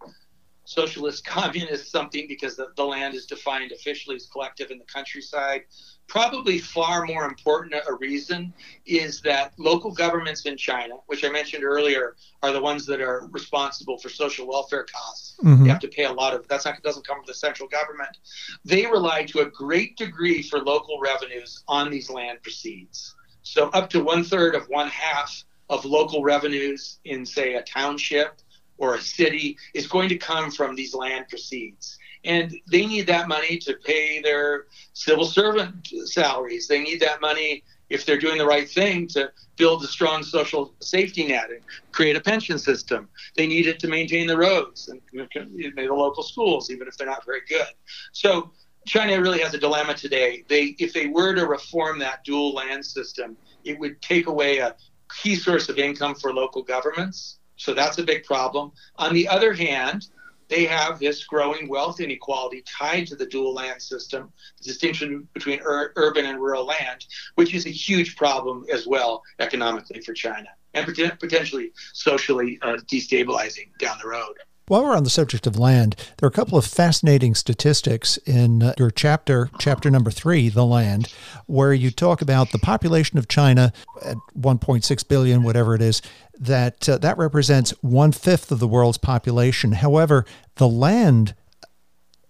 socialist 0.66 1.26
communist 1.26 1.92
something 1.92 2.26
because 2.28 2.56
the, 2.56 2.68
the 2.76 2.84
land 2.84 3.16
is 3.16 3.26
defined 3.26 3.72
officially 3.72 4.16
as 4.16 4.28
collective 4.28 4.72
in 4.72 4.78
the 4.78 4.86
countryside 4.86 5.64
probably 6.08 6.60
far 6.60 7.06
more 7.06 7.26
important 7.26 7.74
a 7.88 7.94
reason 7.96 8.54
is 8.86 9.22
that 9.22 9.54
local 9.58 9.92
governments 9.92 10.46
in 10.46 10.58
China, 10.58 10.96
which 11.08 11.24
I 11.24 11.30
mentioned 11.30 11.64
earlier, 11.64 12.16
are 12.44 12.52
the 12.52 12.62
ones 12.62 12.86
that 12.86 13.02
are 13.02 13.28
responsible 13.32 13.98
for 13.98 14.10
social 14.10 14.48
welfare 14.48 14.86
costs. 14.86 15.38
Mm-hmm. 15.44 15.66
You 15.66 15.72
have 15.72 15.80
to 15.80 15.88
pay 15.88 16.06
a 16.06 16.12
lot 16.12 16.34
of 16.34 16.48
that's 16.48 16.66
not 16.66 16.82
doesn't 16.84 17.08
come 17.08 17.18
from 17.18 17.26
the 17.26 17.34
central 17.34 17.68
government. 17.68 18.18
They 18.64 18.86
rely 18.86 19.24
to 19.26 19.40
a 19.40 19.50
great 19.50 19.98
degree 19.98 20.42
for 20.42 20.60
local 20.60 21.00
revenues 21.00 21.64
on 21.68 21.90
these 21.90 22.10
land 22.10 22.40
proceeds. 22.44 23.16
So 23.42 23.70
up 23.70 23.90
to 23.92 24.04
one 24.04 24.24
third 24.24 24.56
of 24.56 24.68
one 24.70 24.88
half 24.88 25.44
of 25.70 25.86
local 25.86 26.22
revenues 26.22 27.00
in 27.06 27.26
say 27.26 27.56
a 27.56 27.64
township 27.64 28.40
or 28.78 28.96
a 28.96 29.02
city 29.02 29.58
is 29.74 29.88
going 29.88 30.10
to 30.10 30.18
come 30.18 30.52
from 30.52 30.76
these 30.76 30.94
land 30.94 31.28
proceeds 31.30 31.98
and 32.26 32.60
they 32.68 32.86
need 32.86 33.08
that 33.08 33.28
money 33.28 33.58
to 33.60 33.76
pay 33.86 34.20
their 34.20 34.66
civil 34.94 35.26
servant 35.26 35.88
salaries. 36.06 36.68
They 36.68 36.82
need 36.82 37.00
that 37.02 37.22
money 37.22 37.64
if 37.90 38.04
they're 38.04 38.18
doing 38.18 38.40
the 38.40 38.46
right 38.46 38.68
thing 38.68 39.08
to 39.10 39.32
build 39.58 39.84
a 39.84 39.88
strong 39.88 40.24
social 40.24 40.74
safety 40.82 41.28
net 41.28 41.52
and 41.52 41.62
create 41.92 42.16
a 42.16 42.22
pension 42.22 42.58
system. 42.58 43.08
They 43.38 43.46
need 43.46 43.68
it 43.68 43.80
to 43.80 43.88
maintain 43.88 44.26
the 44.26 44.38
roads 44.38 44.90
and 44.90 45.00
the 45.14 45.88
local 45.92 46.24
schools, 46.24 46.72
even 46.72 46.88
if 46.88 46.98
they're 46.98 47.08
not 47.08 47.26
very 47.26 47.42
good. 47.48 47.68
So 48.12 48.52
China 48.88 49.22
really 49.22 49.40
has 49.40 49.54
a 49.54 49.60
dilemma 49.60 49.94
today. 49.94 50.44
They, 50.48 50.76
if 50.80 50.94
they 50.94 51.08
were 51.08 51.36
to 51.36 51.46
reform 51.46 52.00
that 52.00 52.24
dual 52.24 52.54
land 52.54 52.84
system, 52.84 53.38
it 53.64 53.80
would 53.80 54.02
take 54.02 54.26
away 54.26 54.58
a 54.58 54.76
key 55.22 55.36
source 55.36 55.70
of 55.70 55.78
income 55.78 56.16
for 56.16 56.34
local 56.34 56.64
governments. 56.64 57.38
So 57.58 57.74
that's 57.74 57.98
a 57.98 58.04
big 58.04 58.24
problem. 58.24 58.72
On 58.98 59.14
the 59.14 59.28
other 59.28 59.54
hand, 59.54 60.08
they 60.48 60.66
have 60.66 61.00
this 61.00 61.24
growing 61.24 61.68
wealth 61.68 62.00
inequality 62.00 62.64
tied 62.68 63.08
to 63.08 63.16
the 63.16 63.26
dual 63.26 63.54
land 63.54 63.82
system, 63.82 64.32
the 64.60 64.64
distinction 64.66 65.28
between 65.34 65.60
ur- 65.62 65.92
urban 65.96 66.26
and 66.26 66.40
rural 66.40 66.66
land, 66.66 67.06
which 67.36 67.54
is 67.54 67.66
a 67.66 67.72
huge 67.72 68.16
problem 68.16 68.66
as 68.72 68.86
well 68.86 69.24
economically 69.40 70.02
for 70.02 70.14
China 70.14 70.50
and 70.74 70.86
pot- 70.86 71.20
potentially 71.20 71.72
socially 71.94 72.60
uh, 72.62 72.78
destabilizing 72.92 73.76
down 73.80 73.98
the 74.02 74.08
road. 74.08 74.36
While 74.68 74.84
we're 74.84 74.98
on 74.98 75.04
the 75.04 75.12
subject 75.12 75.46
of 75.46 75.60
land, 75.60 75.96
there 76.18 76.26
are 76.26 76.30
a 76.30 76.34
couple 76.34 76.58
of 76.58 76.66
fascinating 76.66 77.36
statistics 77.36 78.18
in 78.26 78.64
uh, 78.64 78.74
your 78.80 78.90
chapter, 78.90 79.52
chapter 79.60 79.92
number 79.92 80.10
three, 80.10 80.50
The 80.50 80.66
Land, 80.66 81.14
where 81.46 81.72
you 81.72 81.92
talk 81.92 82.20
about 82.20 82.52
the 82.52 82.58
population 82.58 83.20
of 83.20 83.28
China 83.28 83.72
at 84.04 84.18
1.6 84.36 85.08
billion, 85.08 85.44
whatever 85.44 85.76
it 85.76 85.84
is, 85.84 86.02
that 86.40 86.90
uh, 86.90 86.98
that 86.98 87.16
represents 87.20 87.72
one 87.82 88.12
fifth 88.12 88.52
of 88.52 88.58
the 88.58 88.68
world's 88.68 88.98
population. 88.98 89.74
However, 89.74 90.26
the 90.56 90.68
land 90.68 91.36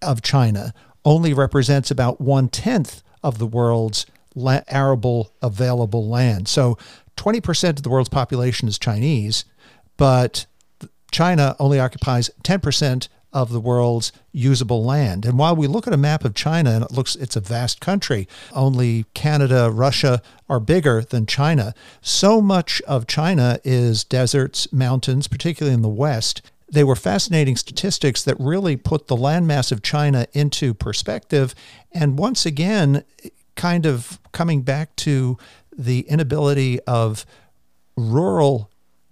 of 0.02 0.22
China 0.22 0.74
only 1.06 1.34
represents 1.34 1.90
about 1.90 2.20
one 2.20 2.50
tenth 2.50 3.02
of 3.24 3.38
the 3.38 3.48
world's 3.48 4.06
la- 4.36 4.62
arable 4.68 5.32
available 5.42 6.10
land. 6.10 6.50
So 6.50 6.78
20% 7.16 7.70
of 7.70 7.84
the 7.84 7.90
world's 7.90 8.10
population 8.10 8.68
is 8.68 8.78
Chinese, 8.78 9.46
but 9.96 10.48
China 11.12 11.56
only 11.60 11.80
occupies 11.80 12.30
10% 12.44 13.08
of 13.36 13.52
the 13.52 13.60
world's 13.60 14.14
usable 14.32 14.84
land. 14.84 15.26
And 15.26 15.38
while 15.38 15.58
we 15.58 15.68
look 15.68 15.88
at 15.88 15.94
a 15.94 15.98
map 15.98 16.24
of 16.24 16.34
China 16.34 16.72
and 16.72 16.86
it 16.86 16.92
looks 16.92 17.18
it's 17.18 17.36
a 17.36 17.42
vast 17.42 17.82
country, 17.82 18.30
only 18.54 19.06
Canada, 19.14 19.70
Russia 19.70 20.22
are 20.48 20.62
bigger 20.62 21.02
than 21.02 21.26
China. 21.26 21.76
So 22.02 22.40
much 22.40 22.82
of 22.84 23.08
China 23.08 23.60
is 23.66 24.06
deserts, 24.06 24.72
mountains, 24.72 25.28
particularly 25.28 25.74
in 25.74 25.82
the 25.82 25.90
west. 25.90 26.42
They 26.72 26.86
were 26.86 26.96
fascinating 26.96 27.58
statistics 27.58 28.24
that 28.24 28.40
really 28.40 28.78
put 28.78 29.08
the 29.08 29.18
landmass 29.18 29.70
of 29.70 29.82
China 29.84 30.28
into 30.32 30.74
perspective. 30.74 31.54
And 31.92 32.18
once 32.18 32.46
again, 32.46 33.04
kind 33.56 33.86
of 33.86 34.18
coming 34.32 34.62
back 34.62 34.96
to 34.98 35.38
the 35.78 36.02
inability 36.08 36.80
of 36.82 37.26
rural 37.98 38.72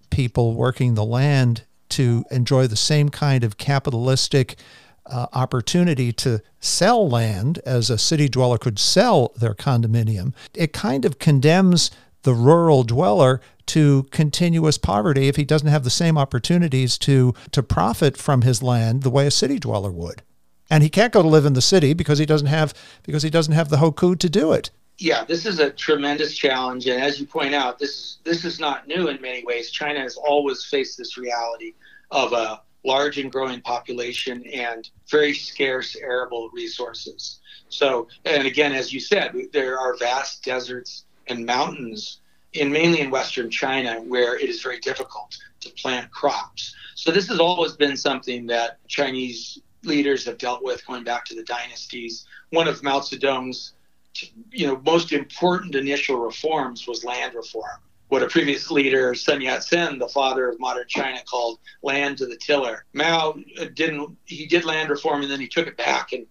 people 0.10 0.54
working 0.54 0.94
the 0.94 1.04
land 1.04 1.64
to 1.94 2.26
enjoy 2.32 2.68
the 2.68 2.76
same 2.76 3.10
kind 3.10 3.44
of 3.44 3.58
capitalistic 3.58 4.58
uh, 5.06 5.28
opportunity 5.34 6.12
to 6.14 6.42
sell 6.60 7.08
land 7.08 7.60
as 7.66 7.90
a 7.90 7.98
city 7.98 8.30
dweller 8.30 8.58
could 8.58 8.80
sell 8.80 9.32
their 9.36 9.54
condominium, 9.54 10.34
it 10.54 10.74
kind 10.74 11.06
of 11.06 11.20
condemns 11.20 11.92
the 12.24 12.34
rural 12.34 12.84
dweller 12.84 13.42
to 13.66 14.04
continuous 14.12 14.78
poverty 14.78 15.28
if 15.28 15.36
he 15.36 15.44
doesn't 15.44 15.68
have 15.68 15.84
the 15.84 15.90
same 15.90 16.18
opportunities 16.18 16.98
to 16.98 17.34
to 17.52 17.62
profit 17.62 18.18
from 18.18 18.42
his 18.42 18.64
land 18.64 19.04
the 19.04 19.10
way 19.10 19.28
a 19.28 19.32
city 19.32 19.60
dweller 19.60 19.92
would. 19.92 20.22
And 20.70 20.84
he 20.84 20.90
can't 20.90 21.14
go 21.14 21.22
to 21.22 21.28
live 21.28 21.46
in 21.46 21.54
the 21.54 21.62
city 21.62 21.94
because 21.94 22.20
he 22.20 22.26
doesn't 22.26 22.48
have 22.48 22.74
because 23.04 23.24
he 23.24 23.30
doesn't 23.30 23.54
have 23.54 23.70
the 23.70 23.78
hukou 23.78 24.18
to 24.20 24.30
do 24.30 24.52
it. 24.54 24.72
Yeah, 25.00 25.24
this 25.24 25.46
is 25.46 25.60
a 25.60 25.72
tremendous 25.72 26.38
challenge, 26.38 26.88
and 26.88 27.02
as 27.02 27.20
you 27.20 27.26
point 27.26 27.56
out, 27.56 27.80
this 27.80 27.90
is 27.90 28.18
this 28.24 28.46
is 28.46 28.60
not 28.60 28.88
new 28.88 29.08
in 29.08 29.20
many 29.22 29.44
ways. 29.44 29.72
China 29.72 30.00
has 30.00 30.18
always 30.18 30.64
faced 30.66 30.98
this 30.98 31.18
reality 31.18 31.74
of 32.12 32.32
a 32.32 32.62
large 32.86 33.18
and 33.18 33.32
growing 33.32 33.62
population 33.62 34.46
and 34.48 34.90
very 35.10 35.34
scarce 35.34 35.96
arable 35.96 36.50
resources. 36.54 37.40
So, 37.70 38.08
and 38.26 38.46
again, 38.46 38.74
as 38.74 38.94
you 38.94 39.00
said, 39.00 39.34
there 39.52 39.80
are 39.80 39.98
vast 39.98 40.44
deserts 40.44 41.06
and 41.28 41.46
mountains 41.46 42.20
in 42.54 42.72
mainly 42.72 43.00
in 43.00 43.10
Western 43.10 43.50
China 43.50 44.02
where 44.02 44.38
it 44.38 44.50
is 44.50 44.62
very 44.62 44.80
difficult 44.80 45.38
to 45.62 45.70
plant 45.72 46.12
crops. 46.12 46.76
So 46.96 47.12
this 47.12 47.28
has 47.30 47.40
always 47.40 47.74
been 47.74 47.98
something 47.98 48.46
that 48.48 48.78
Chinese 48.88 49.60
leaders 49.84 50.26
have 50.26 50.38
dealt 50.38 50.64
with 50.64 50.86
going 50.86 51.04
back 51.04 51.26
to 51.26 51.36
the 51.36 51.44
dynasties. 51.44 52.26
One 52.52 52.68
of 52.68 52.84
Mao 52.84 53.00
Zedong's 53.00 53.74
you 54.52 54.68
know 54.68 54.82
most 54.86 55.12
important 55.12 55.76
initial 55.76 56.18
reforms 56.18 56.88
was 56.88 57.04
land 57.04 57.34
reform 57.34 57.80
what 58.14 58.22
a 58.22 58.28
previous 58.28 58.70
leader, 58.70 59.16
Sun 59.16 59.42
Yat 59.42 59.64
sen, 59.64 59.98
the 59.98 60.08
father 60.08 60.48
of 60.48 60.60
modern 60.60 60.86
China, 60.88 61.20
called 61.26 61.58
land 61.82 62.20
to 62.20 62.28
the 62.28 62.38
tiller. 62.38 62.86
Mao 62.94 63.36
didn't, 63.74 64.16
he 64.26 64.46
did 64.46 64.66
land 64.66 64.92
reform 64.92 65.24
and 65.24 65.32
then 65.32 65.40
he 65.40 65.48
took 65.48 65.66
it 65.66 65.78
back 65.78 66.14
and 66.14 66.28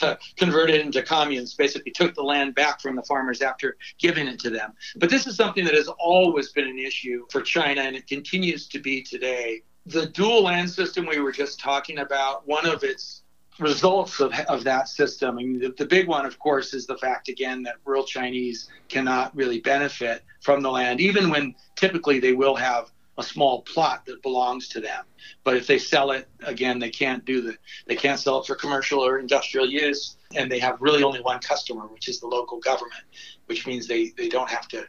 uh, 0.00 0.16
converted 0.38 0.76
it 0.76 0.86
into 0.86 1.02
communes, 1.02 1.52
basically 1.52 1.92
took 1.92 2.14
the 2.14 2.22
land 2.22 2.54
back 2.54 2.80
from 2.80 2.96
the 2.96 3.02
farmers 3.02 3.42
after 3.42 3.76
giving 3.98 4.26
it 4.26 4.40
to 4.40 4.48
them. 4.48 4.72
But 4.96 5.10
this 5.10 5.26
is 5.26 5.36
something 5.36 5.66
that 5.66 5.74
has 5.74 5.88
always 5.88 6.52
been 6.52 6.68
an 6.68 6.78
issue 6.78 7.26
for 7.30 7.42
China 7.42 7.82
and 7.82 7.94
it 7.94 8.06
continues 8.06 8.66
to 8.68 8.78
be 8.78 9.02
today. 9.02 9.60
The 9.84 10.06
dual 10.06 10.44
land 10.44 10.70
system 10.70 11.04
we 11.04 11.20
were 11.20 11.32
just 11.32 11.60
talking 11.60 11.98
about, 11.98 12.48
one 12.48 12.64
of 12.64 12.82
its 12.82 13.24
results 13.58 14.20
of, 14.20 14.32
of 14.48 14.64
that 14.64 14.88
system. 14.88 15.38
I 15.38 15.42
mean, 15.42 15.58
the, 15.58 15.74
the 15.76 15.86
big 15.86 16.08
one, 16.08 16.26
of 16.26 16.38
course, 16.38 16.74
is 16.74 16.86
the 16.86 16.98
fact, 16.98 17.28
again, 17.28 17.62
that 17.64 17.76
rural 17.84 18.04
Chinese 18.04 18.68
cannot 18.88 19.34
really 19.34 19.60
benefit 19.60 20.24
from 20.42 20.62
the 20.62 20.70
land, 20.70 21.00
even 21.00 21.30
when 21.30 21.54
typically 21.74 22.20
they 22.20 22.32
will 22.32 22.54
have 22.54 22.90
a 23.18 23.22
small 23.22 23.62
plot 23.62 24.04
that 24.06 24.22
belongs 24.22 24.68
to 24.68 24.80
them. 24.80 25.04
But 25.42 25.56
if 25.56 25.66
they 25.66 25.78
sell 25.78 26.10
it, 26.10 26.28
again, 26.44 26.78
they 26.78 26.90
can't 26.90 27.24
do 27.24 27.40
the, 27.40 27.56
they 27.86 27.96
can't 27.96 28.20
sell 28.20 28.40
it 28.40 28.46
for 28.46 28.54
commercial 28.54 29.00
or 29.00 29.18
industrial 29.18 29.66
use. 29.66 30.16
And 30.34 30.52
they 30.52 30.58
have 30.58 30.80
really 30.80 31.02
only 31.02 31.20
one 31.20 31.38
customer, 31.40 31.86
which 31.86 32.08
is 32.08 32.20
the 32.20 32.26
local 32.26 32.58
government, 32.58 33.02
which 33.46 33.66
means 33.66 33.86
they, 33.86 34.10
they 34.18 34.28
don't 34.28 34.50
have 34.50 34.68
to 34.68 34.84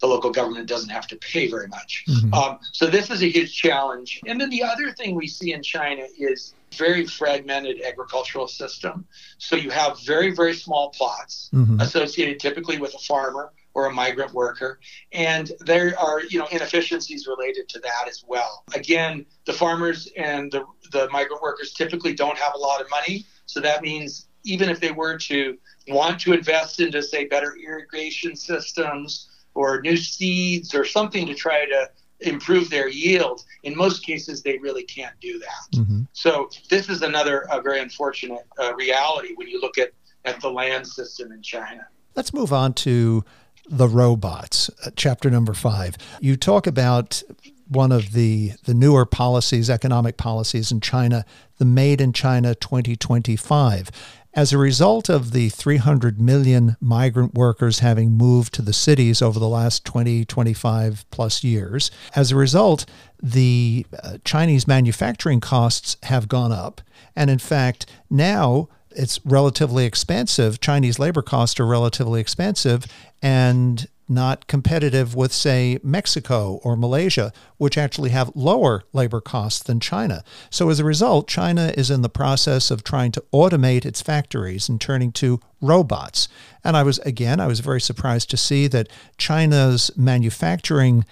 the 0.00 0.06
local 0.06 0.30
government 0.30 0.66
doesn't 0.66 0.88
have 0.88 1.06
to 1.06 1.16
pay 1.16 1.46
very 1.48 1.68
much. 1.68 2.04
Mm-hmm. 2.08 2.32
Um, 2.34 2.58
so 2.72 2.86
this 2.86 3.10
is 3.10 3.22
a 3.22 3.28
huge 3.28 3.54
challenge. 3.54 4.20
And 4.26 4.40
then 4.40 4.48
the 4.50 4.62
other 4.62 4.92
thing 4.92 5.14
we 5.14 5.26
see 5.26 5.52
in 5.52 5.62
China 5.62 6.04
is 6.18 6.54
very 6.74 7.06
fragmented 7.06 7.82
agricultural 7.82 8.46
system. 8.48 9.04
So 9.38 9.56
you 9.56 9.70
have 9.70 10.00
very, 10.02 10.34
very 10.34 10.54
small 10.54 10.90
plots 10.90 11.50
mm-hmm. 11.52 11.80
associated 11.80 12.40
typically 12.40 12.78
with 12.78 12.94
a 12.94 12.98
farmer 12.98 13.52
or 13.74 13.86
a 13.86 13.92
migrant 13.92 14.32
worker. 14.32 14.80
And 15.12 15.50
there 15.60 15.98
are, 15.98 16.22
you 16.22 16.38
know, 16.38 16.46
inefficiencies 16.50 17.26
related 17.26 17.68
to 17.70 17.80
that 17.80 18.08
as 18.08 18.24
well. 18.26 18.64
Again, 18.74 19.26
the 19.46 19.52
farmers 19.52 20.08
and 20.16 20.50
the, 20.50 20.64
the 20.92 21.08
migrant 21.10 21.42
workers 21.42 21.72
typically 21.72 22.14
don't 22.14 22.38
have 22.38 22.54
a 22.54 22.58
lot 22.58 22.80
of 22.80 22.90
money. 22.90 23.26
So 23.46 23.60
that 23.60 23.82
means 23.82 24.26
even 24.44 24.68
if 24.68 24.80
they 24.80 24.90
were 24.90 25.18
to 25.18 25.58
want 25.88 26.20
to 26.20 26.32
invest 26.32 26.80
into, 26.80 27.02
say, 27.02 27.26
better 27.26 27.56
irrigation 27.56 28.34
systems 28.36 29.28
or 29.54 29.80
new 29.82 29.96
seeds 29.96 30.74
or 30.74 30.84
something 30.84 31.26
to 31.26 31.34
try 31.34 31.66
to 31.66 31.90
improve 32.22 32.70
their 32.70 32.88
yield, 32.88 33.44
in 33.62 33.76
most 33.76 34.04
cases, 34.04 34.42
they 34.42 34.58
really 34.58 34.84
can't 34.84 35.18
do 35.20 35.38
that. 35.38 35.78
Mm-hmm. 35.78 36.02
So 36.12 36.50
this 36.68 36.88
is 36.88 37.02
another 37.02 37.46
very 37.62 37.80
unfortunate 37.80 38.46
uh, 38.58 38.74
reality 38.74 39.34
when 39.36 39.48
you 39.48 39.60
look 39.60 39.78
at, 39.78 39.90
at 40.24 40.40
the 40.40 40.50
land 40.50 40.86
system 40.86 41.32
in 41.32 41.42
China. 41.42 41.86
Let's 42.14 42.34
move 42.34 42.52
on 42.52 42.74
to 42.74 43.24
the 43.68 43.88
robots, 43.88 44.70
uh, 44.84 44.90
chapter 44.96 45.30
number 45.30 45.54
five. 45.54 45.96
You 46.20 46.36
talk 46.36 46.66
about 46.66 47.22
one 47.68 47.92
of 47.92 48.12
the, 48.12 48.52
the 48.64 48.74
newer 48.74 49.06
policies, 49.06 49.70
economic 49.70 50.16
policies 50.16 50.72
in 50.72 50.80
China, 50.80 51.24
the 51.58 51.64
Made 51.64 52.00
in 52.00 52.12
China 52.12 52.54
2025. 52.56 53.90
As 54.32 54.52
a 54.52 54.58
result 54.58 55.08
of 55.08 55.32
the 55.32 55.48
300 55.48 56.20
million 56.20 56.76
migrant 56.80 57.34
workers 57.34 57.80
having 57.80 58.12
moved 58.12 58.54
to 58.54 58.62
the 58.62 58.72
cities 58.72 59.20
over 59.20 59.40
the 59.40 59.48
last 59.48 59.84
20, 59.84 60.24
25 60.24 61.04
plus 61.10 61.42
years, 61.42 61.90
as 62.14 62.30
a 62.30 62.36
result, 62.36 62.86
the 63.20 63.84
uh, 64.02 64.18
Chinese 64.24 64.68
manufacturing 64.68 65.40
costs 65.40 65.96
have 66.04 66.28
gone 66.28 66.52
up. 66.52 66.80
And 67.16 67.28
in 67.28 67.40
fact, 67.40 67.86
now 68.08 68.68
it's 68.92 69.18
relatively 69.24 69.84
expensive. 69.84 70.60
Chinese 70.60 71.00
labor 71.00 71.22
costs 71.22 71.58
are 71.58 71.66
relatively 71.66 72.20
expensive. 72.20 72.86
And 73.20 73.88
not 74.10 74.46
competitive 74.46 75.14
with, 75.14 75.32
say, 75.32 75.78
Mexico 75.82 76.60
or 76.64 76.76
Malaysia, 76.76 77.32
which 77.56 77.78
actually 77.78 78.10
have 78.10 78.32
lower 78.34 78.82
labor 78.92 79.20
costs 79.20 79.62
than 79.62 79.80
China. 79.80 80.24
So 80.50 80.68
as 80.68 80.80
a 80.80 80.84
result, 80.84 81.28
China 81.28 81.72
is 81.76 81.90
in 81.90 82.02
the 82.02 82.08
process 82.08 82.70
of 82.70 82.84
trying 82.84 83.12
to 83.12 83.24
automate 83.32 83.86
its 83.86 84.02
factories 84.02 84.68
and 84.68 84.80
turning 84.80 85.12
to 85.12 85.40
robots. 85.60 86.28
And 86.64 86.76
I 86.76 86.82
was, 86.82 86.98
again, 87.00 87.40
I 87.40 87.46
was 87.46 87.60
very 87.60 87.80
surprised 87.80 88.30
to 88.30 88.36
see 88.36 88.66
that 88.66 88.88
China's 89.16 89.90
manufacturing 89.96 91.04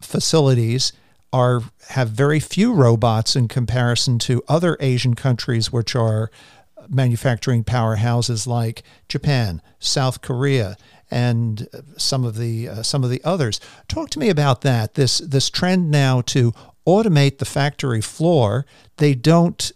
facilities 0.00 0.92
are 1.32 1.62
have 1.88 2.10
very 2.10 2.40
few 2.40 2.74
robots 2.74 3.34
in 3.34 3.48
comparison 3.48 4.18
to 4.18 4.42
other 4.48 4.76
Asian 4.80 5.14
countries 5.14 5.72
which 5.72 5.96
are 5.96 6.30
manufacturing 6.88 7.64
powerhouses 7.64 8.46
like 8.46 8.82
Japan, 9.08 9.62
South 9.78 10.20
Korea, 10.20 10.76
and 11.12 11.68
some 11.98 12.24
of 12.24 12.36
the 12.36 12.68
uh, 12.68 12.82
some 12.82 13.04
of 13.04 13.10
the 13.10 13.22
others. 13.22 13.60
Talk 13.86 14.08
to 14.10 14.18
me 14.18 14.30
about 14.30 14.62
that. 14.62 14.94
This 14.94 15.18
this 15.18 15.50
trend 15.50 15.90
now 15.90 16.22
to 16.22 16.52
automate 16.86 17.38
the 17.38 17.44
factory 17.44 18.00
floor. 18.00 18.64
They 18.96 19.14
don't 19.14 19.70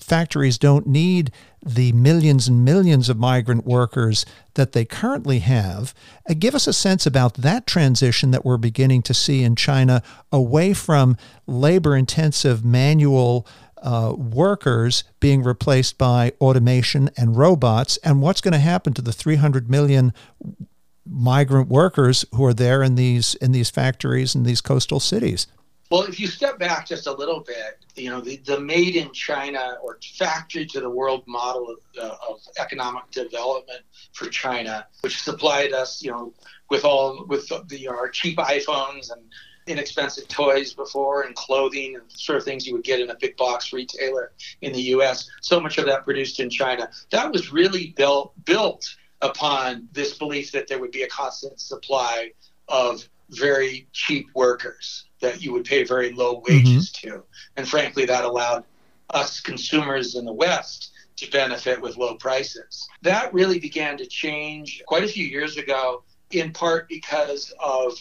factories 0.00 0.58
don't 0.58 0.86
need 0.86 1.30
the 1.64 1.92
millions 1.92 2.48
and 2.48 2.64
millions 2.64 3.08
of 3.08 3.16
migrant 3.16 3.64
workers 3.64 4.26
that 4.54 4.72
they 4.72 4.84
currently 4.84 5.38
have. 5.40 5.94
Uh, 6.28 6.34
give 6.38 6.54
us 6.54 6.66
a 6.66 6.72
sense 6.72 7.06
about 7.06 7.34
that 7.34 7.66
transition 7.66 8.30
that 8.32 8.44
we're 8.44 8.56
beginning 8.56 9.02
to 9.02 9.14
see 9.14 9.42
in 9.42 9.56
China 9.56 10.02
away 10.30 10.72
from 10.74 11.16
labor 11.46 11.96
intensive 11.96 12.64
manual 12.64 13.46
uh, 13.82 14.14
workers 14.16 15.04
being 15.20 15.42
replaced 15.42 15.98
by 15.98 16.32
automation 16.40 17.10
and 17.16 17.36
robots, 17.36 17.96
and 17.98 18.22
what's 18.22 18.40
going 18.40 18.52
to 18.52 18.58
happen 18.58 18.92
to 18.94 19.02
the 19.02 19.12
300 19.12 19.70
million 19.70 20.12
migrant 21.08 21.68
workers 21.68 22.24
who 22.34 22.44
are 22.44 22.54
there 22.54 22.82
in 22.82 22.96
these 22.96 23.34
in 23.36 23.52
these 23.52 23.70
factories 23.70 24.34
in 24.34 24.42
these 24.42 24.60
coastal 24.60 25.00
cities. 25.00 25.46
Well, 25.90 26.02
if 26.02 26.18
you 26.18 26.26
step 26.26 26.58
back 26.58 26.86
just 26.86 27.06
a 27.06 27.12
little 27.12 27.40
bit, 27.40 27.78
you 27.94 28.10
know, 28.10 28.20
the, 28.20 28.38
the 28.38 28.58
made 28.58 28.96
in 28.96 29.12
China 29.12 29.76
or 29.80 29.98
factory 30.18 30.66
to 30.66 30.80
the 30.80 30.90
world 30.90 31.22
model 31.28 31.70
of, 31.70 31.78
uh, 32.02 32.16
of 32.28 32.40
economic 32.58 33.08
development 33.12 33.82
for 34.12 34.28
China, 34.28 34.86
which 35.02 35.22
supplied 35.22 35.72
us, 35.72 36.02
you 36.02 36.10
know, 36.10 36.32
with 36.70 36.84
all 36.84 37.24
with 37.28 37.48
the 37.68 37.86
our 37.86 38.08
cheap 38.08 38.36
iPhones 38.38 39.12
and 39.12 39.22
inexpensive 39.66 40.28
toys 40.28 40.72
before 40.72 41.22
and 41.22 41.34
clothing 41.34 41.96
and 41.96 42.04
sort 42.08 42.38
of 42.38 42.44
things 42.44 42.66
you 42.66 42.72
would 42.72 42.84
get 42.84 43.00
in 43.00 43.10
a 43.10 43.16
big 43.16 43.36
box 43.36 43.72
retailer 43.72 44.32
in 44.62 44.72
the 44.72 44.82
US. 44.82 45.28
So 45.40 45.60
much 45.60 45.78
of 45.78 45.86
that 45.86 46.04
produced 46.04 46.40
in 46.40 46.50
China. 46.50 46.88
That 47.10 47.32
was 47.32 47.52
really 47.52 47.94
built 47.96 48.32
built 48.44 48.96
upon 49.22 49.88
this 49.92 50.16
belief 50.18 50.52
that 50.52 50.68
there 50.68 50.78
would 50.78 50.90
be 50.90 51.02
a 51.02 51.08
constant 51.08 51.60
supply 51.60 52.32
of 52.68 53.08
very 53.30 53.88
cheap 53.92 54.28
workers 54.34 55.06
that 55.20 55.42
you 55.42 55.52
would 55.52 55.64
pay 55.64 55.82
very 55.82 56.12
low 56.12 56.42
wages 56.46 56.92
mm-hmm. 56.92 57.08
to. 57.08 57.24
And 57.56 57.68
frankly, 57.68 58.04
that 58.06 58.24
allowed 58.24 58.64
us 59.10 59.40
consumers 59.40 60.14
in 60.14 60.24
the 60.24 60.32
West 60.32 60.92
to 61.16 61.30
benefit 61.30 61.80
with 61.80 61.96
low 61.96 62.14
prices. 62.16 62.86
That 63.02 63.32
really 63.32 63.58
began 63.58 63.96
to 63.96 64.06
change 64.06 64.82
quite 64.86 65.04
a 65.04 65.08
few 65.08 65.26
years 65.26 65.56
ago, 65.56 66.02
in 66.30 66.52
part 66.52 66.88
because 66.88 67.52
of 67.58 67.92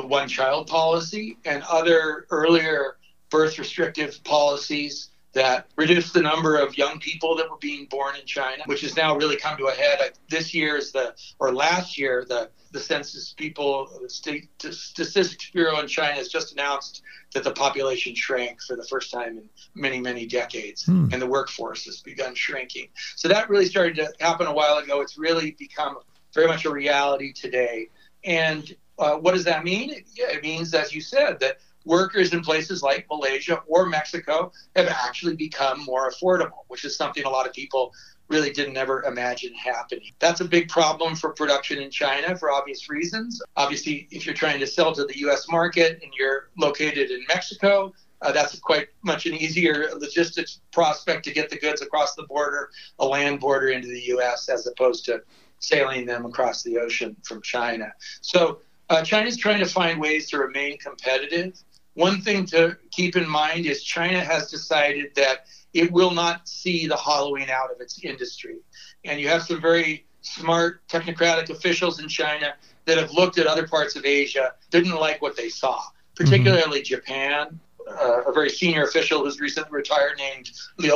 the 0.00 0.06
one 0.06 0.28
child 0.28 0.66
policy 0.66 1.36
and 1.44 1.62
other 1.64 2.26
earlier 2.30 2.96
birth 3.30 3.58
restrictive 3.58 4.22
policies 4.24 5.10
that 5.32 5.68
reduced 5.76 6.12
the 6.12 6.22
number 6.22 6.56
of 6.56 6.76
young 6.76 6.98
people 6.98 7.36
that 7.36 7.48
were 7.48 7.58
being 7.58 7.86
born 7.86 8.16
in 8.16 8.26
China, 8.26 8.62
which 8.66 8.80
has 8.80 8.96
now 8.96 9.16
really 9.16 9.36
come 9.36 9.56
to 9.56 9.66
a 9.66 9.72
head. 9.72 10.00
This 10.28 10.52
year 10.52 10.76
is 10.76 10.90
the, 10.90 11.14
or 11.38 11.54
last 11.54 11.96
year, 11.96 12.26
the, 12.28 12.50
the 12.72 12.80
census 12.80 13.32
people, 13.32 13.88
the 14.02 14.10
State 14.10 14.48
Statistics 14.58 15.50
Bureau 15.50 15.78
in 15.78 15.86
China 15.86 16.14
has 16.14 16.28
just 16.28 16.52
announced 16.52 17.02
that 17.32 17.44
the 17.44 17.52
population 17.52 18.12
shrank 18.14 18.60
for 18.60 18.74
the 18.74 18.84
first 18.84 19.12
time 19.12 19.38
in 19.38 19.48
many, 19.76 20.00
many 20.00 20.26
decades, 20.26 20.84
hmm. 20.84 21.06
and 21.12 21.22
the 21.22 21.26
workforce 21.26 21.84
has 21.84 22.00
begun 22.00 22.34
shrinking. 22.34 22.88
So 23.14 23.28
that 23.28 23.48
really 23.48 23.66
started 23.66 23.96
to 23.96 24.12
happen 24.18 24.48
a 24.48 24.52
while 24.52 24.78
ago. 24.78 25.00
It's 25.00 25.16
really 25.16 25.52
become 25.52 25.98
very 26.34 26.48
much 26.48 26.64
a 26.64 26.70
reality 26.70 27.32
today. 27.32 27.88
And 28.24 28.74
uh, 29.00 29.16
what 29.16 29.32
does 29.32 29.44
that 29.44 29.64
mean? 29.64 30.04
Yeah, 30.14 30.30
it 30.30 30.42
means, 30.42 30.74
as 30.74 30.94
you 30.94 31.00
said, 31.00 31.40
that 31.40 31.58
workers 31.84 32.32
in 32.32 32.42
places 32.42 32.82
like 32.82 33.06
Malaysia 33.10 33.62
or 33.66 33.86
Mexico 33.86 34.52
have 34.76 34.88
actually 34.88 35.34
become 35.34 35.82
more 35.84 36.10
affordable, 36.10 36.64
which 36.68 36.84
is 36.84 36.96
something 36.96 37.24
a 37.24 37.30
lot 37.30 37.46
of 37.46 37.52
people 37.54 37.92
really 38.28 38.50
didn't 38.50 38.76
ever 38.76 39.02
imagine 39.04 39.52
happening. 39.54 40.12
That's 40.20 40.40
a 40.40 40.44
big 40.44 40.68
problem 40.68 41.16
for 41.16 41.30
production 41.32 41.78
in 41.78 41.90
China 41.90 42.36
for 42.36 42.52
obvious 42.52 42.88
reasons. 42.88 43.42
Obviously, 43.56 44.06
if 44.10 44.24
you're 44.24 44.34
trying 44.34 44.60
to 44.60 44.66
sell 44.66 44.92
to 44.94 45.04
the 45.04 45.18
US 45.26 45.48
market 45.48 45.98
and 46.02 46.12
you're 46.16 46.50
located 46.56 47.10
in 47.10 47.24
Mexico, 47.28 47.92
uh, 48.22 48.30
that's 48.30 48.58
quite 48.60 48.88
much 49.02 49.26
an 49.26 49.34
easier 49.34 49.88
logistics 49.96 50.60
prospect 50.72 51.24
to 51.24 51.32
get 51.32 51.48
the 51.50 51.58
goods 51.58 51.82
across 51.82 52.14
the 52.14 52.22
border, 52.24 52.70
a 52.98 53.04
land 53.04 53.40
border 53.40 53.70
into 53.70 53.88
the 53.88 54.02
US, 54.14 54.48
as 54.48 54.66
opposed 54.66 55.06
to 55.06 55.22
sailing 55.58 56.06
them 56.06 56.24
across 56.24 56.62
the 56.62 56.78
ocean 56.78 57.16
from 57.24 57.42
China. 57.42 57.92
So 58.20 58.60
uh, 58.90 59.02
China's 59.02 59.36
trying 59.36 59.60
to 59.60 59.66
find 59.66 60.00
ways 60.00 60.28
to 60.30 60.38
remain 60.38 60.76
competitive. 60.78 61.58
One 61.94 62.20
thing 62.20 62.44
to 62.46 62.76
keep 62.90 63.16
in 63.16 63.28
mind 63.28 63.66
is 63.66 63.82
China 63.82 64.20
has 64.20 64.50
decided 64.50 65.14
that 65.14 65.46
it 65.72 65.90
will 65.92 66.10
not 66.10 66.48
see 66.48 66.86
the 66.86 66.96
hollowing 66.96 67.50
out 67.50 67.70
of 67.70 67.80
its 67.80 68.02
industry. 68.04 68.56
And 69.04 69.20
you 69.20 69.28
have 69.28 69.42
some 69.42 69.60
very 69.60 70.04
smart 70.22 70.86
technocratic 70.88 71.50
officials 71.50 72.00
in 72.00 72.08
China 72.08 72.54
that 72.86 72.98
have 72.98 73.12
looked 73.12 73.38
at 73.38 73.46
other 73.46 73.66
parts 73.66 73.94
of 73.94 74.04
Asia, 74.04 74.52
didn't 74.70 74.96
like 74.96 75.22
what 75.22 75.36
they 75.36 75.48
saw, 75.48 75.80
particularly 76.16 76.80
mm-hmm. 76.80 76.94
Japan. 76.94 77.60
Uh, 77.98 78.22
a 78.26 78.32
very 78.32 78.50
senior 78.50 78.84
official 78.84 79.24
who's 79.24 79.40
recently 79.40 79.70
retired 79.72 80.18
named 80.18 80.50
He 80.78 80.90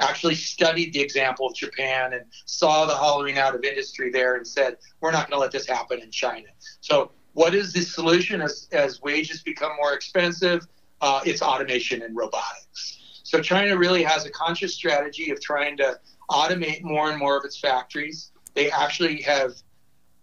actually 0.00 0.34
studied 0.34 0.92
the 0.92 1.00
example 1.00 1.46
of 1.46 1.54
Japan 1.54 2.12
and 2.12 2.24
saw 2.44 2.86
the 2.86 2.94
hollowing 2.94 3.38
out 3.38 3.54
of 3.54 3.64
industry 3.64 4.10
there 4.10 4.36
and 4.36 4.46
said, 4.46 4.76
we're 5.00 5.12
not 5.12 5.28
going 5.28 5.38
to 5.38 5.40
let 5.40 5.52
this 5.52 5.66
happen 5.66 6.00
in 6.00 6.10
China. 6.10 6.48
So, 6.80 7.12
what 7.32 7.54
is 7.54 7.72
the 7.72 7.82
solution 7.82 8.42
as, 8.42 8.68
as 8.72 9.00
wages 9.02 9.42
become 9.42 9.72
more 9.76 9.94
expensive? 9.94 10.66
Uh, 11.00 11.20
it's 11.24 11.42
automation 11.42 12.02
and 12.02 12.16
robotics. 12.16 13.20
So, 13.22 13.40
China 13.40 13.76
really 13.76 14.02
has 14.02 14.26
a 14.26 14.30
conscious 14.30 14.74
strategy 14.74 15.30
of 15.30 15.40
trying 15.40 15.76
to 15.78 15.98
automate 16.30 16.82
more 16.82 17.10
and 17.10 17.18
more 17.18 17.38
of 17.38 17.44
its 17.44 17.58
factories. 17.58 18.32
They 18.54 18.70
actually 18.70 19.22
have 19.22 19.54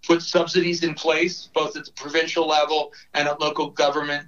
put 0.05 0.21
subsidies 0.21 0.83
in 0.83 0.93
place, 0.93 1.49
both 1.53 1.75
at 1.75 1.85
the 1.85 1.91
provincial 1.93 2.47
level 2.47 2.91
and 3.13 3.27
at 3.27 3.39
local 3.41 3.69
government, 3.69 4.27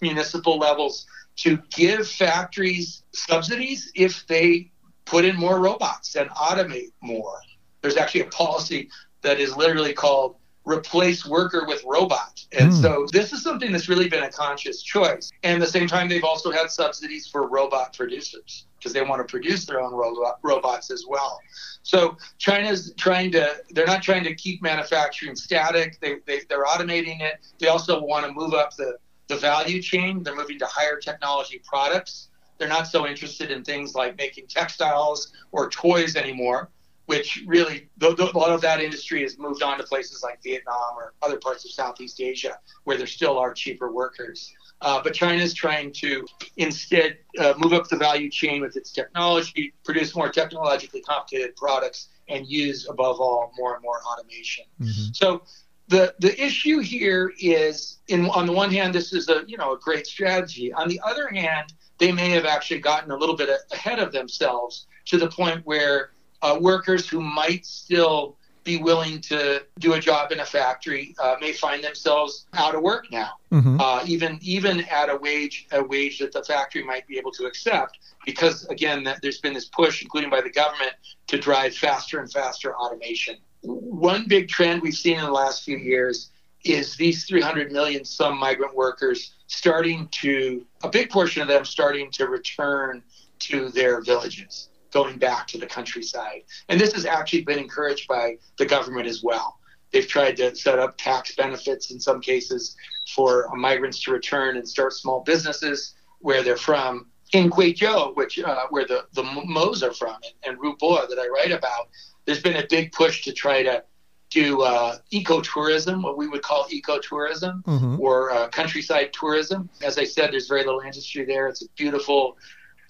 municipal 0.00 0.58
levels, 0.58 1.06
to 1.36 1.58
give 1.70 2.08
factories 2.08 3.02
subsidies 3.12 3.90
if 3.94 4.26
they 4.26 4.70
put 5.04 5.24
in 5.24 5.36
more 5.36 5.60
robots 5.60 6.16
and 6.16 6.30
automate 6.30 6.92
more. 7.02 7.40
There's 7.82 7.96
actually 7.96 8.22
a 8.22 8.26
policy 8.26 8.90
that 9.22 9.40
is 9.40 9.56
literally 9.56 9.92
called 9.92 10.36
replace 10.64 11.26
worker 11.26 11.64
with 11.66 11.82
robot. 11.84 12.44
And 12.52 12.72
mm. 12.72 12.82
so 12.82 13.06
this 13.12 13.32
is 13.32 13.42
something 13.42 13.72
that's 13.72 13.88
really 13.88 14.08
been 14.08 14.24
a 14.24 14.30
conscious 14.30 14.82
choice. 14.82 15.30
And 15.42 15.54
at 15.54 15.60
the 15.60 15.70
same 15.70 15.88
time, 15.88 16.08
they've 16.08 16.24
also 16.24 16.50
had 16.50 16.70
subsidies 16.70 17.26
for 17.26 17.48
robot 17.48 17.96
producers 17.96 18.66
because 18.78 18.92
they 18.92 19.02
want 19.02 19.26
to 19.26 19.30
produce 19.30 19.66
their 19.66 19.80
own 19.80 19.92
robot, 19.92 20.38
robots 20.42 20.90
as 20.90 21.04
well. 21.08 21.40
So 21.82 22.16
China's 22.38 22.92
trying 22.96 23.32
to, 23.32 23.56
they're 23.70 23.86
not 23.86 24.02
trying 24.02 24.24
to 24.24 24.34
keep 24.34 24.62
manufacturing 24.62 25.36
static. 25.36 25.98
They, 26.00 26.16
they, 26.26 26.40
they're 26.48 26.64
automating 26.64 27.20
it. 27.20 27.46
They 27.58 27.68
also 27.68 28.02
want 28.02 28.26
to 28.26 28.32
move 28.32 28.54
up 28.54 28.76
the, 28.76 28.96
the 29.28 29.36
value 29.36 29.80
chain. 29.80 30.22
They're 30.22 30.36
moving 30.36 30.58
to 30.58 30.66
higher 30.66 30.98
technology 30.98 31.60
products. 31.64 32.28
They're 32.58 32.68
not 32.68 32.86
so 32.86 33.06
interested 33.06 33.50
in 33.50 33.64
things 33.64 33.94
like 33.94 34.18
making 34.18 34.46
textiles 34.48 35.32
or 35.52 35.70
toys 35.70 36.16
anymore 36.16 36.70
which 37.10 37.42
really 37.44 37.88
a 38.02 38.08
lot 38.38 38.52
of 38.52 38.60
that 38.60 38.80
industry 38.80 39.22
has 39.22 39.36
moved 39.36 39.64
on 39.64 39.76
to 39.78 39.82
places 39.82 40.22
like 40.22 40.40
Vietnam 40.44 40.92
or 40.96 41.12
other 41.22 41.38
parts 41.38 41.64
of 41.64 41.72
Southeast 41.72 42.20
Asia 42.20 42.56
where 42.84 42.96
there 42.96 43.08
still 43.08 43.36
are 43.36 43.52
cheaper 43.52 43.90
workers. 43.90 44.54
Uh, 44.80 45.00
but 45.02 45.12
China 45.12 45.42
is 45.42 45.52
trying 45.52 45.90
to 45.92 46.24
instead 46.56 47.18
uh, 47.40 47.52
move 47.58 47.72
up 47.72 47.88
the 47.88 47.96
value 47.96 48.30
chain 48.30 48.62
with 48.62 48.76
its 48.76 48.92
technology, 48.92 49.74
produce 49.82 50.14
more 50.14 50.28
technologically 50.28 51.00
complicated 51.00 51.56
products, 51.56 52.10
and 52.28 52.46
use 52.46 52.86
above 52.88 53.18
all 53.20 53.52
more 53.58 53.74
and 53.74 53.82
more 53.82 54.00
automation. 54.04 54.64
Mm-hmm. 54.80 55.10
So 55.12 55.42
the 55.88 56.14
the 56.20 56.40
issue 56.40 56.78
here 56.78 57.32
is, 57.40 57.98
in 58.06 58.26
on 58.26 58.46
the 58.46 58.52
one 58.52 58.70
hand, 58.70 58.94
this 58.94 59.12
is 59.12 59.28
a 59.28 59.42
you 59.48 59.56
know 59.56 59.72
a 59.72 59.78
great 59.80 60.06
strategy. 60.06 60.72
On 60.72 60.86
the 60.88 61.00
other 61.04 61.26
hand, 61.26 61.72
they 61.98 62.12
may 62.12 62.30
have 62.30 62.44
actually 62.44 62.78
gotten 62.78 63.10
a 63.10 63.16
little 63.16 63.36
bit 63.36 63.50
ahead 63.72 63.98
of 63.98 64.12
themselves 64.12 64.86
to 65.06 65.18
the 65.18 65.28
point 65.28 65.66
where 65.66 66.12
uh, 66.42 66.58
workers 66.60 67.08
who 67.08 67.20
might 67.20 67.66
still 67.66 68.36
be 68.64 68.76
willing 68.76 69.20
to 69.20 69.62
do 69.78 69.94
a 69.94 70.00
job 70.00 70.32
in 70.32 70.40
a 70.40 70.44
factory 70.44 71.14
uh, 71.18 71.36
may 71.40 71.52
find 71.52 71.82
themselves 71.82 72.46
out 72.54 72.74
of 72.74 72.82
work 72.82 73.10
now, 73.10 73.32
mm-hmm. 73.50 73.80
uh, 73.80 74.02
even 74.06 74.38
even 74.42 74.80
at 74.84 75.08
a 75.08 75.16
wage 75.16 75.66
a 75.72 75.82
wage 75.82 76.18
that 76.18 76.32
the 76.32 76.42
factory 76.42 76.82
might 76.82 77.06
be 77.06 77.16
able 77.18 77.32
to 77.32 77.46
accept, 77.46 77.98
because 78.24 78.66
again, 78.66 79.02
that 79.04 79.20
there's 79.22 79.40
been 79.40 79.54
this 79.54 79.66
push, 79.66 80.02
including 80.02 80.30
by 80.30 80.40
the 80.40 80.50
government, 80.50 80.92
to 81.26 81.38
drive 81.38 81.74
faster 81.74 82.20
and 82.20 82.30
faster 82.30 82.76
automation. 82.76 83.36
One 83.62 84.26
big 84.26 84.48
trend 84.48 84.82
we've 84.82 84.94
seen 84.94 85.18
in 85.18 85.24
the 85.24 85.30
last 85.30 85.64
few 85.64 85.76
years 85.76 86.30
is 86.64 86.96
these 86.96 87.24
300 87.24 87.72
million 87.72 88.04
some 88.04 88.38
migrant 88.38 88.74
workers 88.74 89.34
starting 89.46 90.06
to 90.12 90.64
a 90.82 90.88
big 90.88 91.10
portion 91.10 91.40
of 91.40 91.48
them 91.48 91.64
starting 91.64 92.10
to 92.12 92.26
return 92.26 93.02
to 93.38 93.70
their 93.70 94.02
villages 94.02 94.69
going 94.92 95.18
back 95.18 95.46
to 95.48 95.58
the 95.58 95.66
countryside. 95.66 96.42
And 96.68 96.80
this 96.80 96.92
has 96.92 97.06
actually 97.06 97.42
been 97.42 97.58
encouraged 97.58 98.08
by 98.08 98.38
the 98.58 98.66
government 98.66 99.06
as 99.06 99.22
well. 99.22 99.58
They've 99.92 100.06
tried 100.06 100.36
to 100.36 100.54
set 100.54 100.78
up 100.78 100.96
tax 100.98 101.34
benefits 101.34 101.90
in 101.90 101.98
some 102.00 102.20
cases 102.20 102.76
for 103.14 103.48
migrants 103.56 104.02
to 104.04 104.12
return 104.12 104.56
and 104.56 104.68
start 104.68 104.92
small 104.92 105.20
businesses 105.20 105.94
where 106.20 106.42
they're 106.42 106.56
from. 106.56 107.06
In 107.32 107.48
Guizhou, 107.48 108.16
which 108.16 108.40
uh, 108.40 108.66
where 108.70 108.84
the 108.84 109.06
the 109.12 109.22
Mo's 109.22 109.84
are 109.84 109.92
from, 109.92 110.16
and, 110.24 110.34
and 110.44 110.58
Rubo 110.58 111.08
that 111.08 111.18
I 111.18 111.28
write 111.28 111.52
about, 111.52 111.88
there's 112.24 112.42
been 112.42 112.56
a 112.56 112.66
big 112.68 112.90
push 112.90 113.22
to 113.22 113.32
try 113.32 113.62
to 113.62 113.84
do 114.30 114.62
uh, 114.62 114.96
ecotourism, 115.12 116.02
what 116.02 116.16
we 116.16 116.28
would 116.28 116.42
call 116.42 116.66
ecotourism, 116.68 117.62
mm-hmm. 117.64 118.00
or 118.00 118.32
uh, 118.32 118.48
countryside 118.48 119.12
tourism. 119.12 119.68
As 119.82 119.98
I 119.98 120.04
said, 120.04 120.32
there's 120.32 120.48
very 120.48 120.64
little 120.64 120.80
industry 120.80 121.24
there. 121.24 121.46
It's 121.48 121.62
a 121.62 121.68
beautiful 121.76 122.36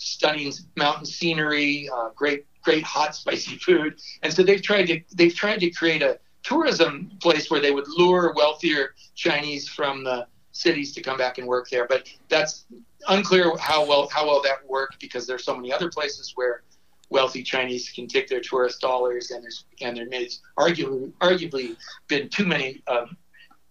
stunning 0.00 0.52
mountain 0.76 1.04
scenery, 1.04 1.88
uh, 1.94 2.08
great 2.16 2.46
great 2.62 2.82
hot 2.82 3.14
spicy 3.14 3.56
food, 3.56 4.00
and 4.22 4.32
so 4.32 4.42
they've 4.42 4.62
tried 4.62 4.86
to 4.86 5.00
they've 5.14 5.34
tried 5.34 5.60
to 5.60 5.70
create 5.70 6.02
a 6.02 6.18
tourism 6.42 7.10
place 7.20 7.50
where 7.50 7.60
they 7.60 7.70
would 7.70 7.86
lure 7.86 8.32
wealthier 8.34 8.94
Chinese 9.14 9.68
from 9.68 10.02
the 10.02 10.26
cities 10.52 10.92
to 10.94 11.02
come 11.02 11.18
back 11.18 11.38
and 11.38 11.46
work 11.46 11.68
there. 11.70 11.86
But 11.86 12.08
that's 12.28 12.64
unclear 13.08 13.56
how 13.58 13.86
well 13.86 14.08
how 14.08 14.26
well 14.26 14.42
that 14.42 14.66
worked 14.66 15.00
because 15.00 15.26
there's 15.26 15.44
so 15.44 15.54
many 15.54 15.72
other 15.72 15.90
places 15.90 16.32
where 16.34 16.62
wealthy 17.10 17.42
Chinese 17.42 17.90
can 17.90 18.06
take 18.06 18.28
their 18.28 18.40
tourist 18.40 18.80
dollars 18.80 19.30
and 19.30 19.42
there's 19.44 19.64
and 19.82 19.96
there's 20.10 20.40
arguably 20.58 21.12
arguably 21.20 21.76
been 22.08 22.28
too 22.30 22.46
many 22.46 22.82
um, 22.86 23.16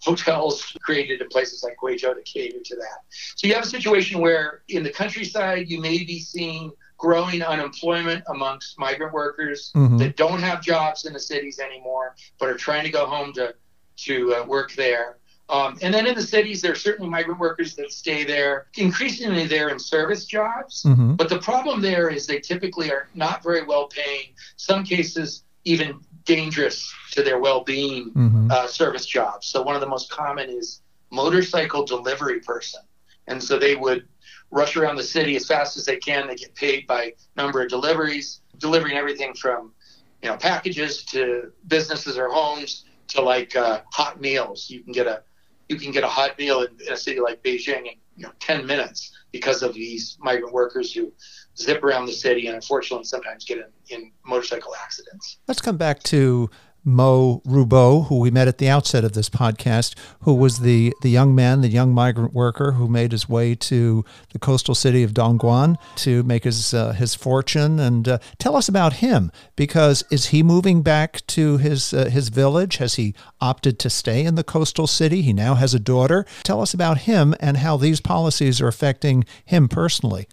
hotels 0.01 0.75
created 0.81 1.21
in 1.21 1.27
places 1.27 1.63
like 1.63 1.77
Guizhou 1.77 2.15
to 2.15 2.21
cater 2.21 2.59
to 2.63 2.75
that. 2.75 2.99
So 3.35 3.47
you 3.47 3.53
have 3.53 3.63
a 3.63 3.67
situation 3.67 4.21
where 4.21 4.63
in 4.67 4.83
the 4.83 4.91
countryside, 4.91 5.69
you 5.69 5.79
may 5.79 6.03
be 6.03 6.19
seeing 6.19 6.71
growing 6.97 7.41
unemployment 7.41 8.23
amongst 8.27 8.77
migrant 8.77 9.13
workers 9.13 9.71
mm-hmm. 9.75 9.97
that 9.97 10.17
don't 10.17 10.39
have 10.41 10.61
jobs 10.61 11.05
in 11.05 11.13
the 11.13 11.19
cities 11.19 11.59
anymore, 11.59 12.15
but 12.39 12.49
are 12.49 12.57
trying 12.57 12.83
to 12.83 12.89
go 12.91 13.05
home 13.05 13.33
to, 13.33 13.55
to 13.95 14.35
uh, 14.35 14.45
work 14.45 14.73
there. 14.73 15.17
Um, 15.49 15.77
and 15.81 15.91
then 15.91 16.05
in 16.05 16.13
the 16.13 16.21
cities, 16.21 16.61
there 16.61 16.73
are 16.73 16.75
certainly 16.75 17.09
migrant 17.09 17.39
workers 17.39 17.73
that 17.75 17.91
stay 17.91 18.23
there. 18.23 18.67
Increasingly, 18.77 19.47
they're 19.47 19.69
in 19.69 19.79
service 19.79 20.25
jobs. 20.25 20.83
Mm-hmm. 20.83 21.15
But 21.15 21.29
the 21.29 21.39
problem 21.39 21.81
there 21.81 22.09
is 22.09 22.27
they 22.27 22.39
typically 22.39 22.91
are 22.91 23.07
not 23.15 23.41
very 23.41 23.65
well 23.65 23.87
paying. 23.87 24.35
Some 24.57 24.83
cases, 24.83 25.45
even 25.63 25.99
dangerous 26.29 26.93
to 27.09 27.23
their 27.23 27.39
well-being 27.39 28.11
mm-hmm. 28.11 28.51
uh, 28.51 28.67
service 28.67 29.05
jobs. 29.05 29.47
So 29.47 29.63
one 29.63 29.73
of 29.73 29.81
the 29.81 29.87
most 29.87 30.11
common 30.11 30.47
is 30.47 30.81
motorcycle 31.09 31.83
delivery 31.83 32.39
person, 32.39 32.81
and 33.27 33.41
so 33.41 33.57
they 33.57 33.75
would 33.75 34.07
rush 34.51 34.77
around 34.77 34.95
the 34.95 35.03
city 35.03 35.35
as 35.35 35.47
fast 35.47 35.75
as 35.75 35.85
they 35.85 35.97
can. 35.97 36.27
They 36.27 36.35
get 36.35 36.53
paid 36.53 36.85
by 36.85 37.13
number 37.35 37.63
of 37.63 37.69
deliveries, 37.69 38.41
delivering 38.59 38.95
everything 38.95 39.33
from 39.33 39.73
you 40.21 40.29
know 40.29 40.37
packages 40.37 41.03
to 41.05 41.51
businesses 41.67 42.15
or 42.15 42.29
homes 42.29 42.85
to 43.07 43.21
like 43.21 43.55
uh, 43.55 43.81
hot 43.91 44.21
meals. 44.21 44.69
You 44.69 44.83
can 44.83 44.93
get 44.93 45.07
a 45.07 45.23
you 45.67 45.77
can 45.77 45.91
get 45.91 46.03
a 46.03 46.07
hot 46.07 46.37
meal 46.37 46.61
in, 46.61 46.69
in 46.85 46.93
a 46.93 46.97
city 46.97 47.19
like 47.19 47.41
Beijing 47.41 47.85
in 47.87 47.95
you 48.17 48.25
know 48.25 48.31
10 48.39 48.67
minutes 48.67 49.11
because 49.31 49.63
of 49.63 49.73
these 49.73 50.17
migrant 50.21 50.53
workers 50.53 50.93
who 50.93 51.11
zip 51.59 51.83
around 51.83 52.05
the 52.05 52.13
city 52.13 52.47
and 52.47 52.55
unfortunately 52.55 53.05
sometimes 53.05 53.45
get 53.45 53.57
in, 53.57 53.65
in 53.89 54.11
motorcycle 54.25 54.73
accidents. 54.81 55.37
Let's 55.47 55.61
come 55.61 55.77
back 55.77 56.03
to 56.03 56.49
Mo 56.85 57.41
Rubo, 57.45 58.07
who 58.07 58.19
we 58.19 58.31
met 58.31 58.47
at 58.47 58.57
the 58.57 58.69
outset 58.69 59.03
of 59.03 59.13
this 59.13 59.29
podcast, 59.29 59.95
who 60.21 60.33
was 60.33 60.59
the, 60.59 60.93
the 61.01 61.09
young 61.09 61.35
man, 61.35 61.61
the 61.61 61.67
young 61.67 61.93
migrant 61.93 62.33
worker 62.33 62.71
who 62.73 62.87
made 62.87 63.11
his 63.11 63.27
way 63.27 63.53
to 63.53 64.05
the 64.31 64.39
coastal 64.39 64.73
city 64.73 65.03
of 65.03 65.13
Dongguan 65.13 65.75
to 65.97 66.23
make 66.23 66.45
his 66.45 66.73
uh, 66.73 66.93
his 66.93 67.15
fortune. 67.15 67.79
And 67.79 68.07
uh, 68.07 68.19
tell 68.37 68.55
us 68.55 68.69
about 68.69 68.93
him, 68.93 69.31
because 69.55 70.03
is 70.09 70.27
he 70.27 70.41
moving 70.41 70.81
back 70.81 71.25
to 71.27 71.57
his 71.57 71.93
uh, 71.93 72.05
his 72.05 72.29
village? 72.29 72.77
Has 72.77 72.95
he 72.95 73.13
opted 73.41 73.77
to 73.79 73.89
stay 73.89 74.23
in 74.23 74.35
the 74.35 74.43
coastal 74.43 74.87
city? 74.87 75.21
He 75.21 75.33
now 75.33 75.55
has 75.55 75.73
a 75.73 75.79
daughter. 75.79 76.25
Tell 76.43 76.61
us 76.61 76.73
about 76.73 76.99
him 76.99 77.35
and 77.39 77.57
how 77.57 77.77
these 77.77 77.99
policies 77.99 78.61
are 78.61 78.67
affecting 78.67 79.25
him 79.45 79.67
personally. 79.67 80.27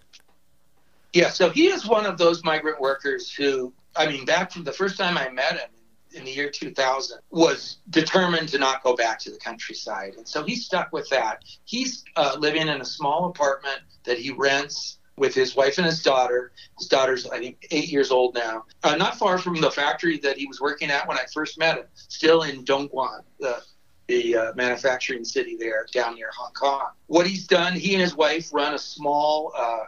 Yeah, 1.13 1.29
so 1.29 1.49
he 1.49 1.67
is 1.67 1.85
one 1.85 2.05
of 2.05 2.17
those 2.17 2.43
migrant 2.43 2.79
workers 2.79 3.31
who, 3.31 3.73
I 3.95 4.07
mean, 4.07 4.25
back 4.25 4.51
from 4.51 4.63
the 4.63 4.73
first 4.73 4.97
time 4.97 5.17
I 5.17 5.29
met 5.29 5.53
him 5.53 5.69
in 6.13 6.25
the 6.25 6.31
year 6.31 6.49
2000, 6.49 7.19
was 7.31 7.77
determined 7.89 8.49
to 8.49 8.57
not 8.57 8.83
go 8.83 8.95
back 8.95 9.19
to 9.19 9.31
the 9.31 9.37
countryside. 9.37 10.15
And 10.17 10.27
so 10.27 10.43
he 10.43 10.55
stuck 10.55 10.91
with 10.91 11.09
that. 11.09 11.43
He's 11.65 12.03
uh, 12.15 12.35
living 12.39 12.67
in 12.67 12.81
a 12.81 12.85
small 12.85 13.29
apartment 13.29 13.79
that 14.05 14.17
he 14.17 14.31
rents 14.31 14.99
with 15.17 15.33
his 15.33 15.55
wife 15.55 15.77
and 15.77 15.85
his 15.85 16.01
daughter. 16.01 16.51
His 16.77 16.87
daughter's, 16.87 17.27
I 17.27 17.39
think, 17.39 17.67
eight 17.71 17.89
years 17.89 18.11
old 18.11 18.35
now. 18.35 18.65
Uh, 18.83 18.95
not 18.95 19.17
far 19.17 19.37
from 19.37 19.59
the 19.59 19.71
factory 19.71 20.17
that 20.19 20.37
he 20.37 20.45
was 20.45 20.61
working 20.61 20.89
at 20.89 21.07
when 21.07 21.17
I 21.17 21.25
first 21.33 21.57
met 21.57 21.77
him, 21.77 21.85
still 21.93 22.43
in 22.43 22.63
Dongguan, 22.63 23.21
the, 23.39 23.61
the 24.07 24.37
uh, 24.37 24.53
manufacturing 24.55 25.25
city 25.25 25.57
there 25.57 25.85
down 25.91 26.15
near 26.15 26.29
Hong 26.37 26.53
Kong. 26.53 26.89
What 27.07 27.27
he's 27.27 27.47
done, 27.47 27.73
he 27.73 27.93
and 27.93 28.01
his 28.01 28.15
wife 28.15 28.53
run 28.53 28.75
a 28.75 28.79
small 28.79 29.51
uh, 29.57 29.85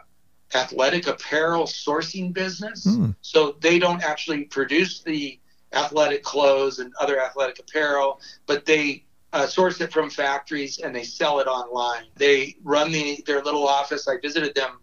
athletic 0.54 1.06
apparel 1.06 1.64
sourcing 1.64 2.32
business. 2.32 2.86
Mm. 2.86 3.14
So 3.22 3.56
they 3.60 3.78
don't 3.78 4.02
actually 4.02 4.44
produce 4.44 5.02
the 5.02 5.38
athletic 5.72 6.22
clothes 6.22 6.78
and 6.78 6.92
other 7.00 7.20
athletic 7.20 7.58
apparel, 7.60 8.20
but 8.46 8.66
they 8.66 9.04
uh, 9.32 9.46
source 9.46 9.80
it 9.80 9.92
from 9.92 10.10
factories 10.10 10.78
and 10.78 10.94
they 10.94 11.04
sell 11.04 11.38
it 11.38 11.46
online. 11.46 12.04
They 12.16 12.56
run 12.64 12.90
the, 12.90 13.22
their 13.26 13.42
little 13.42 13.66
office. 13.66 14.08
I 14.08 14.16
visited 14.20 14.54
them. 14.54 14.80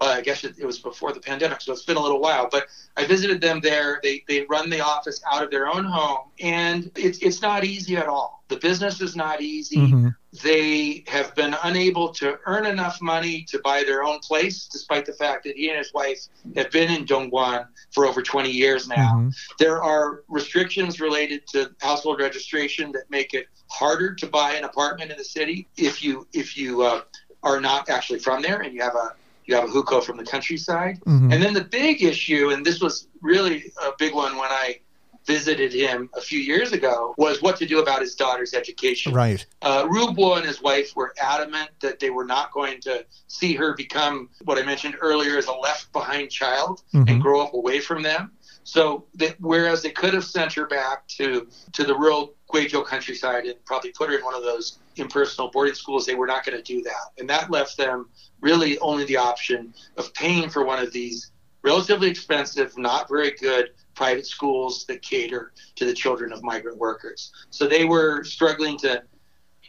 Uh, 0.00 0.14
I 0.16 0.20
guess 0.22 0.44
it, 0.44 0.54
it 0.58 0.64
was 0.64 0.78
before 0.78 1.12
the 1.12 1.20
pandemic, 1.20 1.60
so 1.60 1.72
it's 1.72 1.84
been 1.84 1.96
a 1.96 2.02
little 2.02 2.20
while. 2.20 2.48
But 2.50 2.66
I 2.96 3.04
visited 3.04 3.40
them 3.40 3.60
there. 3.60 4.00
They, 4.02 4.24
they 4.28 4.46
run 4.48 4.70
the 4.70 4.80
office 4.80 5.22
out 5.30 5.42
of 5.42 5.50
their 5.50 5.68
own 5.68 5.84
home, 5.84 6.30
and 6.40 6.90
it's 6.96 7.18
it's 7.18 7.42
not 7.42 7.64
easy 7.64 7.96
at 7.96 8.06
all. 8.06 8.42
The 8.48 8.56
business 8.56 9.00
is 9.00 9.14
not 9.14 9.40
easy. 9.40 9.76
Mm-hmm 9.76 10.08
they 10.42 11.02
have 11.08 11.34
been 11.34 11.56
unable 11.64 12.08
to 12.10 12.38
earn 12.46 12.66
enough 12.66 13.02
money 13.02 13.42
to 13.42 13.58
buy 13.64 13.82
their 13.82 14.04
own 14.04 14.20
place, 14.20 14.68
despite 14.70 15.04
the 15.04 15.12
fact 15.12 15.44
that 15.44 15.56
he 15.56 15.68
and 15.68 15.78
his 15.78 15.92
wife 15.92 16.20
have 16.54 16.70
been 16.70 16.90
in 16.90 17.04
Dongguan 17.04 17.66
for 17.90 18.06
over 18.06 18.22
20 18.22 18.50
years 18.50 18.86
now. 18.86 19.14
Mm-hmm. 19.16 19.28
There 19.58 19.82
are 19.82 20.22
restrictions 20.28 21.00
related 21.00 21.46
to 21.48 21.74
household 21.80 22.20
registration 22.20 22.92
that 22.92 23.10
make 23.10 23.34
it 23.34 23.46
harder 23.68 24.14
to 24.14 24.26
buy 24.26 24.54
an 24.54 24.64
apartment 24.64 25.10
in 25.10 25.18
the 25.18 25.24
city 25.24 25.68
if 25.76 26.02
you 26.02 26.26
if 26.32 26.56
you 26.56 26.82
uh, 26.82 27.02
are 27.42 27.60
not 27.60 27.88
actually 27.88 28.18
from 28.18 28.42
there 28.42 28.60
and 28.60 28.72
you 28.74 28.82
have 28.82 28.94
a 28.94 29.14
you 29.44 29.54
have 29.54 29.64
a 29.64 29.68
hukou 29.68 30.02
from 30.02 30.16
the 30.16 30.24
countryside. 30.24 31.00
Mm-hmm. 31.00 31.32
And 31.32 31.42
then 31.42 31.54
the 31.54 31.64
big 31.64 32.02
issue, 32.02 32.50
and 32.50 32.64
this 32.64 32.80
was 32.80 33.08
really 33.20 33.72
a 33.82 33.90
big 33.98 34.14
one 34.14 34.36
when 34.36 34.50
I 34.50 34.80
visited 35.26 35.72
him 35.72 36.10
a 36.14 36.20
few 36.20 36.40
years 36.40 36.72
ago 36.72 37.14
was 37.18 37.42
what 37.42 37.56
to 37.56 37.66
do 37.66 37.80
about 37.80 38.00
his 38.00 38.14
daughter's 38.14 38.54
education. 38.54 39.12
Right. 39.12 39.44
Uh, 39.62 39.84
Rubo 39.86 40.36
and 40.36 40.46
his 40.46 40.62
wife 40.62 40.96
were 40.96 41.14
adamant 41.20 41.70
that 41.80 42.00
they 42.00 42.10
were 42.10 42.24
not 42.24 42.52
going 42.52 42.80
to 42.82 43.04
see 43.28 43.54
her 43.54 43.74
become 43.74 44.30
what 44.44 44.58
I 44.58 44.62
mentioned 44.62 44.96
earlier 45.00 45.36
as 45.36 45.46
a 45.46 45.52
left 45.52 45.92
behind 45.92 46.30
child 46.30 46.82
mm-hmm. 46.94 47.08
and 47.08 47.22
grow 47.22 47.42
up 47.42 47.54
away 47.54 47.80
from 47.80 48.02
them. 48.02 48.32
So 48.64 49.06
that 49.14 49.36
whereas 49.40 49.82
they 49.82 49.90
could 49.90 50.14
have 50.14 50.24
sent 50.24 50.52
her 50.54 50.66
back 50.66 51.06
to 51.08 51.48
to 51.72 51.84
the 51.84 51.96
rural 51.96 52.34
Guizhou 52.52 52.84
countryside 52.84 53.46
and 53.46 53.64
probably 53.64 53.92
put 53.92 54.10
her 54.10 54.18
in 54.18 54.24
one 54.24 54.34
of 54.34 54.42
those 54.42 54.78
impersonal 54.96 55.50
boarding 55.50 55.74
schools, 55.74 56.04
they 56.04 56.14
were 56.14 56.26
not 56.26 56.44
going 56.44 56.56
to 56.56 56.62
do 56.62 56.82
that, 56.82 57.12
and 57.18 57.28
that 57.30 57.50
left 57.50 57.76
them 57.76 58.08
really 58.40 58.78
only 58.80 59.04
the 59.04 59.16
option 59.16 59.72
of 59.96 60.12
paying 60.14 60.48
for 60.50 60.64
one 60.64 60.82
of 60.82 60.92
these 60.92 61.32
relatively 61.62 62.08
expensive, 62.08 62.76
not 62.78 63.08
very 63.08 63.32
good 63.32 63.70
private 63.94 64.26
schools 64.26 64.86
that 64.86 65.02
cater 65.02 65.52
to 65.76 65.84
the 65.84 65.92
children 65.92 66.32
of 66.32 66.42
migrant 66.42 66.78
workers. 66.78 67.32
So 67.50 67.66
they 67.66 67.84
were 67.84 68.24
struggling 68.24 68.78
to 68.78 69.02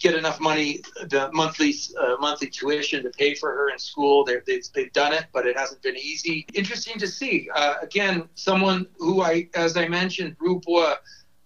get 0.02 0.16
enough 0.16 0.40
money, 0.40 0.82
the 1.10 1.30
monthly 1.34 1.74
uh, 2.00 2.16
monthly 2.20 2.50
tuition 2.50 3.04
to 3.04 3.10
pay 3.12 3.36
for 3.36 3.52
her 3.52 3.70
in 3.70 3.78
school. 3.78 4.26
They've, 4.26 4.42
they've 4.74 4.92
done 4.94 5.14
it, 5.14 5.26
but 5.32 5.46
it 5.46 5.58
hasn't 5.58 5.82
been 5.82 5.98
easy. 5.98 6.46
Interesting 6.54 6.98
to 7.00 7.08
see. 7.08 7.50
Uh, 7.54 7.76
again, 7.82 8.28
someone 8.36 8.88
who 8.98 9.22
I, 9.22 9.48
as 9.54 9.78
I 9.78 9.88
mentioned, 9.88 10.38
Rubo, 10.40 10.96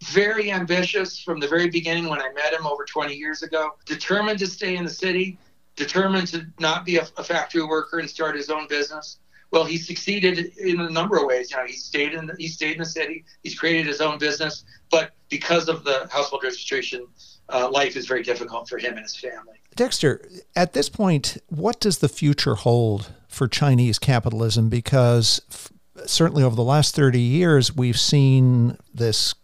very 0.04 0.52
ambitious 0.52 1.20
from 1.20 1.40
the 1.40 1.48
very 1.48 1.70
beginning 1.70 2.08
when 2.08 2.22
I 2.22 2.32
met 2.34 2.54
him 2.54 2.66
over 2.66 2.86
20 2.86 3.14
years 3.14 3.44
ago, 3.44 3.72
determined 3.86 4.40
to 4.40 4.48
stay 4.48 4.78
in 4.78 4.84
the 4.84 4.90
city, 4.90 5.38
determined 5.76 6.28
to 6.30 6.46
not 6.60 6.86
be 6.86 6.98
a, 6.98 7.08
a 7.18 7.24
factory 7.24 7.64
worker 7.64 8.00
and 8.00 8.10
start 8.10 8.36
his 8.36 8.50
own 8.50 8.68
business. 8.68 9.20
Well, 9.52 9.66
he 9.66 9.78
succeeded 9.78 10.58
in 10.58 10.80
a 10.82 10.90
number 10.90 11.18
of 11.18 11.26
ways. 11.26 11.52
You 11.52 11.58
know, 11.58 11.66
he 11.66 11.74
stayed 11.74 12.14
in 12.14 12.28
the, 12.28 12.36
he 12.38 12.48
stayed 12.48 12.74
in 12.74 12.80
the 12.80 12.86
city. 12.86 13.26
He's 13.44 13.58
created 13.58 13.88
his 13.88 14.02
own 14.02 14.18
business, 14.18 14.66
but 14.92 15.12
because 15.30 15.70
of 15.70 15.84
the 15.84 16.08
household 16.12 16.44
registration 16.44 17.08
uh, 17.50 17.70
life 17.70 17.96
is 17.96 18.08
very 18.08 18.24
difficult 18.24 18.68
for 18.68 18.78
him 18.78 18.94
and 18.94 19.02
his 19.02 19.16
family. 19.16 19.60
Dexter, 19.76 20.28
at 20.56 20.74
this 20.74 20.90
point, 20.90 21.38
what 21.48 21.80
does 21.80 21.98
the 22.00 22.10
future 22.10 22.56
hold 22.56 23.12
for 23.28 23.48
Chinese 23.48 24.00
capitalism? 24.00 24.70
Because 24.70 25.42
f- 25.52 25.72
certainly 26.06 26.44
over 26.44 26.56
the 26.56 26.64
last 26.64 26.96
30 26.96 27.20
years, 27.20 27.76
we've 27.76 28.00
seen 28.00 28.78
this 28.94 29.36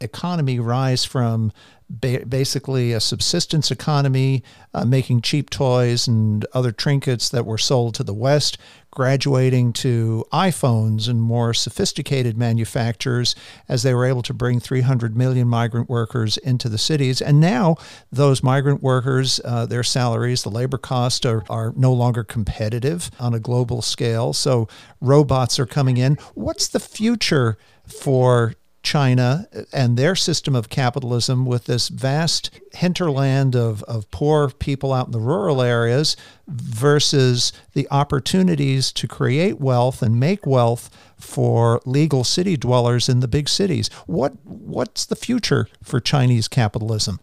economy 0.00 0.58
rise 0.58 1.04
from 1.04 1.52
ba- 1.88 2.24
basically 2.26 2.92
a 2.92 3.00
subsistence 3.00 3.70
economy, 3.70 4.42
uh, 4.74 4.84
making 4.84 5.22
cheap 5.22 5.50
toys 5.50 6.06
and 6.06 6.46
other 6.52 6.72
trinkets 6.72 7.28
that 7.28 7.46
were 7.46 7.58
sold 7.58 7.94
to 7.94 8.04
the 8.04 8.14
West, 8.14 8.58
graduating 8.90 9.74
to 9.74 10.24
iPhones 10.32 11.06
and 11.08 11.20
more 11.20 11.52
sophisticated 11.52 12.36
manufacturers 12.36 13.34
as 13.68 13.82
they 13.82 13.92
were 13.92 14.06
able 14.06 14.22
to 14.22 14.32
bring 14.32 14.58
300 14.58 15.14
million 15.16 15.46
migrant 15.46 15.88
workers 15.88 16.38
into 16.38 16.68
the 16.68 16.78
cities. 16.78 17.20
And 17.20 17.38
now 17.38 17.76
those 18.10 18.42
migrant 18.42 18.82
workers, 18.82 19.38
uh, 19.44 19.66
their 19.66 19.82
salaries, 19.82 20.42
the 20.42 20.50
labor 20.50 20.78
costs 20.78 21.26
are, 21.26 21.44
are 21.50 21.74
no 21.76 21.92
longer 21.92 22.24
competitive 22.24 23.10
on 23.20 23.34
a 23.34 23.40
global 23.40 23.82
scale. 23.82 24.32
So 24.32 24.66
robots 25.00 25.58
are 25.58 25.66
coming 25.66 25.98
in. 25.98 26.14
What's 26.34 26.68
the 26.68 26.80
future 26.80 27.58
for 27.86 28.54
China 28.86 29.48
and 29.72 29.96
their 29.96 30.14
system 30.14 30.54
of 30.54 30.68
capitalism 30.68 31.44
with 31.44 31.64
this 31.64 31.88
vast 31.88 32.50
hinterland 32.72 33.56
of, 33.56 33.82
of 33.82 34.08
poor 34.12 34.48
people 34.48 34.92
out 34.92 35.06
in 35.06 35.12
the 35.12 35.18
rural 35.18 35.60
areas 35.60 36.16
versus 36.46 37.52
the 37.72 37.88
opportunities 37.90 38.92
to 38.92 39.08
create 39.08 39.60
wealth 39.60 40.02
and 40.02 40.20
make 40.20 40.46
wealth 40.46 40.88
for 41.18 41.80
legal 41.84 42.22
city 42.22 42.56
dwellers 42.56 43.08
in 43.08 43.18
the 43.18 43.26
big 43.26 43.48
cities. 43.48 43.90
What 44.06 44.34
what's 44.44 45.04
the 45.04 45.16
future 45.16 45.66
for 45.82 45.98
Chinese 45.98 46.46
capitalism? 46.46 47.18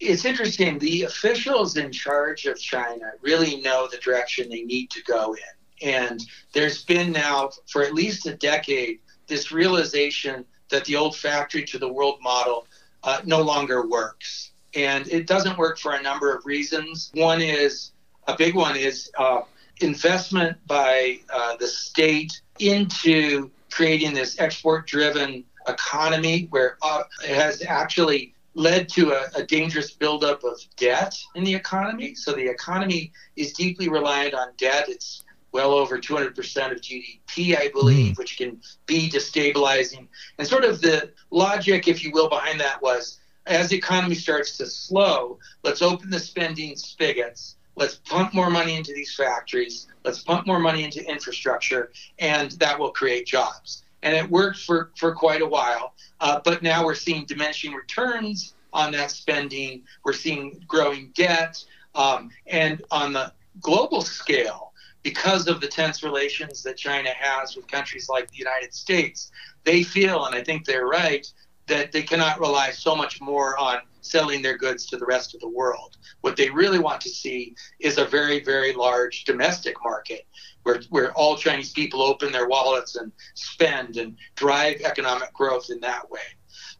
It's 0.00 0.24
interesting. 0.24 0.80
The 0.80 1.04
officials 1.04 1.76
in 1.76 1.92
charge 1.92 2.46
of 2.46 2.58
China 2.58 3.12
really 3.20 3.60
know 3.60 3.86
the 3.86 3.98
direction 3.98 4.50
they 4.50 4.62
need 4.62 4.90
to 4.90 5.02
go 5.04 5.34
in. 5.34 5.88
And 5.88 6.20
there's 6.54 6.84
been 6.84 7.12
now 7.12 7.50
for 7.70 7.84
at 7.84 7.94
least 7.94 8.26
a 8.26 8.34
decade 8.34 8.98
this 9.28 9.52
realization 9.52 10.44
that 10.72 10.84
the 10.86 10.96
old 10.96 11.16
factory 11.16 11.64
to 11.64 11.78
the 11.78 11.90
world 11.90 12.18
model 12.20 12.66
uh, 13.04 13.20
no 13.24 13.40
longer 13.40 13.86
works. 13.86 14.50
And 14.74 15.06
it 15.08 15.26
doesn't 15.26 15.56
work 15.56 15.78
for 15.78 15.92
a 15.92 16.02
number 16.02 16.34
of 16.34 16.44
reasons. 16.44 17.10
One 17.14 17.40
is 17.40 17.92
a 18.26 18.36
big 18.36 18.54
one 18.54 18.76
is 18.76 19.10
uh, 19.18 19.42
investment 19.80 20.56
by 20.66 21.20
uh, 21.32 21.56
the 21.56 21.66
state 21.66 22.40
into 22.58 23.50
creating 23.70 24.14
this 24.14 24.38
export 24.38 24.86
driven 24.86 25.44
economy 25.68 26.46
where 26.50 26.76
uh, 26.82 27.02
it 27.22 27.34
has 27.34 27.62
actually 27.62 28.34
led 28.54 28.88
to 28.88 29.12
a, 29.12 29.28
a, 29.34 29.42
dangerous 29.44 29.92
buildup 29.92 30.44
of 30.44 30.60
debt 30.76 31.18
in 31.34 31.44
the 31.44 31.54
economy. 31.54 32.14
So 32.14 32.32
the 32.32 32.46
economy 32.46 33.12
is 33.36 33.54
deeply 33.54 33.88
reliant 33.88 34.34
on 34.34 34.48
debt. 34.58 34.88
It's 34.88 35.24
well 35.52 35.72
over 35.72 35.98
200% 35.98 36.28
of 36.72 36.80
GDP, 36.80 37.56
I 37.56 37.68
believe, 37.68 38.14
mm. 38.14 38.18
which 38.18 38.38
can 38.38 38.60
be 38.86 39.08
destabilizing. 39.08 40.08
And 40.38 40.48
sort 40.48 40.64
of 40.64 40.80
the 40.80 41.12
logic, 41.30 41.88
if 41.88 42.02
you 42.02 42.10
will, 42.10 42.28
behind 42.28 42.60
that 42.60 42.80
was 42.82 43.20
as 43.46 43.68
the 43.68 43.76
economy 43.76 44.14
starts 44.14 44.56
to 44.58 44.66
slow, 44.66 45.38
let's 45.62 45.82
open 45.82 46.10
the 46.10 46.18
spending 46.18 46.76
spigots. 46.76 47.56
Let's 47.74 47.96
pump 47.96 48.34
more 48.34 48.50
money 48.50 48.76
into 48.76 48.92
these 48.92 49.14
factories. 49.14 49.88
Let's 50.04 50.22
pump 50.22 50.46
more 50.46 50.58
money 50.58 50.84
into 50.84 51.08
infrastructure, 51.08 51.90
and 52.18 52.52
that 52.52 52.78
will 52.78 52.90
create 52.90 53.26
jobs. 53.26 53.84
And 54.02 54.14
it 54.14 54.28
worked 54.28 54.58
for, 54.58 54.90
for 54.96 55.14
quite 55.14 55.42
a 55.42 55.46
while. 55.46 55.94
Uh, 56.20 56.40
but 56.44 56.62
now 56.62 56.84
we're 56.84 56.94
seeing 56.94 57.24
diminishing 57.24 57.72
returns 57.72 58.54
on 58.72 58.92
that 58.92 59.10
spending. 59.10 59.82
We're 60.04 60.12
seeing 60.12 60.62
growing 60.66 61.12
debt. 61.14 61.64
Um, 61.94 62.30
and 62.46 62.82
on 62.90 63.12
the 63.12 63.32
global 63.60 64.02
scale, 64.02 64.71
because 65.02 65.48
of 65.48 65.60
the 65.60 65.66
tense 65.66 66.02
relations 66.02 66.62
that 66.62 66.76
China 66.76 67.10
has 67.16 67.56
with 67.56 67.66
countries 67.68 68.08
like 68.08 68.30
the 68.30 68.36
United 68.36 68.72
States, 68.72 69.30
they 69.64 69.82
feel, 69.82 70.26
and 70.26 70.34
I 70.34 70.42
think 70.42 70.64
they're 70.64 70.86
right, 70.86 71.30
that 71.66 71.92
they 71.92 72.02
cannot 72.02 72.40
rely 72.40 72.70
so 72.70 72.94
much 72.94 73.20
more 73.20 73.58
on 73.58 73.78
selling 74.00 74.42
their 74.42 74.58
goods 74.58 74.86
to 74.86 74.96
the 74.96 75.06
rest 75.06 75.34
of 75.34 75.40
the 75.40 75.48
world. 75.48 75.96
What 76.20 76.36
they 76.36 76.50
really 76.50 76.78
want 76.78 77.00
to 77.02 77.08
see 77.08 77.54
is 77.80 77.98
a 77.98 78.04
very, 78.04 78.42
very 78.42 78.72
large 78.72 79.24
domestic 79.24 79.76
market 79.84 80.26
where, 80.64 80.80
where 80.90 81.12
all 81.12 81.36
Chinese 81.36 81.72
people 81.72 82.02
open 82.02 82.32
their 82.32 82.48
wallets 82.48 82.96
and 82.96 83.12
spend 83.34 83.96
and 83.96 84.16
drive 84.34 84.80
economic 84.82 85.32
growth 85.32 85.70
in 85.70 85.80
that 85.80 86.10
way. 86.10 86.20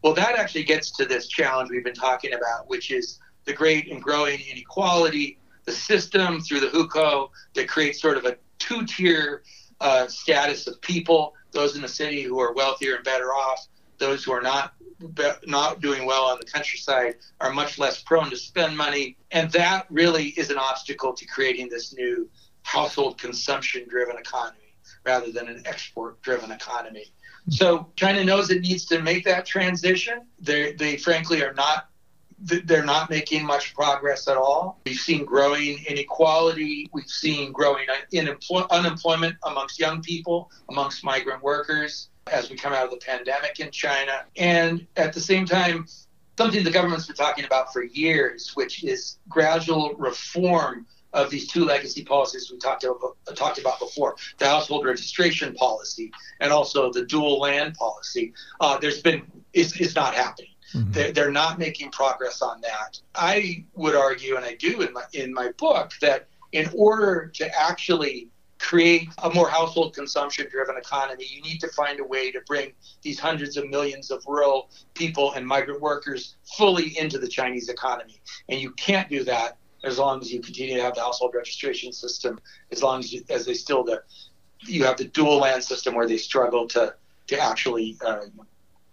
Well, 0.02 0.14
that 0.14 0.36
actually 0.36 0.64
gets 0.64 0.90
to 0.96 1.04
this 1.04 1.28
challenge 1.28 1.70
we've 1.70 1.84
been 1.84 1.94
talking 1.94 2.34
about, 2.34 2.68
which 2.68 2.90
is 2.90 3.20
the 3.44 3.52
great 3.52 3.90
and 3.90 4.02
growing 4.02 4.40
inequality 4.50 5.38
the 5.64 5.72
system 5.72 6.40
through 6.40 6.60
the 6.60 6.68
hukou 6.68 7.30
that 7.54 7.68
creates 7.68 8.00
sort 8.00 8.16
of 8.16 8.24
a 8.24 8.36
two 8.58 8.84
tier 8.86 9.42
uh, 9.80 10.06
status 10.06 10.66
of 10.66 10.80
people 10.80 11.34
those 11.52 11.76
in 11.76 11.82
the 11.82 11.88
city 11.88 12.22
who 12.22 12.40
are 12.40 12.52
wealthier 12.52 12.96
and 12.96 13.04
better 13.04 13.28
off, 13.28 13.66
those 13.98 14.24
who 14.24 14.32
are 14.32 14.42
not 14.42 14.74
not 15.46 15.80
doing 15.80 16.06
well 16.06 16.26
on 16.26 16.38
the 16.38 16.46
countryside 16.46 17.16
are 17.40 17.52
much 17.52 17.76
less 17.76 18.02
prone 18.02 18.30
to 18.30 18.36
spend 18.36 18.76
money, 18.76 19.16
and 19.32 19.50
that 19.50 19.86
really 19.90 20.28
is 20.28 20.50
an 20.50 20.58
obstacle 20.58 21.12
to 21.12 21.26
creating 21.26 21.68
this 21.68 21.92
new 21.92 22.30
household 22.62 23.18
consumption 23.18 23.84
driven 23.88 24.16
economy 24.16 24.76
rather 25.04 25.32
than 25.32 25.48
an 25.48 25.60
export 25.66 26.22
driven 26.22 26.52
economy. 26.52 27.12
So 27.48 27.90
China 27.96 28.22
knows 28.22 28.50
it 28.50 28.60
needs 28.60 28.84
to 28.86 29.02
make 29.02 29.24
that 29.24 29.44
transition. 29.44 30.20
They, 30.38 30.72
they 30.74 30.96
frankly 30.96 31.42
are 31.42 31.54
not 31.54 31.88
they're 32.42 32.84
not 32.84 33.08
making 33.08 33.44
much 33.44 33.74
progress 33.74 34.28
at 34.28 34.36
all. 34.36 34.80
We've 34.84 34.96
seen 34.96 35.24
growing 35.24 35.84
inequality. 35.86 36.88
We've 36.92 37.04
seen 37.06 37.52
growing 37.52 37.86
unemployment 38.70 39.36
amongst 39.44 39.78
young 39.78 40.02
people, 40.02 40.50
amongst 40.68 41.04
migrant 41.04 41.42
workers 41.42 42.08
as 42.30 42.50
we 42.50 42.56
come 42.56 42.72
out 42.72 42.84
of 42.84 42.90
the 42.90 42.98
pandemic 42.98 43.60
in 43.60 43.70
China. 43.70 44.24
And 44.36 44.86
at 44.96 45.12
the 45.12 45.20
same 45.20 45.46
time, 45.46 45.86
something 46.36 46.64
the 46.64 46.70
government's 46.70 47.06
been 47.06 47.16
talking 47.16 47.44
about 47.44 47.72
for 47.72 47.82
years, 47.82 48.52
which 48.54 48.84
is 48.84 49.18
gradual 49.28 49.94
reform 49.94 50.86
of 51.12 51.30
these 51.30 51.46
two 51.46 51.64
legacy 51.64 52.04
policies 52.04 52.50
we 52.50 52.58
talked 52.58 52.84
about, 52.84 53.16
talked 53.34 53.58
about 53.58 53.78
before 53.78 54.16
the 54.38 54.46
household 54.46 54.86
registration 54.86 55.54
policy 55.54 56.10
and 56.40 56.50
also 56.52 56.90
the 56.90 57.04
dual 57.04 57.38
land 57.38 57.74
policy. 57.74 58.32
Uh, 58.60 58.78
there's 58.78 59.02
been, 59.02 59.22
it's, 59.52 59.78
is 59.78 59.94
not 59.94 60.14
happening. 60.14 60.51
Mm-hmm. 60.74 60.92
They're, 60.92 61.12
they're 61.12 61.30
not 61.32 61.58
making 61.58 61.90
progress 61.90 62.42
on 62.42 62.60
that. 62.62 63.00
I 63.14 63.64
would 63.74 63.94
argue, 63.94 64.36
and 64.36 64.44
I 64.44 64.54
do 64.54 64.82
in 64.82 64.92
my 64.92 65.04
in 65.12 65.32
my 65.32 65.50
book, 65.58 65.92
that 66.00 66.28
in 66.52 66.68
order 66.74 67.30
to 67.34 67.60
actually 67.60 68.28
create 68.58 69.08
a 69.24 69.30
more 69.30 69.48
household 69.48 69.92
consumption 69.92 70.46
driven 70.48 70.76
economy, 70.76 71.26
you 71.28 71.42
need 71.42 71.58
to 71.60 71.68
find 71.68 71.98
a 71.98 72.04
way 72.04 72.30
to 72.30 72.40
bring 72.46 72.72
these 73.02 73.18
hundreds 73.18 73.56
of 73.56 73.68
millions 73.68 74.10
of 74.10 74.22
rural 74.26 74.70
people 74.94 75.32
and 75.32 75.44
migrant 75.46 75.80
workers 75.80 76.36
fully 76.56 76.96
into 76.96 77.18
the 77.18 77.26
Chinese 77.26 77.68
economy. 77.68 78.20
And 78.48 78.60
you 78.60 78.70
can't 78.72 79.08
do 79.08 79.24
that 79.24 79.56
as 79.82 79.98
long 79.98 80.20
as 80.20 80.32
you 80.32 80.40
continue 80.40 80.76
to 80.76 80.82
have 80.82 80.94
the 80.94 81.00
household 81.00 81.34
registration 81.34 81.92
system, 81.92 82.38
as 82.70 82.82
long 82.84 83.00
as, 83.00 83.12
you, 83.12 83.24
as 83.28 83.44
they 83.46 83.54
still 83.54 83.82
the 83.82 84.02
you 84.64 84.84
have 84.84 84.96
the 84.96 85.06
dual 85.06 85.38
land 85.38 85.64
system 85.64 85.92
where 85.94 86.06
they 86.06 86.16
struggle 86.16 86.68
to 86.68 86.94
to 87.26 87.38
actually 87.38 87.96
uh, 88.04 88.20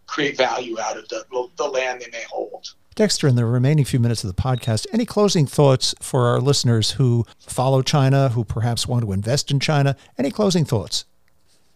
create 0.09 0.35
value 0.35 0.79
out 0.79 0.97
of 0.97 1.07
the, 1.09 1.23
the 1.57 1.67
land 1.67 2.01
they 2.01 2.09
may 2.11 2.23
hold. 2.29 2.73
Dexter, 2.95 3.27
in 3.27 3.35
the 3.35 3.45
remaining 3.45 3.85
few 3.85 3.99
minutes 3.99 4.23
of 4.23 4.35
the 4.35 4.41
podcast, 4.41 4.85
any 4.91 5.05
closing 5.05 5.45
thoughts 5.45 5.95
for 6.01 6.27
our 6.27 6.41
listeners 6.41 6.91
who 6.91 7.25
follow 7.39 7.81
China, 7.81 8.29
who 8.29 8.43
perhaps 8.43 8.87
want 8.87 9.05
to 9.05 9.11
invest 9.13 9.51
in 9.51 9.59
China? 9.59 9.95
Any 10.17 10.31
closing 10.31 10.65
thoughts? 10.65 11.05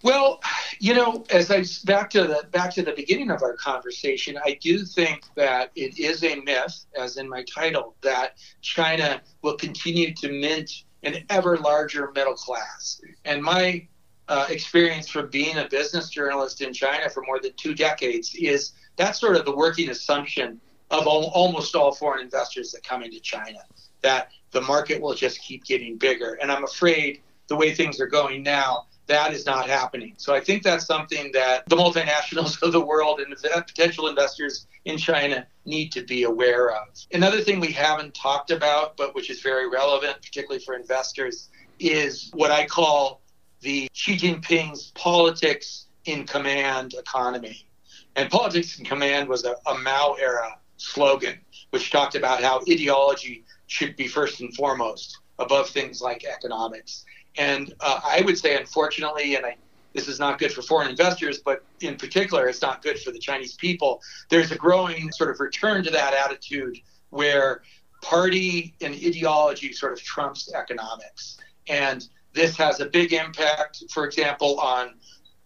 Well, 0.01 0.41
you 0.79 0.93
know, 0.93 1.23
as 1.29 1.49
I 1.49 1.63
back 1.85 2.09
to 2.09 2.23
the 2.23 2.45
back 2.51 2.73
to 2.73 2.83
the 2.83 2.91
beginning 2.91 3.31
of 3.31 3.41
our 3.41 3.53
conversation, 3.53 4.37
I 4.43 4.59
do 4.61 4.83
think 4.83 5.23
that 5.35 5.71
it 5.75 5.97
is 5.97 6.25
a 6.25 6.41
myth, 6.41 6.85
as 6.99 7.15
in 7.15 7.29
my 7.29 7.43
title, 7.43 7.95
that 8.01 8.37
China 8.59 9.21
will 9.43 9.55
continue 9.55 10.13
to 10.15 10.29
mint 10.29 10.83
an 11.03 11.23
ever 11.29 11.57
larger 11.57 12.11
middle 12.13 12.33
class. 12.33 12.99
And 13.23 13.41
my 13.41 13.87
uh, 14.27 14.47
experience 14.49 15.07
from 15.07 15.29
being 15.29 15.57
a 15.57 15.67
business 15.67 16.09
journalist 16.09 16.61
in 16.61 16.73
China 16.73 17.09
for 17.09 17.23
more 17.27 17.39
than 17.39 17.51
two 17.57 17.73
decades 17.73 18.33
is 18.35 18.71
that's 18.95 19.19
sort 19.19 19.35
of 19.35 19.45
the 19.45 19.55
working 19.55 19.89
assumption 19.89 20.59
of 20.91 21.07
all, 21.07 21.31
almost 21.33 21.75
all 21.75 21.93
foreign 21.93 22.21
investors 22.21 22.71
that 22.71 22.83
come 22.83 23.03
into 23.03 23.19
China 23.19 23.59
that 24.01 24.29
the 24.51 24.61
market 24.61 25.01
will 25.01 25.13
just 25.13 25.41
keep 25.41 25.63
getting 25.65 25.97
bigger. 25.97 26.37
And 26.41 26.51
I'm 26.51 26.63
afraid 26.63 27.21
the 27.47 27.55
way 27.55 27.73
things 27.73 27.99
are 27.99 28.07
going 28.07 28.43
now, 28.43 28.87
that 29.07 29.33
is 29.33 29.45
not 29.45 29.67
happening. 29.67 30.13
So 30.17 30.33
I 30.33 30.39
think 30.39 30.63
that's 30.63 30.85
something 30.85 31.31
that 31.33 31.67
the 31.67 31.75
multinationals 31.75 32.61
of 32.61 32.71
the 32.71 32.85
world 32.85 33.19
and 33.19 33.31
the 33.31 33.63
potential 33.67 34.07
investors 34.07 34.67
in 34.85 34.97
China 34.97 35.47
need 35.65 35.91
to 35.93 36.03
be 36.03 36.23
aware 36.23 36.71
of. 36.71 36.87
Another 37.11 37.41
thing 37.41 37.59
we 37.59 37.71
haven't 37.71 38.13
talked 38.13 38.51
about, 38.51 38.95
but 38.95 39.15
which 39.15 39.29
is 39.29 39.41
very 39.41 39.69
relevant, 39.69 40.17
particularly 40.21 40.63
for 40.63 40.75
investors, 40.75 41.49
is 41.79 42.29
what 42.33 42.51
I 42.51 42.65
call 42.65 43.21
the 43.63 43.87
Xi 43.93 44.17
Jinping's 44.17 44.91
politics 44.91 45.87
in 46.05 46.25
command 46.25 46.93
economy. 46.93 47.67
And 48.15 48.29
politics 48.29 48.77
in 48.77 48.85
command 48.85 49.27
was 49.27 49.45
a, 49.45 49.55
a 49.65 49.77
Mao 49.79 50.15
era 50.19 50.57
slogan, 50.77 51.39
which 51.71 51.89
talked 51.89 52.15
about 52.15 52.43
how 52.43 52.61
ideology 52.69 53.43
should 53.67 53.95
be 53.95 54.07
first 54.07 54.41
and 54.41 54.53
foremost 54.53 55.19
above 55.39 55.69
things 55.69 56.01
like 56.01 56.25
economics. 56.25 57.05
And 57.37 57.73
uh, 57.79 58.01
I 58.03 58.21
would 58.21 58.37
say, 58.37 58.55
unfortunately, 58.55 59.35
and 59.35 59.45
I, 59.45 59.55
this 59.93 60.07
is 60.07 60.19
not 60.19 60.37
good 60.37 60.51
for 60.51 60.61
foreign 60.61 60.89
investors, 60.89 61.39
but 61.39 61.63
in 61.81 61.95
particular, 61.95 62.47
it's 62.47 62.61
not 62.61 62.83
good 62.83 62.99
for 62.99 63.11
the 63.11 63.19
Chinese 63.19 63.55
people. 63.55 64.01
There's 64.29 64.51
a 64.51 64.57
growing 64.57 65.11
sort 65.11 65.31
of 65.31 65.39
return 65.39 65.83
to 65.85 65.89
that 65.91 66.13
attitude 66.13 66.77
where 67.09 67.63
party 68.01 68.75
and 68.81 68.93
ideology 68.93 69.71
sort 69.71 69.93
of 69.93 70.03
trumps 70.03 70.53
economics. 70.53 71.37
And 71.67 72.07
this 72.33 72.57
has 72.57 72.79
a 72.79 72.85
big 72.85 73.13
impact, 73.13 73.83
for 73.91 74.05
example, 74.05 74.59
on 74.59 74.95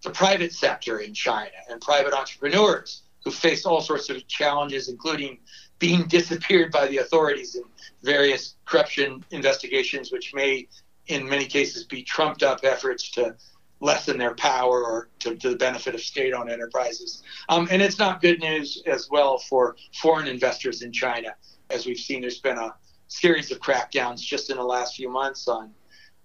the 0.03 0.09
private 0.09 0.53
sector 0.53 0.99
in 0.99 1.13
China 1.13 1.51
and 1.69 1.81
private 1.81 2.13
entrepreneurs 2.13 3.03
who 3.23 3.31
face 3.31 3.65
all 3.65 3.81
sorts 3.81 4.09
of 4.09 4.25
challenges, 4.27 4.87
including 4.87 5.37
being 5.79 6.07
disappeared 6.07 6.71
by 6.71 6.87
the 6.87 6.97
authorities 6.97 7.55
in 7.55 7.63
various 8.03 8.55
corruption 8.65 9.23
investigations, 9.31 10.11
which 10.11 10.33
may 10.33 10.67
in 11.07 11.27
many 11.27 11.45
cases 11.45 11.83
be 11.83 12.03
trumped 12.03 12.43
up 12.43 12.59
efforts 12.63 13.09
to 13.11 13.35
lessen 13.79 14.17
their 14.17 14.33
power 14.35 14.83
or 14.83 15.09
to, 15.19 15.35
to 15.35 15.49
the 15.49 15.55
benefit 15.55 15.93
of 15.93 16.01
state 16.01 16.33
owned 16.33 16.49
enterprises. 16.49 17.23
Um, 17.49 17.67
and 17.69 17.81
it's 17.81 17.99
not 17.99 18.21
good 18.21 18.39
news 18.39 18.81
as 18.87 19.09
well 19.11 19.37
for 19.37 19.75
foreign 20.01 20.27
investors 20.27 20.81
in 20.81 20.91
China. 20.91 21.35
As 21.69 21.85
we've 21.85 21.99
seen, 21.99 22.21
there's 22.21 22.39
been 22.39 22.57
a 22.57 22.73
series 23.07 23.51
of 23.51 23.59
crackdowns 23.59 24.19
just 24.19 24.49
in 24.49 24.57
the 24.57 24.63
last 24.63 24.95
few 24.95 25.09
months 25.09 25.47
on 25.47 25.71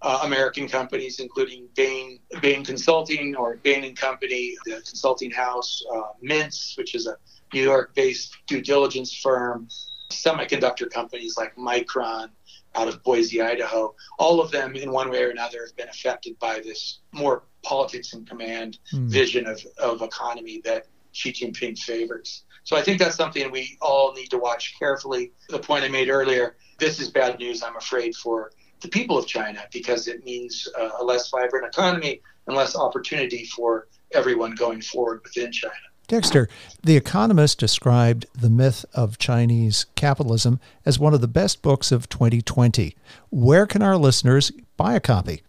uh, 0.03 0.19
American 0.23 0.67
companies, 0.67 1.19
including 1.19 1.67
Bain, 1.75 2.19
Bain 2.41 2.63
Consulting 2.63 3.35
or 3.35 3.55
Bain 3.57 3.83
and 3.83 3.97
Company, 3.97 4.55
the 4.65 4.73
consulting 4.73 5.31
house, 5.31 5.81
uh, 5.93 6.01
Mintz, 6.23 6.77
which 6.77 6.93
is 6.93 7.07
a 7.07 7.15
New 7.53 7.63
York-based 7.63 8.37
due 8.45 8.61
diligence 8.61 9.15
firm, 9.15 9.67
semiconductor 10.11 10.91
companies 10.91 11.37
like 11.37 11.55
Micron, 11.55 12.29
out 12.75 12.87
of 12.87 13.01
Boise, 13.03 13.41
Idaho. 13.41 13.95
All 14.19 14.41
of 14.41 14.51
them, 14.51 14.75
in 14.75 14.91
one 14.91 15.09
way 15.09 15.23
or 15.23 15.29
another, 15.29 15.65
have 15.65 15.75
been 15.75 15.89
affected 15.89 16.37
by 16.39 16.59
this 16.59 16.99
more 17.11 17.43
politics 17.61 18.13
and 18.13 18.27
command 18.27 18.79
mm. 18.93 19.07
vision 19.07 19.45
of, 19.47 19.61
of 19.77 20.01
economy 20.01 20.61
that 20.65 20.87
Xi 21.11 21.31
Jinping 21.31 21.77
favors. 21.77 22.43
So 22.63 22.75
I 22.75 22.81
think 22.81 22.97
that's 22.99 23.15
something 23.15 23.51
we 23.51 23.77
all 23.81 24.13
need 24.13 24.31
to 24.31 24.37
watch 24.37 24.75
carefully. 24.79 25.31
The 25.49 25.59
point 25.59 25.83
I 25.83 25.87
made 25.89 26.09
earlier 26.09 26.55
this 26.79 26.99
is 26.99 27.09
bad 27.09 27.39
news, 27.39 27.63
I'm 27.63 27.77
afraid, 27.77 28.15
for 28.15 28.51
the 28.83 28.89
people 28.89 29.17
of 29.17 29.25
China 29.25 29.63
because 29.71 30.07
it 30.07 30.23
means 30.23 30.67
uh, 30.79 30.89
a 30.99 31.03
less 31.03 31.29
vibrant 31.29 31.65
economy 31.65 32.21
and 32.45 32.55
less 32.55 32.75
opportunity 32.75 33.45
for 33.45 33.87
everyone 34.11 34.53
going 34.53 34.81
forward 34.81 35.21
within 35.23 35.51
China. 35.51 35.73
Dexter, 36.07 36.49
The 36.83 36.97
Economist 36.97 37.57
described 37.57 38.25
the 38.39 38.49
myth 38.49 38.85
of 38.93 39.17
Chinese 39.17 39.85
capitalism 39.95 40.59
as 40.85 40.99
one 40.99 41.13
of 41.13 41.21
the 41.21 41.29
best 41.29 41.61
books 41.61 41.91
of 41.91 42.09
2020. 42.09 42.95
Where 43.31 43.65
can 43.65 43.81
our 43.81 43.97
listeners 43.97 44.51
buy 44.75 44.95
a 44.95 44.99
copy? 44.99 45.43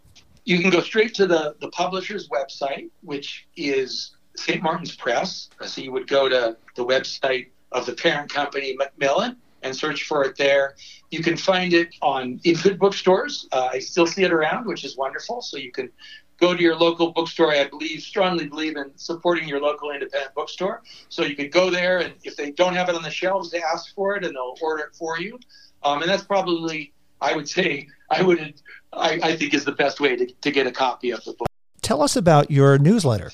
You 0.45 0.61
can 0.61 0.71
go 0.71 0.81
straight 0.81 1.13
to 1.15 1.27
the, 1.27 1.57
the 1.61 1.69
publisher's 1.71 2.29
website, 2.29 2.89
which 3.03 3.49
is 3.57 4.15
St. 4.37 4.63
Martin's 4.63 4.95
Press. 4.95 5.49
So 5.67 5.81
you 5.81 5.91
would 5.91 6.07
go 6.07 6.29
to 6.29 6.57
the 6.77 6.85
website 6.85 7.49
of 7.73 7.85
the 7.87 7.93
parent 7.93 8.33
company, 8.33 8.77
Macmillan, 8.79 9.37
and 9.65 9.75
search 9.75 10.05
for 10.05 10.25
it 10.25 10.37
there. 10.37 10.77
You 11.11 11.23
can 11.23 11.37
find 11.37 11.73
it 11.73 11.89
on 12.03 12.41
in 12.45 12.55
good 12.57 12.79
bookstores. 12.79 13.49
Uh, 13.51 13.71
I 13.73 13.79
still 13.81 14.07
see 14.07 14.23
it 14.23 14.33
around, 14.33 14.67
which 14.67 14.85
is 14.85 14.97
wonderful. 14.97 15.43
So 15.43 15.57
you 15.57 15.73
can 15.73 15.91
go 16.39 16.55
to 16.55 16.63
your 16.63 16.77
local 16.77 17.13
bookstore. 17.13 17.53
I 17.53 17.67
believe 17.69 18.03
strongly 18.03 18.47
believe 18.47 18.77
in 18.77 18.93
supporting 18.97 19.49
your 19.49 19.61
local 19.61 19.91
independent 19.91 20.35
bookstore. 20.35 20.83
So 21.09 21.25
you 21.25 21.35
could 21.35 21.51
go 21.51 21.71
there, 21.71 21.99
and 21.99 22.15
if 22.23 22.37
they 22.37 22.51
don't 22.53 22.75
have 22.75 22.89
it 22.89 22.95
on 22.95 23.03
the 23.03 23.11
shelves, 23.11 23.51
they 23.51 23.63
ask 23.63 23.95
for 23.95 24.17
it, 24.17 24.25
and 24.25 24.35
they'll 24.35 24.57
order 24.61 24.85
it 24.85 24.95
for 24.95 25.19
you. 25.19 25.39
Um, 25.83 26.03
and 26.03 26.11
that's 26.11 26.25
probably, 26.25 26.93
I 27.21 27.35
would 27.35 27.49
say, 27.49 27.89
I 28.11 28.23
would, 28.23 28.55
I, 28.93 29.21
I 29.23 29.37
think 29.37 29.55
is 29.55 29.65
the 29.65 29.73
best 29.73 30.01
way 30.01 30.17
to, 30.17 30.27
to 30.27 30.51
get 30.51 30.67
a 30.67 30.73
copy 30.73 31.11
of 31.11 31.25
the 31.25 31.33
book. 31.33 31.49
Tell 31.83 32.03
us 32.03 32.17
about 32.17 32.51
your 32.51 32.79
newsletter. 32.79 33.31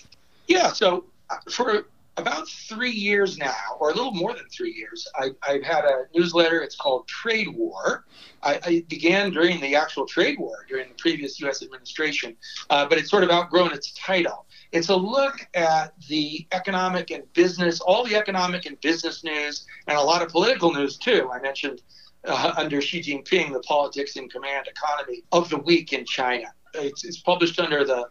Yeah, 0.49 0.72
so 0.72 1.05
uh, 1.31 1.37
for 1.51 1.87
about 2.20 2.48
three 2.48 2.90
years 2.90 3.38
now, 3.38 3.76
or 3.78 3.90
a 3.90 3.94
little 3.94 4.12
more 4.12 4.32
than 4.34 4.48
three 4.48 4.72
years, 4.72 5.06
I, 5.16 5.30
have 5.52 5.62
had 5.62 5.84
a 5.84 6.04
newsletter. 6.14 6.60
It's 6.60 6.76
called 6.76 7.08
Trade 7.08 7.48
War. 7.48 8.04
I, 8.42 8.60
I, 8.64 8.84
began 8.88 9.30
during 9.30 9.60
the 9.60 9.74
actual 9.74 10.06
trade 10.06 10.38
war 10.38 10.64
during 10.68 10.88
the 10.88 10.94
previous 10.94 11.40
U.S. 11.40 11.62
administration, 11.62 12.36
uh, 12.70 12.86
but 12.88 12.98
it's 12.98 13.10
sort 13.10 13.24
of 13.24 13.30
outgrown 13.30 13.72
its 13.72 13.92
title. 13.92 14.46
It's 14.72 14.88
a 14.88 14.96
look 14.96 15.46
at 15.54 15.94
the 16.08 16.46
economic 16.52 17.10
and 17.10 17.30
business, 17.32 17.80
all 17.80 18.04
the 18.04 18.14
economic 18.14 18.66
and 18.66 18.80
business 18.80 19.24
news, 19.24 19.66
and 19.88 19.98
a 19.98 20.02
lot 20.02 20.22
of 20.22 20.28
political 20.28 20.72
news 20.72 20.96
too. 20.96 21.28
I 21.32 21.40
mentioned 21.40 21.82
uh, 22.24 22.52
under 22.56 22.80
Xi 22.80 23.00
Jinping, 23.00 23.52
the 23.52 23.60
politics 23.60 24.16
in 24.16 24.28
command 24.28 24.68
economy 24.68 25.22
of 25.32 25.48
the 25.50 25.58
week 25.58 25.92
in 25.92 26.04
China. 26.04 26.52
It's, 26.74 27.04
it's 27.04 27.20
published 27.20 27.58
under 27.58 27.84
the 27.84 28.08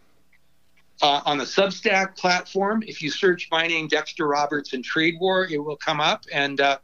uh, 1.02 1.22
on 1.24 1.38
the 1.38 1.44
Substack 1.44 2.16
platform. 2.16 2.82
If 2.86 3.02
you 3.02 3.10
search 3.10 3.48
my 3.50 3.66
name, 3.66 3.88
Dexter 3.88 4.26
Roberts, 4.26 4.72
and 4.72 4.84
Trade 4.84 5.16
War, 5.20 5.46
it 5.46 5.58
will 5.58 5.76
come 5.76 6.00
up. 6.00 6.24
And 6.32 6.60
uh, 6.60 6.78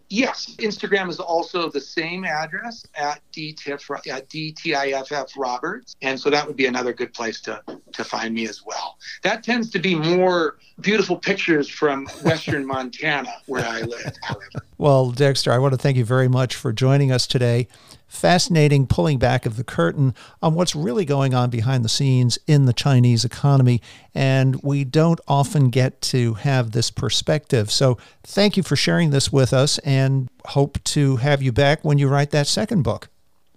Yes, 0.09 0.55
Instagram 0.59 1.09
is 1.09 1.20
also 1.20 1.70
the 1.70 1.82
same 1.82 2.26
address 2.26 2.86
at 2.95 3.22
DTIF, 3.34 4.07
at 4.11 4.30
DTIFF 4.30 5.30
Roberts. 5.36 5.95
And 6.01 6.20
so 6.20 6.30
that 6.30 6.45
would 6.45 6.55
be 6.55 6.68
another 6.68 6.93
good 6.93 7.13
place 7.13 7.41
to, 7.41 7.61
to 7.93 8.03
find 8.03 8.36
me 8.36 8.47
as 8.47 8.63
well. 8.63 8.97
That 9.24 9.43
tends 9.43 9.72
to 9.72 9.80
be 9.80 9.95
more 9.95 10.57
beautiful 10.80 11.18
pictures 11.18 11.68
from 11.68 12.05
Western 12.24 12.66
Montana, 12.68 13.34
where 13.47 13.66
I 13.66 13.82
live, 13.82 14.13
however. 14.22 14.66
Well, 14.78 15.09
Dexter, 15.09 15.51
I 15.51 15.57
want 15.57 15.74
to 15.74 15.78
thank 15.78 15.97
you 15.97 16.05
very 16.05 16.28
much 16.28 16.55
for 16.55 16.72
joining 16.72 17.11
us 17.11 17.26
today 17.26 17.68
fascinating 18.07 18.87
pulling 18.87 19.17
back 19.17 19.45
of 19.45 19.57
the 19.57 19.63
curtain 19.63 20.13
on 20.41 20.53
what's 20.53 20.75
really 20.75 21.05
going 21.05 21.33
on 21.33 21.49
behind 21.49 21.83
the 21.83 21.89
scenes 21.89 22.37
in 22.47 22.65
the 22.65 22.73
Chinese 22.73 23.25
economy. 23.25 23.81
And 24.13 24.61
we 24.63 24.83
don't 24.83 25.19
often 25.27 25.69
get 25.69 26.01
to 26.03 26.35
have 26.35 26.71
this 26.71 26.91
perspective. 26.91 27.71
So 27.71 27.97
thank 28.23 28.57
you 28.57 28.63
for 28.63 28.75
sharing 28.75 29.09
this 29.09 29.31
with 29.31 29.53
us 29.53 29.77
and 29.79 30.29
hope 30.45 30.83
to 30.85 31.17
have 31.17 31.41
you 31.41 31.51
back 31.51 31.83
when 31.83 31.97
you 31.97 32.07
write 32.07 32.31
that 32.31 32.47
second 32.47 32.83
book. 32.83 33.09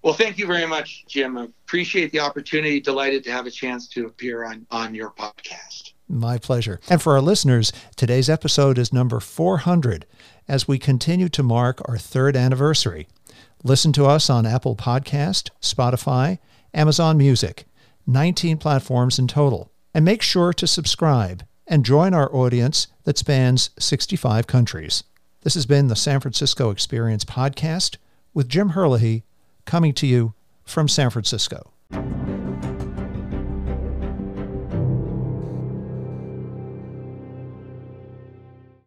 Well, 0.03 0.15
thank 0.15 0.39
you 0.39 0.47
very 0.47 0.67
much, 0.67 1.05
Jim. 1.07 1.37
I 1.37 1.45
appreciate 1.45 2.13
the 2.13 2.21
opportunity. 2.21 2.81
Delighted 2.81 3.25
to 3.25 3.33
have 3.33 3.47
a 3.47 3.51
chance 3.51 3.89
to 3.89 4.07
appear 4.07 4.45
on, 4.45 4.67
on 4.71 4.95
your 4.95 5.11
podcast. 5.11 5.93
My 6.09 6.39
pleasure. 6.39 6.81
And 6.89 7.03
for 7.03 7.15
our 7.15 7.21
listeners, 7.21 7.73
today's 7.97 8.31
episode 8.31 8.79
is 8.79 8.93
number 8.93 9.21
400 9.21 10.07
as 10.47 10.67
we 10.67 10.79
continue 10.79 11.29
to 11.29 11.43
mark 11.43 11.87
our 11.87 11.99
third 11.99 12.37
anniversary. 12.37 13.09
Listen 13.65 13.93
to 13.95 14.07
us 14.07 14.31
on 14.31 14.47
Apple 14.47 14.77
Podcast, 14.77 15.51
Spotify, 15.61 16.39
Amazon 16.73 17.19
Music, 17.19 17.67
19 18.07 18.57
platforms 18.59 19.19
in 19.19 19.27
total. 19.27 19.73
And 19.93 20.05
make 20.05 20.23
sure 20.23 20.53
to 20.53 20.67
subscribe 20.67 21.45
and 21.67 21.85
join 21.85 22.15
our 22.15 22.33
audience 22.35 22.87
that 23.05 23.19
spans 23.19 23.71
65 23.79 24.47
countries. 24.47 25.03
This 25.43 25.55
has 25.55 25.67
been 25.67 25.89
the 25.89 25.97
San 25.97 26.21
Francisco 26.21 26.71
Experience 26.71 27.25
Podcast 27.25 27.97
with 28.33 28.49
Jim 28.49 28.71
Herlihy 28.71 29.25
coming 29.65 29.93
to 29.95 30.07
you 30.07 30.35
from 30.65 30.87
San 30.87 31.11
Francisco. 31.11 31.73